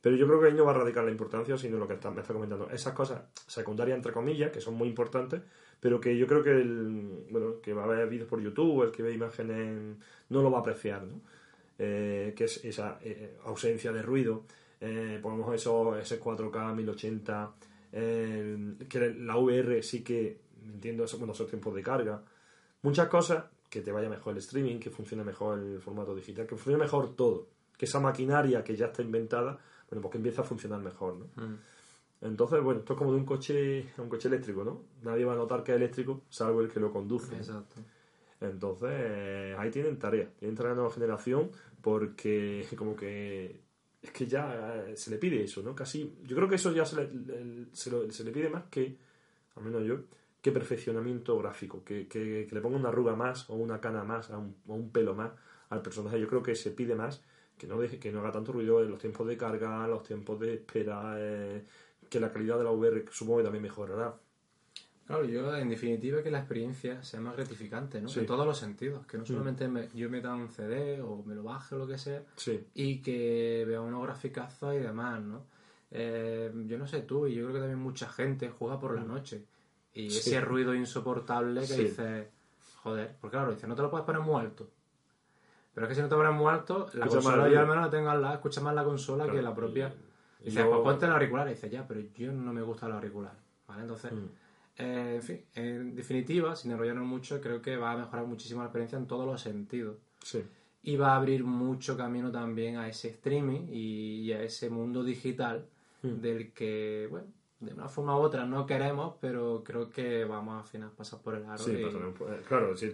Pero 0.00 0.14
yo 0.16 0.26
creo 0.28 0.40
que 0.40 0.46
ahí 0.46 0.54
no 0.54 0.64
va 0.64 0.70
a 0.70 0.78
radicar 0.78 1.04
la 1.04 1.10
importancia, 1.10 1.58
sino 1.58 1.76
lo 1.76 1.86
que 1.88 1.94
está- 1.94 2.10
me 2.10 2.20
está 2.20 2.32
comentando. 2.32 2.68
Esas 2.70 2.94
cosas 2.94 3.22
secundarias, 3.46 3.96
entre 3.96 4.12
comillas, 4.12 4.50
que 4.52 4.60
son 4.60 4.74
muy 4.74 4.88
importantes, 4.88 5.42
pero 5.80 6.00
que 6.00 6.16
yo 6.16 6.26
creo 6.26 6.42
que 6.42 6.50
el, 6.50 7.26
bueno, 7.30 7.60
que 7.60 7.72
va 7.72 7.84
a 7.84 7.86
ver 7.86 8.08
vídeos 8.08 8.28
por 8.28 8.40
YouTube, 8.40 8.84
el 8.84 8.90
que 8.90 9.02
ve 9.02 9.12
imágenes, 9.12 9.96
no 10.28 10.42
lo 10.42 10.50
va 10.50 10.58
a 10.58 10.60
apreciar, 10.60 11.04
¿no? 11.04 11.20
Eh, 11.78 12.34
que 12.36 12.44
es 12.44 12.64
esa 12.64 12.98
eh, 13.02 13.36
ausencia 13.44 13.92
de 13.92 14.02
ruido, 14.02 14.44
eh, 14.80 15.18
ponemos 15.22 15.54
eso, 15.54 15.96
ese 15.96 16.20
4K 16.20 16.74
1080, 16.74 17.52
eh, 17.92 18.74
que 18.88 19.14
la 19.14 19.36
VR 19.36 19.82
sí 19.82 20.02
que, 20.02 20.40
entiendo, 20.64 21.04
eso, 21.04 21.18
bueno, 21.18 21.32
esos 21.32 21.48
tiempos 21.48 21.74
de 21.74 21.82
carga, 21.82 22.22
muchas 22.82 23.08
cosas, 23.08 23.44
que 23.68 23.80
te 23.80 23.92
vaya 23.92 24.08
mejor 24.08 24.32
el 24.32 24.38
streaming, 24.38 24.78
que 24.78 24.90
funcione 24.90 25.24
mejor 25.24 25.58
el 25.58 25.80
formato 25.80 26.14
digital, 26.14 26.46
que 26.46 26.56
funcione 26.56 26.78
mejor 26.78 27.14
todo, 27.14 27.48
que 27.76 27.84
esa 27.84 28.00
maquinaria 28.00 28.64
que 28.64 28.76
ya 28.76 28.86
está 28.86 29.02
inventada, 29.02 29.58
bueno, 29.90 30.02
pues 30.02 30.12
que 30.12 30.18
empiece 30.18 30.40
a 30.40 30.44
funcionar 30.44 30.80
mejor, 30.80 31.16
¿no? 31.16 31.26
Mm. 31.42 31.58
Entonces, 32.20 32.60
bueno, 32.62 32.80
esto 32.80 32.94
es 32.94 32.98
como 32.98 33.12
de 33.12 33.18
un 33.18 33.24
coche, 33.24 33.86
un 33.98 34.08
coche 34.08 34.28
eléctrico, 34.28 34.64
¿no? 34.64 34.82
Nadie 35.02 35.24
va 35.24 35.34
a 35.34 35.36
notar 35.36 35.62
que 35.62 35.72
es 35.72 35.76
eléctrico, 35.76 36.22
salvo 36.28 36.60
el 36.60 36.68
que 36.68 36.80
lo 36.80 36.92
conduce. 36.92 37.36
Exacto. 37.36 37.76
Entonces, 38.40 38.90
eh, 38.92 39.56
ahí 39.58 39.70
tienen 39.70 39.98
tarea, 39.98 40.28
tienen 40.38 40.56
tarea 40.56 40.70
de 40.72 40.76
nueva 40.76 40.92
generación 40.92 41.50
porque 41.80 42.66
como 42.76 42.94
que 42.96 43.60
es 44.00 44.10
que 44.12 44.26
ya 44.26 44.84
eh, 44.86 44.96
se 44.96 45.10
le 45.10 45.18
pide 45.18 45.42
eso, 45.42 45.62
¿no? 45.62 45.74
Casi, 45.74 46.18
yo 46.24 46.36
creo 46.36 46.48
que 46.48 46.54
eso 46.56 46.72
ya 46.72 46.84
se 46.84 46.96
le, 46.96 47.10
le- 47.12 47.66
se 47.72 47.90
lo- 47.90 48.08
se 48.10 48.22
le 48.24 48.30
pide 48.30 48.48
más 48.48 48.64
que, 48.70 48.96
al 49.56 49.64
menos 49.64 49.84
yo, 49.84 49.96
que 50.40 50.52
perfeccionamiento 50.52 51.36
gráfico, 51.38 51.82
que, 51.84 52.06
que- 52.06 52.46
que 52.48 52.54
le 52.54 52.60
ponga 52.60 52.76
una 52.78 52.90
arruga 52.90 53.16
más 53.16 53.50
o 53.50 53.54
una 53.56 53.80
cana 53.80 54.04
más 54.04 54.30
a 54.30 54.38
un, 54.38 54.54
o 54.68 54.74
un 54.74 54.90
pelo 54.92 55.14
más 55.14 55.32
al 55.70 55.82
personaje. 55.82 56.20
Yo 56.20 56.28
creo 56.28 56.42
que 56.44 56.54
se 56.54 56.70
pide 56.70 56.94
más 56.94 57.24
que 57.58 57.66
no 57.66 57.76
deje, 57.80 57.98
que 57.98 58.12
no 58.12 58.20
haga 58.20 58.30
tanto 58.30 58.52
ruido 58.52 58.80
en 58.84 58.90
los 58.92 59.00
tiempos 59.00 59.26
de 59.26 59.36
carga, 59.36 59.88
los 59.88 60.04
tiempos 60.04 60.38
de 60.38 60.54
espera, 60.54 61.16
eh, 61.18 61.64
que 62.08 62.20
la 62.20 62.32
calidad 62.32 62.58
de 62.58 62.64
la 62.64 62.70
VR 62.70 63.04
supongo 63.10 63.38
que 63.38 63.44
también 63.44 63.62
mejorará. 63.62 64.14
Claro, 65.06 65.24
yo 65.24 65.56
en 65.56 65.70
definitiva 65.70 66.22
que 66.22 66.30
la 66.30 66.38
experiencia 66.40 67.02
sea 67.02 67.20
más 67.20 67.34
gratificante, 67.34 68.00
¿no? 68.00 68.08
Sí. 68.10 68.20
En 68.20 68.26
todos 68.26 68.44
los 68.46 68.58
sentidos, 68.58 69.06
que 69.06 69.16
no 69.16 69.24
solamente 69.24 69.66
me- 69.66 69.88
yo 69.94 70.10
meta 70.10 70.34
un 70.34 70.50
CD 70.50 71.00
o 71.00 71.22
me 71.24 71.34
lo 71.34 71.42
baje 71.42 71.74
o 71.74 71.78
lo 71.78 71.86
que 71.86 71.96
sea 71.96 72.22
Sí, 72.36 72.66
y 72.74 73.00
que 73.00 73.64
vea 73.66 73.80
unos 73.80 74.02
graficazos 74.02 74.74
y 74.74 74.78
demás, 74.78 75.22
¿no? 75.22 75.44
Eh, 75.90 76.52
yo 76.66 76.76
no 76.76 76.86
sé 76.86 77.00
tú, 77.00 77.26
y 77.26 77.34
yo 77.36 77.44
creo 77.44 77.54
que 77.54 77.60
también 77.60 77.78
mucha 77.78 78.06
gente 78.10 78.50
juega 78.50 78.78
por 78.78 78.94
la 78.94 79.02
noche 79.04 79.46
y 79.94 80.10
Sí. 80.10 80.18
ese 80.30 80.42
ruido 80.42 80.74
insoportable 80.74 81.62
que 81.62 81.66
Sí. 81.68 81.84
dice, 81.84 82.28
joder, 82.82 83.16
porque 83.18 83.36
claro, 83.38 83.52
dice, 83.54 83.66
no 83.66 83.74
te 83.74 83.80
lo 83.80 83.90
puedes 83.90 84.04
poner 84.04 84.20
muy 84.20 84.38
alto. 84.42 84.68
Pero 85.72 85.86
es 85.86 85.88
que 85.88 85.94
si 85.94 86.02
no 86.02 86.08
te 86.10 86.16
pones 86.16 86.34
muy 86.34 86.52
alto, 86.52 86.80
la 86.92 87.06
Escucha 87.06 87.22
consola 87.22 87.48
yo 87.48 87.60
al 87.60 87.66
menos 87.66 87.84
la 87.84 87.90
tengo 87.90 88.10
al 88.10 88.20
lado, 88.20 88.34
escucha 88.34 88.60
más 88.60 88.74
la 88.74 88.84
consola 88.84 89.24
Claro, 89.24 89.38
que 89.38 89.42
la 89.42 89.54
propia. 89.54 89.88
y 89.88 90.07
Dice, 90.44 90.60
luego- 90.60 90.82
pues 90.82 90.92
ponte 90.94 91.06
el 91.06 91.12
auricular. 91.12 91.46
Y 91.48 91.50
dice, 91.50 91.68
ya, 91.70 91.86
pero 91.86 92.00
yo 92.14 92.32
no 92.32 92.52
me 92.52 92.62
gusta 92.62 92.86
el 92.86 92.92
auricular. 92.92 93.36
¿Vale? 93.66 93.82
Entonces, 93.82 94.12
Mm. 94.12 94.26
eh, 94.78 95.12
en 95.16 95.22
fin, 95.22 95.44
en 95.54 95.94
definitiva, 95.94 96.54
sin 96.56 96.70
enrollarnos 96.70 97.06
mucho, 97.06 97.40
creo 97.40 97.60
que 97.60 97.76
va 97.76 97.92
a 97.92 97.96
mejorar 97.96 98.26
muchísimo 98.26 98.60
la 98.60 98.66
experiencia 98.66 98.96
en 98.98 99.06
todos 99.06 99.26
los 99.26 99.40
sentidos. 99.40 99.96
sí. 100.22 100.42
Y 100.80 100.96
va 100.96 101.12
a 101.12 101.16
abrir 101.16 101.42
mucho 101.44 101.96
camino 101.96 102.30
también 102.30 102.76
a 102.76 102.88
ese 102.88 103.08
streaming 103.08 103.66
y, 103.68 104.30
a 104.32 104.42
ese 104.42 104.70
mundo 104.70 105.02
digital 105.02 105.66
Mm. 106.02 106.08
del 106.20 106.52
que, 106.52 107.08
bueno, 107.10 107.26
de 107.60 107.74
una 107.74 107.88
forma 107.88 108.16
u 108.16 108.20
otra 108.20 108.46
no 108.46 108.64
queremos, 108.64 109.16
pero 109.20 109.62
creo 109.64 109.90
que 109.90 110.24
vamos 110.24 110.62
a 110.62 110.64
final 110.64 110.90
pasar 110.92 111.20
por 111.20 111.34
el 111.34 111.44
aro. 111.44 111.58
Sí, 111.58 111.72
y- 111.72 111.82
pasaremos 111.84 112.14
por- 112.16 112.32
eh, 112.32 112.40
claro, 112.46 112.76
sí, 112.76 112.92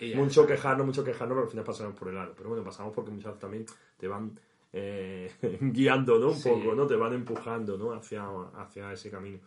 y- 0.00 0.12
y 0.12 0.14
mucho 0.16 0.46
quejarnos, 0.46 0.86
mucho 0.86 1.04
quejarnos, 1.04 1.34
pero 1.36 1.44
al 1.44 1.50
final 1.50 1.64
pasaremos 1.64 1.98
por 1.98 2.08
el 2.08 2.16
aro. 2.16 2.32
Pero 2.34 2.48
bueno, 2.48 2.64
pasamos 2.64 2.92
porque 2.94 3.10
muchas 3.10 3.26
veces 3.26 3.40
también 3.40 3.66
te 3.98 4.08
van 4.08 4.32
eh, 4.78 5.32
guiando, 5.60 6.18
¿no? 6.18 6.28
Un 6.28 6.34
Sí. 6.36 6.48
poco, 6.50 6.74
¿no? 6.74 6.86
Te 6.86 6.96
van 6.96 7.14
empujando, 7.14 7.78
¿no? 7.78 7.92
Hacia, 7.92 8.26
hacia 8.56 8.92
ese 8.92 9.10
camino. 9.10 9.38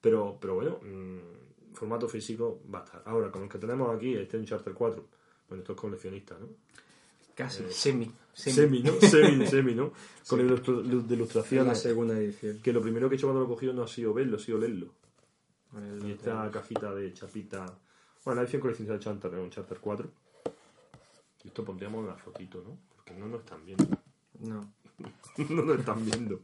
Pero, 0.00 0.38
pero 0.40 0.54
bueno, 0.54 0.78
mm, 0.82 1.74
formato 1.74 2.08
físico 2.08 2.60
va 2.72 2.80
a 2.80 2.84
estar. 2.84 3.02
Ahora, 3.06 3.30
con 3.30 3.42
el 3.42 3.48
que 3.48 3.58
tenemos 3.58 3.94
aquí, 3.94 4.14
este 4.14 4.36
Uncharted 4.38 4.72
4, 4.72 5.04
bueno, 5.48 5.62
esto 5.62 5.72
es 5.72 5.78
coleccionista, 5.78 6.36
¿no? 6.38 6.46
Casi, 7.34 7.64
Eh, 7.64 7.70
semi. 7.70 8.10
Semi, 8.32 8.82
¿no? 8.82 8.92
Semi, 9.00 9.46
semi, 9.46 9.74
¿no? 9.74 9.92
Con 10.28 10.40
ilustru- 10.40 10.82
de 10.82 10.96
Es 10.98 11.08
la 11.08 11.14
ilustraciones. 11.16 11.78
segunda 11.80 12.16
edición. 12.18 12.60
Que 12.62 12.72
lo 12.72 12.80
primero 12.80 13.08
que 13.08 13.14
he 13.14 13.18
hecho 13.18 13.26
cuando 13.26 13.40
lo 13.40 13.46
he 13.46 13.48
cogido 13.54 13.72
no 13.72 13.82
ha 13.82 13.88
sido 13.88 14.14
verlo, 14.14 14.36
ha 14.36 14.40
sido 14.40 14.58
leerlo. 14.58 14.88
El- 15.76 16.06
Y 16.08 16.12
esta 16.12 16.48
cajita 16.50 16.94
de 16.94 17.12
chapita. 17.12 17.66
Bueno, 18.24 18.36
la 18.40 18.42
edición 18.44 18.62
coleccionista 18.62 18.92
de 18.92 19.10
Uncharted, 19.10 19.38
un 19.38 19.50
Charter 19.50 19.78
4. 19.80 20.08
Y 21.44 21.48
esto 21.48 21.64
pondríamos 21.64 22.04
una 22.04 22.14
fotito, 22.14 22.62
¿no? 22.66 22.76
Porque 22.96 23.14
no 23.14 23.26
nos 23.28 23.40
están 23.40 23.64
viendo. 23.64 23.84
No. 24.46 24.72
no 25.50 25.62
nos 25.62 25.78
están 25.78 26.04
viendo. 26.04 26.40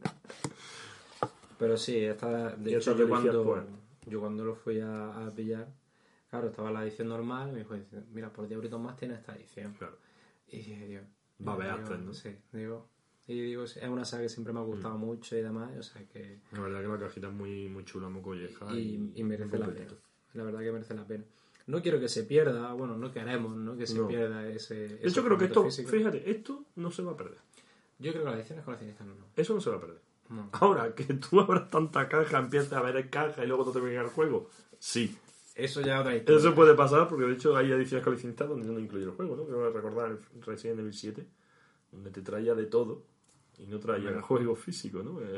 Pero 1.57 1.77
sí, 1.77 1.97
esta, 1.97 2.55
de 2.55 2.75
hecho, 2.75 2.95
yo 2.97 3.07
cuando, 3.07 3.65
yo 4.05 4.19
cuando 4.19 4.43
lo 4.43 4.55
fui 4.55 4.79
a, 4.79 5.25
a 5.27 5.31
pillar, 5.31 5.67
claro, 6.29 6.47
estaba 6.47 6.71
la 6.71 6.83
edición 6.83 7.07
normal 7.07 7.51
me 7.53 7.59
dijo, 7.59 7.75
mira, 8.13 8.31
por 8.31 8.47
10 8.47 8.55
euritos 8.57 8.79
más 8.81 8.97
tiene 8.97 9.15
esta 9.15 9.35
edición. 9.35 9.73
Claro. 9.73 9.97
Y 10.47 10.57
dije, 10.57 10.87
Dios. 10.87 11.03
Va 11.47 11.53
a 11.53 11.75
digo, 11.77 11.89
ver, 11.89 11.99
¿no? 11.99 12.13
Sí, 12.13 12.35
digo. 12.51 12.89
Y 13.27 13.39
digo, 13.39 13.63
es 13.63 13.77
una 13.77 14.03
saga 14.03 14.23
que 14.23 14.29
siempre 14.29 14.51
me 14.51 14.59
ha 14.59 14.63
gustado 14.63 14.97
mucho 14.97 15.37
y 15.37 15.41
demás, 15.41 15.71
o 15.77 15.83
sea 15.83 16.05
que. 16.09 16.39
La 16.51 16.59
verdad 16.61 16.81
que 16.81 16.87
la 16.87 16.99
cajita 16.99 17.27
es 17.27 17.33
muy, 17.33 17.69
muy 17.69 17.85
chula, 17.85 18.09
muy 18.09 18.21
colleja. 18.21 18.65
Y, 18.75 19.13
y 19.15 19.23
merece 19.23 19.57
la 19.57 19.67
pena. 19.67 19.87
La 20.33 20.43
verdad 20.43 20.59
que 20.59 20.71
merece 20.71 20.93
la 20.93 21.05
pena. 21.07 21.23
No 21.67 21.81
quiero 21.81 21.97
que 22.01 22.09
se 22.09 22.23
pierda, 22.23 22.73
bueno, 22.73 22.97
no 22.97 23.09
queremos, 23.11 23.55
¿no? 23.55 23.77
Que 23.77 23.87
se 23.87 23.97
No. 23.97 24.07
pierda 24.09 24.45
ese. 24.49 24.97
De 24.97 25.07
hecho, 25.07 25.23
creo 25.23 25.37
que 25.37 25.45
esto, 25.45 25.63
físico. 25.63 25.89
fíjate, 25.89 26.29
esto 26.29 26.65
no 26.75 26.91
se 26.91 27.01
va 27.03 27.13
a 27.13 27.17
perder. 27.17 27.37
Yo 27.99 28.11
creo 28.11 28.23
que 28.23 28.29
las 28.29 28.39
ediciones 28.39 28.65
coleccionistas 28.65 29.07
no. 29.07 29.15
no. 29.15 29.25
Eso 29.35 29.53
no 29.53 29.61
se 29.61 29.69
va 29.69 29.77
a 29.77 29.79
perder. 29.79 30.01
No. 30.29 30.49
Ahora, 30.53 30.93
que 30.95 31.05
tú 31.15 31.39
abras 31.41 31.69
tanta 31.69 32.07
caja, 32.07 32.39
empieces 32.39 32.73
a 32.73 32.81
ver 32.81 33.09
caja 33.09 33.43
y 33.43 33.47
luego 33.47 33.65
no 33.65 33.71
te 33.71 33.79
venga 33.79 34.01
el 34.01 34.07
juego. 34.07 34.49
Sí. 34.79 35.17
Eso 35.55 35.81
ya 35.81 35.95
es 35.95 36.01
otra 36.01 36.15
historia. 36.15 36.39
Eso 36.39 36.55
puede 36.55 36.73
pasar 36.73 37.07
porque 37.07 37.25
de 37.25 37.33
hecho 37.33 37.55
hay 37.55 37.71
ediciones 37.71 38.03
coleccionistas 38.03 38.49
donde 38.49 38.67
no 38.67 38.79
incluye 38.79 39.05
el 39.05 39.11
juego, 39.11 39.35
¿no? 39.35 39.45
Quiero 39.45 39.71
recordar 39.71 40.09
el 40.09 40.19
Resident 40.41 40.79
Evil 40.79 40.93
7, 40.93 41.27
donde 41.91 42.09
te 42.09 42.21
traía 42.21 42.55
de 42.55 42.65
todo 42.65 43.03
y 43.59 43.67
no 43.67 43.79
traía 43.79 44.09
el 44.09 44.21
juego 44.21 44.55
físico, 44.55 45.03
¿no? 45.03 45.19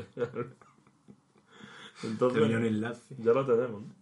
Entonces, 2.02 2.42
Tenía 2.42 2.58
un 2.58 2.64
enlace. 2.64 3.14
ya 3.18 3.32
lo 3.32 3.44
tenemos, 3.44 3.82
¿no? 3.82 3.94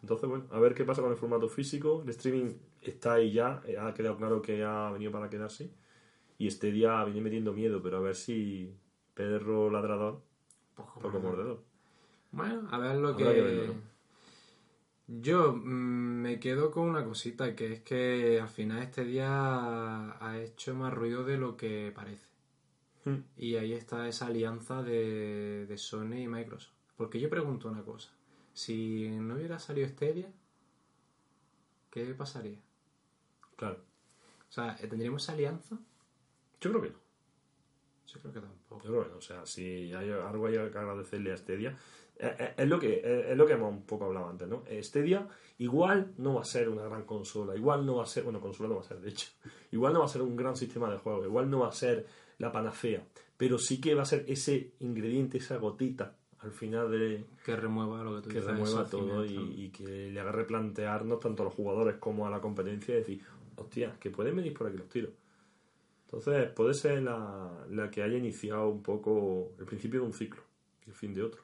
Entonces, 0.00 0.28
bueno, 0.28 0.46
a 0.50 0.58
ver 0.58 0.74
qué 0.74 0.84
pasa 0.84 1.00
con 1.00 1.12
el 1.12 1.16
formato 1.16 1.48
físico. 1.48 2.02
El 2.02 2.10
streaming 2.10 2.54
está 2.80 3.14
ahí 3.14 3.32
ya, 3.32 3.62
eh, 3.66 3.78
ha 3.78 3.94
quedado 3.94 4.16
claro 4.16 4.42
que 4.42 4.64
ha 4.64 4.90
venido 4.90 5.12
para 5.12 5.30
quedarse. 5.30 5.70
Y 6.42 6.48
este 6.48 6.72
día 6.72 7.04
viene 7.04 7.20
metiendo 7.20 7.52
miedo, 7.52 7.80
pero 7.80 7.98
a 7.98 8.00
ver 8.00 8.16
si 8.16 8.74
Pedro 9.14 9.70
Ladrador, 9.70 10.24
Poco 10.74 10.98
poco 10.98 11.20
mordedor. 11.20 11.62
Bueno, 12.32 12.66
a 12.68 12.78
ver 12.78 12.96
lo 12.96 13.10
Habrá 13.10 13.32
que... 13.32 13.70
Yo 15.06 15.52
mm, 15.52 16.22
me 16.22 16.40
quedo 16.40 16.72
con 16.72 16.88
una 16.88 17.04
cosita, 17.04 17.54
que 17.54 17.74
es 17.74 17.82
que 17.82 18.40
al 18.40 18.48
final 18.48 18.82
este 18.82 19.04
día 19.04 20.18
ha 20.18 20.40
hecho 20.40 20.74
más 20.74 20.92
ruido 20.92 21.22
de 21.22 21.36
lo 21.36 21.56
que 21.56 21.92
parece. 21.94 22.26
Hmm. 23.04 23.18
Y 23.36 23.54
ahí 23.54 23.72
está 23.72 24.08
esa 24.08 24.26
alianza 24.26 24.82
de, 24.82 25.66
de 25.66 25.78
Sony 25.78 26.22
y 26.24 26.26
Microsoft. 26.26 26.74
Porque 26.96 27.20
yo 27.20 27.30
pregunto 27.30 27.68
una 27.68 27.84
cosa. 27.84 28.10
Si 28.52 29.08
no 29.10 29.36
hubiera 29.36 29.60
salido 29.60 29.86
Stadia, 29.86 30.32
¿qué 31.88 32.04
pasaría? 32.14 32.58
Claro. 33.54 33.78
O 34.48 34.52
sea, 34.52 34.74
¿tendríamos 34.74 35.22
esa 35.22 35.34
alianza? 35.34 35.78
Yo 36.62 36.70
creo 36.70 36.80
que 36.82 36.90
no. 36.90 36.98
Yo 38.06 38.20
creo 38.20 38.32
que 38.32 38.40
tampoco. 38.40 38.82
Yo 38.84 38.90
creo 38.90 39.02
que 39.04 39.10
no. 39.10 39.16
O 39.16 39.20
sea, 39.20 39.44
si 39.44 39.92
hay 39.92 40.10
algo 40.10 40.46
hay 40.46 40.54
que 40.54 40.78
agradecerle 40.78 41.32
a 41.32 41.36
Stadia. 41.36 41.76
eh, 42.18 42.34
eh, 42.38 42.54
Es 42.56 42.68
lo 42.68 42.78
que 42.78 43.00
eh, 43.04 43.32
es 43.32 43.36
lo 43.36 43.46
que 43.46 43.52
hemos 43.54 43.70
un 43.72 43.84
poco 43.84 44.04
hablado 44.06 44.28
antes, 44.28 44.48
¿no? 44.48 44.62
Stadia 44.80 45.28
igual 45.58 46.12
no 46.18 46.34
va 46.34 46.42
a 46.42 46.44
ser 46.44 46.68
una 46.68 46.84
gran 46.84 47.04
consola, 47.04 47.54
igual 47.56 47.84
no 47.86 47.96
va 47.96 48.04
a 48.04 48.06
ser, 48.06 48.24
bueno, 48.24 48.40
consola 48.40 48.68
no 48.68 48.76
va 48.76 48.80
a 48.80 48.84
ser, 48.84 49.00
de 49.00 49.10
hecho, 49.10 49.28
igual 49.72 49.92
no 49.92 50.00
va 50.00 50.06
a 50.06 50.08
ser 50.08 50.22
un 50.22 50.34
gran 50.36 50.56
sistema 50.56 50.90
de 50.90 50.98
juego, 50.98 51.24
igual 51.24 51.50
no 51.50 51.60
va 51.60 51.68
a 51.68 51.72
ser 51.72 52.06
la 52.38 52.50
panacea, 52.50 53.04
pero 53.36 53.58
sí 53.58 53.80
que 53.80 53.94
va 53.94 54.02
a 54.02 54.06
ser 54.06 54.24
ese 54.28 54.72
ingrediente, 54.80 55.38
esa 55.38 55.56
gotita 55.58 56.16
al 56.40 56.50
final 56.50 56.90
de 56.90 57.24
Que 57.44 57.54
remueva 57.54 58.02
lo 58.02 58.16
que 58.16 58.22
tú 58.22 58.28
que 58.30 58.40
dices. 58.40 58.52
remueva 58.52 58.86
todo 58.88 59.24
y, 59.24 59.64
y 59.66 59.70
que 59.70 60.10
le 60.10 60.18
haga 60.20 60.32
replantearnos 60.32 61.20
tanto 61.20 61.42
a 61.42 61.46
los 61.46 61.54
jugadores 61.54 61.96
como 62.00 62.26
a 62.26 62.30
la 62.30 62.40
competencia 62.40 62.94
y 62.94 62.98
decir, 62.98 63.22
hostia, 63.54 63.96
que 64.00 64.10
pueden 64.10 64.34
venir 64.34 64.52
por 64.52 64.66
aquí 64.66 64.76
los 64.76 64.88
tiros. 64.88 65.12
Entonces, 66.12 66.50
puede 66.50 66.74
ser 66.74 67.02
la, 67.02 67.64
la 67.70 67.90
que 67.90 68.02
haya 68.02 68.18
iniciado 68.18 68.68
un 68.68 68.82
poco 68.82 69.52
el 69.58 69.64
principio 69.64 70.00
de 70.00 70.06
un 70.06 70.12
ciclo 70.12 70.42
y 70.86 70.90
el 70.90 70.94
fin 70.94 71.14
de 71.14 71.22
otro. 71.22 71.42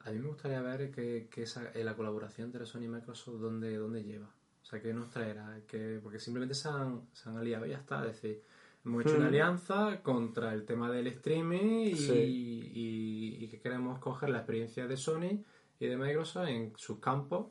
A 0.00 0.10
mí 0.10 0.18
me 0.18 0.28
gustaría 0.28 0.60
ver 0.60 0.90
que, 0.90 1.28
que 1.30 1.44
esa, 1.44 1.70
eh, 1.72 1.82
la 1.82 1.96
colaboración 1.96 2.46
entre 2.48 2.66
Sony 2.66 2.82
y 2.84 2.88
Microsoft, 2.88 3.40
¿dónde, 3.40 3.74
dónde 3.76 4.02
lleva? 4.04 4.26
O 4.26 4.64
sea, 4.66 4.80
¿qué 4.82 4.92
nos 4.92 5.08
traerá? 5.10 5.60
que 5.66 5.98
Porque 6.02 6.18
simplemente 6.18 6.54
se 6.54 6.68
han, 6.68 7.02
se 7.12 7.28
han 7.30 7.36
aliado 7.38 7.64
y 7.66 7.70
ya 7.70 7.78
está. 7.78 8.00
Es 8.06 8.20
decir, 8.20 8.42
hemos 8.84 9.06
hecho 9.06 9.14
una 9.16 9.24
Mm. 9.26 9.28
alianza 9.28 10.02
contra 10.02 10.52
el 10.52 10.64
tema 10.66 10.90
del 10.90 11.06
streaming 11.06 11.86
y, 11.86 11.96
Sí. 11.96 12.12
y- 12.12 13.44
y 13.44 13.48
que 13.48 13.60
queremos 13.60 13.98
coger 13.98 14.28
la 14.30 14.38
experiencia 14.38 14.86
de 14.86 14.96
Sony 14.96 15.42
y 15.80 15.86
de 15.86 15.96
Microsoft 15.96 16.48
en 16.48 16.72
sus 16.76 16.98
campos 16.98 17.46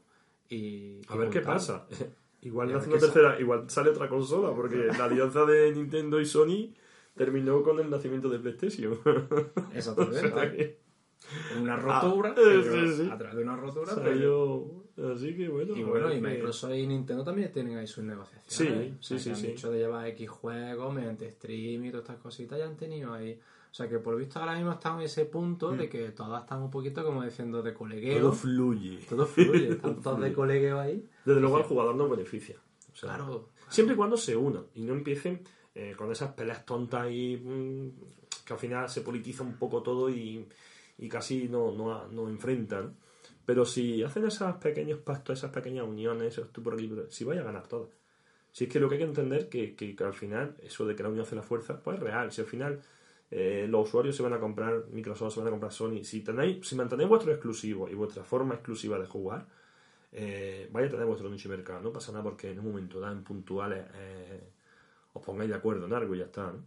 y... 0.49 1.01
A 1.07 1.15
y 1.15 1.17
ver 1.17 1.29
qué 1.29 1.41
pasa. 1.41 1.87
Igual 2.41 2.71
nace 2.73 2.89
una 2.89 2.97
tercera, 2.99 3.39
igual 3.39 3.69
sale 3.69 3.89
otra 3.91 4.09
consola, 4.09 4.53
porque 4.55 4.75
la 4.97 5.05
alianza 5.05 5.45
de 5.45 5.71
Nintendo 5.73 6.19
y 6.19 6.25
Sony 6.25 6.73
terminó 7.15 7.61
con 7.63 7.79
el 7.79 7.89
nacimiento 7.89 8.29
de 8.29 8.39
PlayStation. 8.39 8.97
Exactamente. 9.73 10.27
O 10.31 10.35
sea 10.35 10.51
que 10.51 10.81
una 11.61 11.75
rotura, 11.77 12.33
Ah, 12.35 12.41
sí, 12.63 12.93
sí. 13.03 13.09
a 13.11 13.17
través 13.17 13.37
de 13.37 13.43
una 13.43 13.55
rotura, 13.55 13.93
pero- 14.03 14.81
Así 15.13 15.35
que 15.37 15.47
bueno. 15.47 15.75
Y 15.77 15.83
bueno, 15.83 16.13
y 16.13 16.19
Microsoft 16.19 16.73
y 16.73 16.85
Nintendo 16.85 17.23
también 17.23 17.51
tienen 17.51 17.77
ahí 17.77 17.87
sus 17.87 18.03
negociaciones. 18.03 18.93
Sí, 18.99 18.99
O 18.99 18.99
sea, 18.99 18.99
sí, 18.99 19.13
que 19.15 19.19
sí, 19.21 19.29
han 19.29 19.35
sí. 19.35 19.47
dicho 19.47 19.71
de 19.71 19.77
llevar 19.79 20.07
X 20.07 20.29
juegos 20.29 20.93
mediante 20.93 21.29
stream 21.31 21.85
y 21.85 21.91
todas 21.91 22.03
estas 22.05 22.17
cositas 22.21 22.59
ya 22.59 22.65
han 22.65 22.75
tenido 22.75 23.13
ahí. 23.13 23.39
O 23.71 23.73
sea 23.73 23.87
que 23.87 23.99
por 23.99 24.13
lo 24.13 24.19
visto 24.19 24.37
ahora 24.37 24.55
mismo 24.55 24.73
están 24.73 24.97
en 24.97 25.05
ese 25.05 25.23
punto 25.25 25.71
de 25.71 25.87
que 25.87 26.09
todas 26.11 26.41
están 26.41 26.61
un 26.61 26.69
poquito 26.69 27.05
como 27.05 27.23
diciendo 27.23 27.61
de 27.61 27.73
colegueo. 27.73 28.17
Mm. 28.17 28.21
Todo 28.21 28.33
fluye. 28.33 28.99
Todo 29.07 29.25
fluye, 29.25 29.69
están 29.71 30.01
todos 30.01 30.19
de 30.19 30.33
colegueo 30.33 30.77
ahí. 30.77 31.07
Desde 31.23 31.39
luego 31.39 31.55
al 31.55 31.63
jugador 31.63 31.95
no 31.95 32.09
beneficia. 32.09 32.57
O 32.91 32.95
sea, 32.95 33.15
Claro. 33.15 33.49
Siempre 33.69 33.93
y 33.93 33.97
cuando 33.97 34.17
se 34.17 34.35
unan 34.35 34.65
y 34.75 34.81
no 34.81 34.91
empiecen 34.91 35.41
eh, 35.73 35.95
con 35.97 36.11
esas 36.11 36.33
peleas 36.33 36.65
tontas 36.65 37.09
y 37.09 37.37
mm, 37.37 37.91
que 38.45 38.51
al 38.51 38.59
final 38.59 38.89
se 38.89 38.99
politiza 38.99 39.43
un 39.43 39.53
poco 39.53 39.81
todo 39.81 40.09
y, 40.09 40.45
y 40.97 41.07
casi 41.07 41.47
no, 41.47 41.71
no, 41.71 42.09
no 42.09 42.27
enfrentan. 42.27 42.97
Pero 43.45 43.65
si 43.65 44.03
hacen 44.03 44.25
esos 44.25 44.53
pequeños 44.57 44.99
pactos, 44.99 45.39
esas 45.39 45.51
pequeñas 45.51 45.87
uniones, 45.87 46.33
esos 46.33 46.51
tú 46.51 46.61
por 46.61 46.73
aquí, 46.73 46.91
si 47.07 47.23
vaya 47.23 47.39
a 47.39 47.45
ganar 47.45 47.67
todas. 47.67 47.89
Si 48.51 48.65
es 48.65 48.69
que 48.69 48.81
lo 48.81 48.89
que 48.89 48.95
hay 48.95 48.99
que 48.99 49.07
entender 49.07 49.47
que, 49.47 49.75
que, 49.75 49.95
que 49.95 50.03
al 50.03 50.13
final, 50.13 50.57
eso 50.61 50.85
de 50.85 50.93
que 50.93 51.03
la 51.03 51.09
unión 51.09 51.25
hace 51.25 51.37
la 51.37 51.41
fuerza, 51.41 51.81
pues 51.81 51.95
es 51.95 52.03
real. 52.03 52.33
Si 52.33 52.41
al 52.41 52.47
final 52.47 52.81
eh, 53.31 53.65
los 53.69 53.87
usuarios 53.87 54.15
se 54.15 54.23
van 54.23 54.33
a 54.33 54.39
comprar 54.39 54.85
Microsoft, 54.91 55.33
se 55.33 55.39
van 55.39 55.47
a 55.47 55.51
comprar 55.51 55.71
Sony, 55.71 56.03
si 56.03 56.21
tenéis, 56.21 56.67
si 56.67 56.75
mantenéis 56.75 57.09
vuestro 57.09 57.31
exclusivo 57.31 57.89
y 57.89 57.95
vuestra 57.95 58.23
forma 58.23 58.53
exclusiva 58.55 58.99
de 58.99 59.07
jugar, 59.07 59.47
eh, 60.11 60.69
vaya 60.71 60.87
a 60.87 60.89
tener 60.89 61.05
vuestro 61.05 61.29
nicho 61.29 61.49
de 61.49 61.55
mercado. 61.57 61.81
No 61.81 61.91
pasa 61.93 62.11
nada 62.11 62.23
porque 62.23 62.51
en 62.51 62.59
un 62.59 62.65
momento 62.67 62.99
dado, 62.99 63.13
en 63.13 63.23
puntuales, 63.23 63.85
eh, 63.95 64.49
os 65.13 65.23
pongáis 65.25 65.49
de 65.49 65.55
acuerdo 65.55 65.85
en 65.85 65.93
algo 65.93 66.13
y 66.15 66.19
ya 66.19 66.25
está. 66.25 66.51
¿no? 66.51 66.63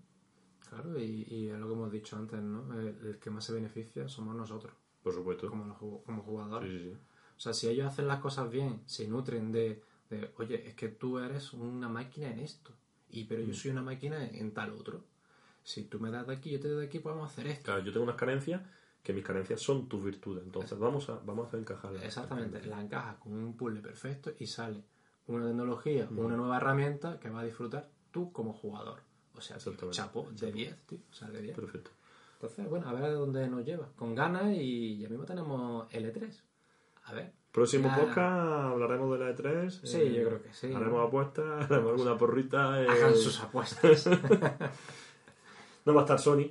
Claro, 0.69 0.99
y, 0.99 1.27
y 1.29 1.49
es 1.49 1.59
lo 1.59 1.67
que 1.69 1.73
hemos 1.75 1.93
dicho 1.93 2.17
antes, 2.17 2.41
¿no? 2.41 2.73
El, 2.81 2.97
el 3.07 3.19
que 3.19 3.31
más 3.31 3.45
se 3.45 3.53
beneficia 3.53 4.09
somos 4.09 4.35
nosotros, 4.35 4.73
Por 5.03 5.13
supuesto. 5.13 5.49
como, 5.49 5.67
los 5.67 5.77
como 5.77 6.23
jugadores. 6.23 6.71
Sí, 6.71 6.79
sí, 6.79 6.91
sí. 6.91 6.97
O 7.37 7.41
sea, 7.41 7.53
si 7.53 7.69
ellos 7.69 7.87
hacen 7.87 8.09
las 8.09 8.21
cosas 8.21 8.51
bien, 8.51 8.81
se 8.87 9.07
nutren 9.07 9.53
de, 9.53 9.83
de, 10.09 10.31
oye, 10.39 10.67
es 10.67 10.75
que 10.75 10.89
tú 10.89 11.19
eres 11.19 11.53
una 11.53 11.89
máquina 11.89 12.31
en 12.31 12.39
esto, 12.41 12.73
y 13.11 13.25
pero 13.25 13.43
Mm. 13.43 13.47
yo 13.49 13.55
soy 13.55 13.71
una 13.73 13.83
máquina 13.83 14.27
en 14.27 14.53
tal 14.55 14.71
otro. 14.73 15.05
Si 15.65 15.85
tú 15.85 15.99
me 15.99 16.11
das 16.13 16.27
de 16.29 16.35
aquí, 16.35 16.51
yo 16.51 16.61
te 16.61 16.69
doy 16.69 16.81
de 16.83 16.87
aquí, 16.87 17.01
podemos 17.01 17.29
hacer 17.33 17.49
esto. 17.49 17.65
Claro, 17.65 17.83
yo 17.83 17.93
tengo 17.93 18.05
unas 18.05 18.17
carencias 18.17 18.63
que 19.03 19.13
mis 19.13 19.25
carencias 19.25 19.61
son 19.61 19.89
tus 19.89 20.03
virtudes. 20.05 20.45
Entonces 20.45 20.79
vamos 20.79 21.09
a, 21.11 21.19
vamos 21.25 21.47
a 21.47 21.49
hacer 21.49 21.61
encajarlas. 21.61 22.05
Exactamente, 22.05 22.63
la 22.67 22.81
encajas 22.81 23.17
con 23.17 23.33
un 23.33 23.57
puzzle 23.57 23.81
perfecto 23.81 24.33
y 24.39 24.47
sale 24.47 24.85
una 25.27 25.47
tecnología, 25.47 26.07
Mm. 26.11 26.19
una 26.19 26.37
nueva 26.37 26.57
herramienta 26.59 27.19
que 27.19 27.31
va 27.31 27.41
a 27.41 27.45
disfrutar 27.45 27.89
tú 28.13 28.31
como 28.33 28.53
jugador. 28.53 29.01
O 29.37 29.41
sea, 29.41 29.57
tío, 29.59 29.91
chapo, 29.91 30.29
de 30.39 30.53
10, 30.53 30.77
tío. 30.87 30.99
O 31.11 31.13
sea, 31.13 31.29
de 31.29 31.43
10. 31.43 31.57
Perfecto. 31.57 31.91
Entonces, 32.35 32.69
bueno, 32.69 32.89
a 32.89 32.93
ver 32.93 33.05
a 33.05 33.11
dónde 33.13 33.49
nos 33.49 33.65
lleva. 33.65 33.89
Con 33.97 34.15
ganas 34.15 34.53
y 34.55 34.99
ya 34.99 35.09
mismo 35.09 35.25
tenemos 35.25 35.91
L3. 35.93 36.31
A 37.05 37.15
ver. 37.15 37.33
Próximo 37.51 37.89
Ya- 37.89 37.97
podcast 38.01 38.65
hablaremos 38.73 39.19
de 39.19 39.25
la 39.25 39.31
E3. 39.35 39.71
Sí, 39.71 40.13
yo 40.15 40.27
creo 40.27 40.43
que 40.43 40.53
sí. 40.53 40.73
Haremos 40.75 41.07
apuestas, 41.09 41.45
haremos 41.71 41.93
alguna 41.93 42.17
porrita. 42.19 42.83
eh, 42.83 42.87
Hagan 42.89 43.15
sus 43.17 43.41
apuestas. 43.41 44.09
No 45.85 45.95
va 45.95 46.01
a 46.03 46.05
estar 46.05 46.19
Sony 46.19 46.51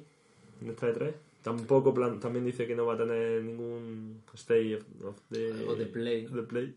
en 0.61 0.69
esta 0.69 0.87
E3. 0.89 1.11
Tampoco 1.41 1.93
plan, 1.93 2.19
también 2.21 2.45
dice 2.45 2.65
que 2.65 2.73
no 2.75 2.85
va 2.85 2.93
a 2.93 2.97
tener 2.97 3.43
ningún 3.43 4.21
State 4.33 4.75
of, 4.77 4.83
of 5.03 5.19
the, 5.29 5.51
O 5.67 5.75
de 5.75 5.85
Play. 5.87 6.25
de 6.27 6.43
Play. 6.43 6.75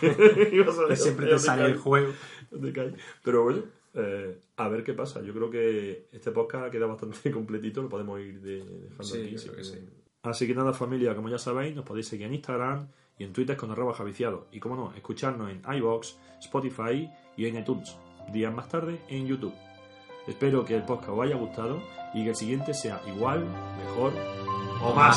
Siempre 0.96 1.26
te 1.26 1.38
sale 1.38 1.66
el 1.66 1.76
juego. 1.76 2.12
Pero 3.22 3.42
bueno, 3.44 3.62
eh, 3.94 4.38
a 4.56 4.68
ver 4.68 4.84
qué 4.84 4.94
pasa. 4.94 5.20
Yo 5.22 5.34
creo 5.34 5.50
que 5.50 6.06
este 6.12 6.30
podcast 6.30 6.70
queda 6.72 6.86
bastante 6.86 7.30
completito. 7.32 7.82
Lo 7.82 7.88
podemos 7.90 8.18
ir 8.20 8.40
de- 8.40 8.64
dejando 8.64 9.04
Sí, 9.04 9.22
aquí. 9.26 9.34
así 9.34 9.48
que 9.50 9.64
sí. 9.64 9.78
Así 10.22 10.46
que 10.46 10.54
nada, 10.54 10.72
familia, 10.72 11.14
como 11.14 11.28
ya 11.28 11.38
sabéis, 11.38 11.76
nos 11.76 11.84
podéis 11.84 12.08
seguir 12.08 12.26
en 12.26 12.34
Instagram 12.34 12.88
y 13.18 13.24
en 13.24 13.32
Twitter 13.32 13.56
con 13.56 13.70
arroba 13.70 13.92
javiciado. 13.94 14.46
Y 14.50 14.60
como 14.60 14.76
no, 14.76 14.94
escucharnos 14.94 15.50
en 15.50 15.60
iBox, 15.76 16.16
Spotify 16.40 17.08
y 17.36 17.46
en 17.46 17.58
iTunes. 17.58 17.96
Días 18.32 18.52
más 18.52 18.68
tarde 18.68 19.00
en 19.08 19.26
YouTube. 19.26 19.54
Espero 20.26 20.64
que 20.64 20.74
el 20.74 20.82
podcast 20.82 21.10
os 21.10 21.24
haya 21.24 21.36
gustado 21.36 21.80
y 22.12 22.24
que 22.24 22.30
el 22.30 22.36
siguiente 22.36 22.74
sea 22.74 23.00
igual, 23.06 23.46
mejor 23.84 24.12
o 24.82 24.94
más. 24.94 25.16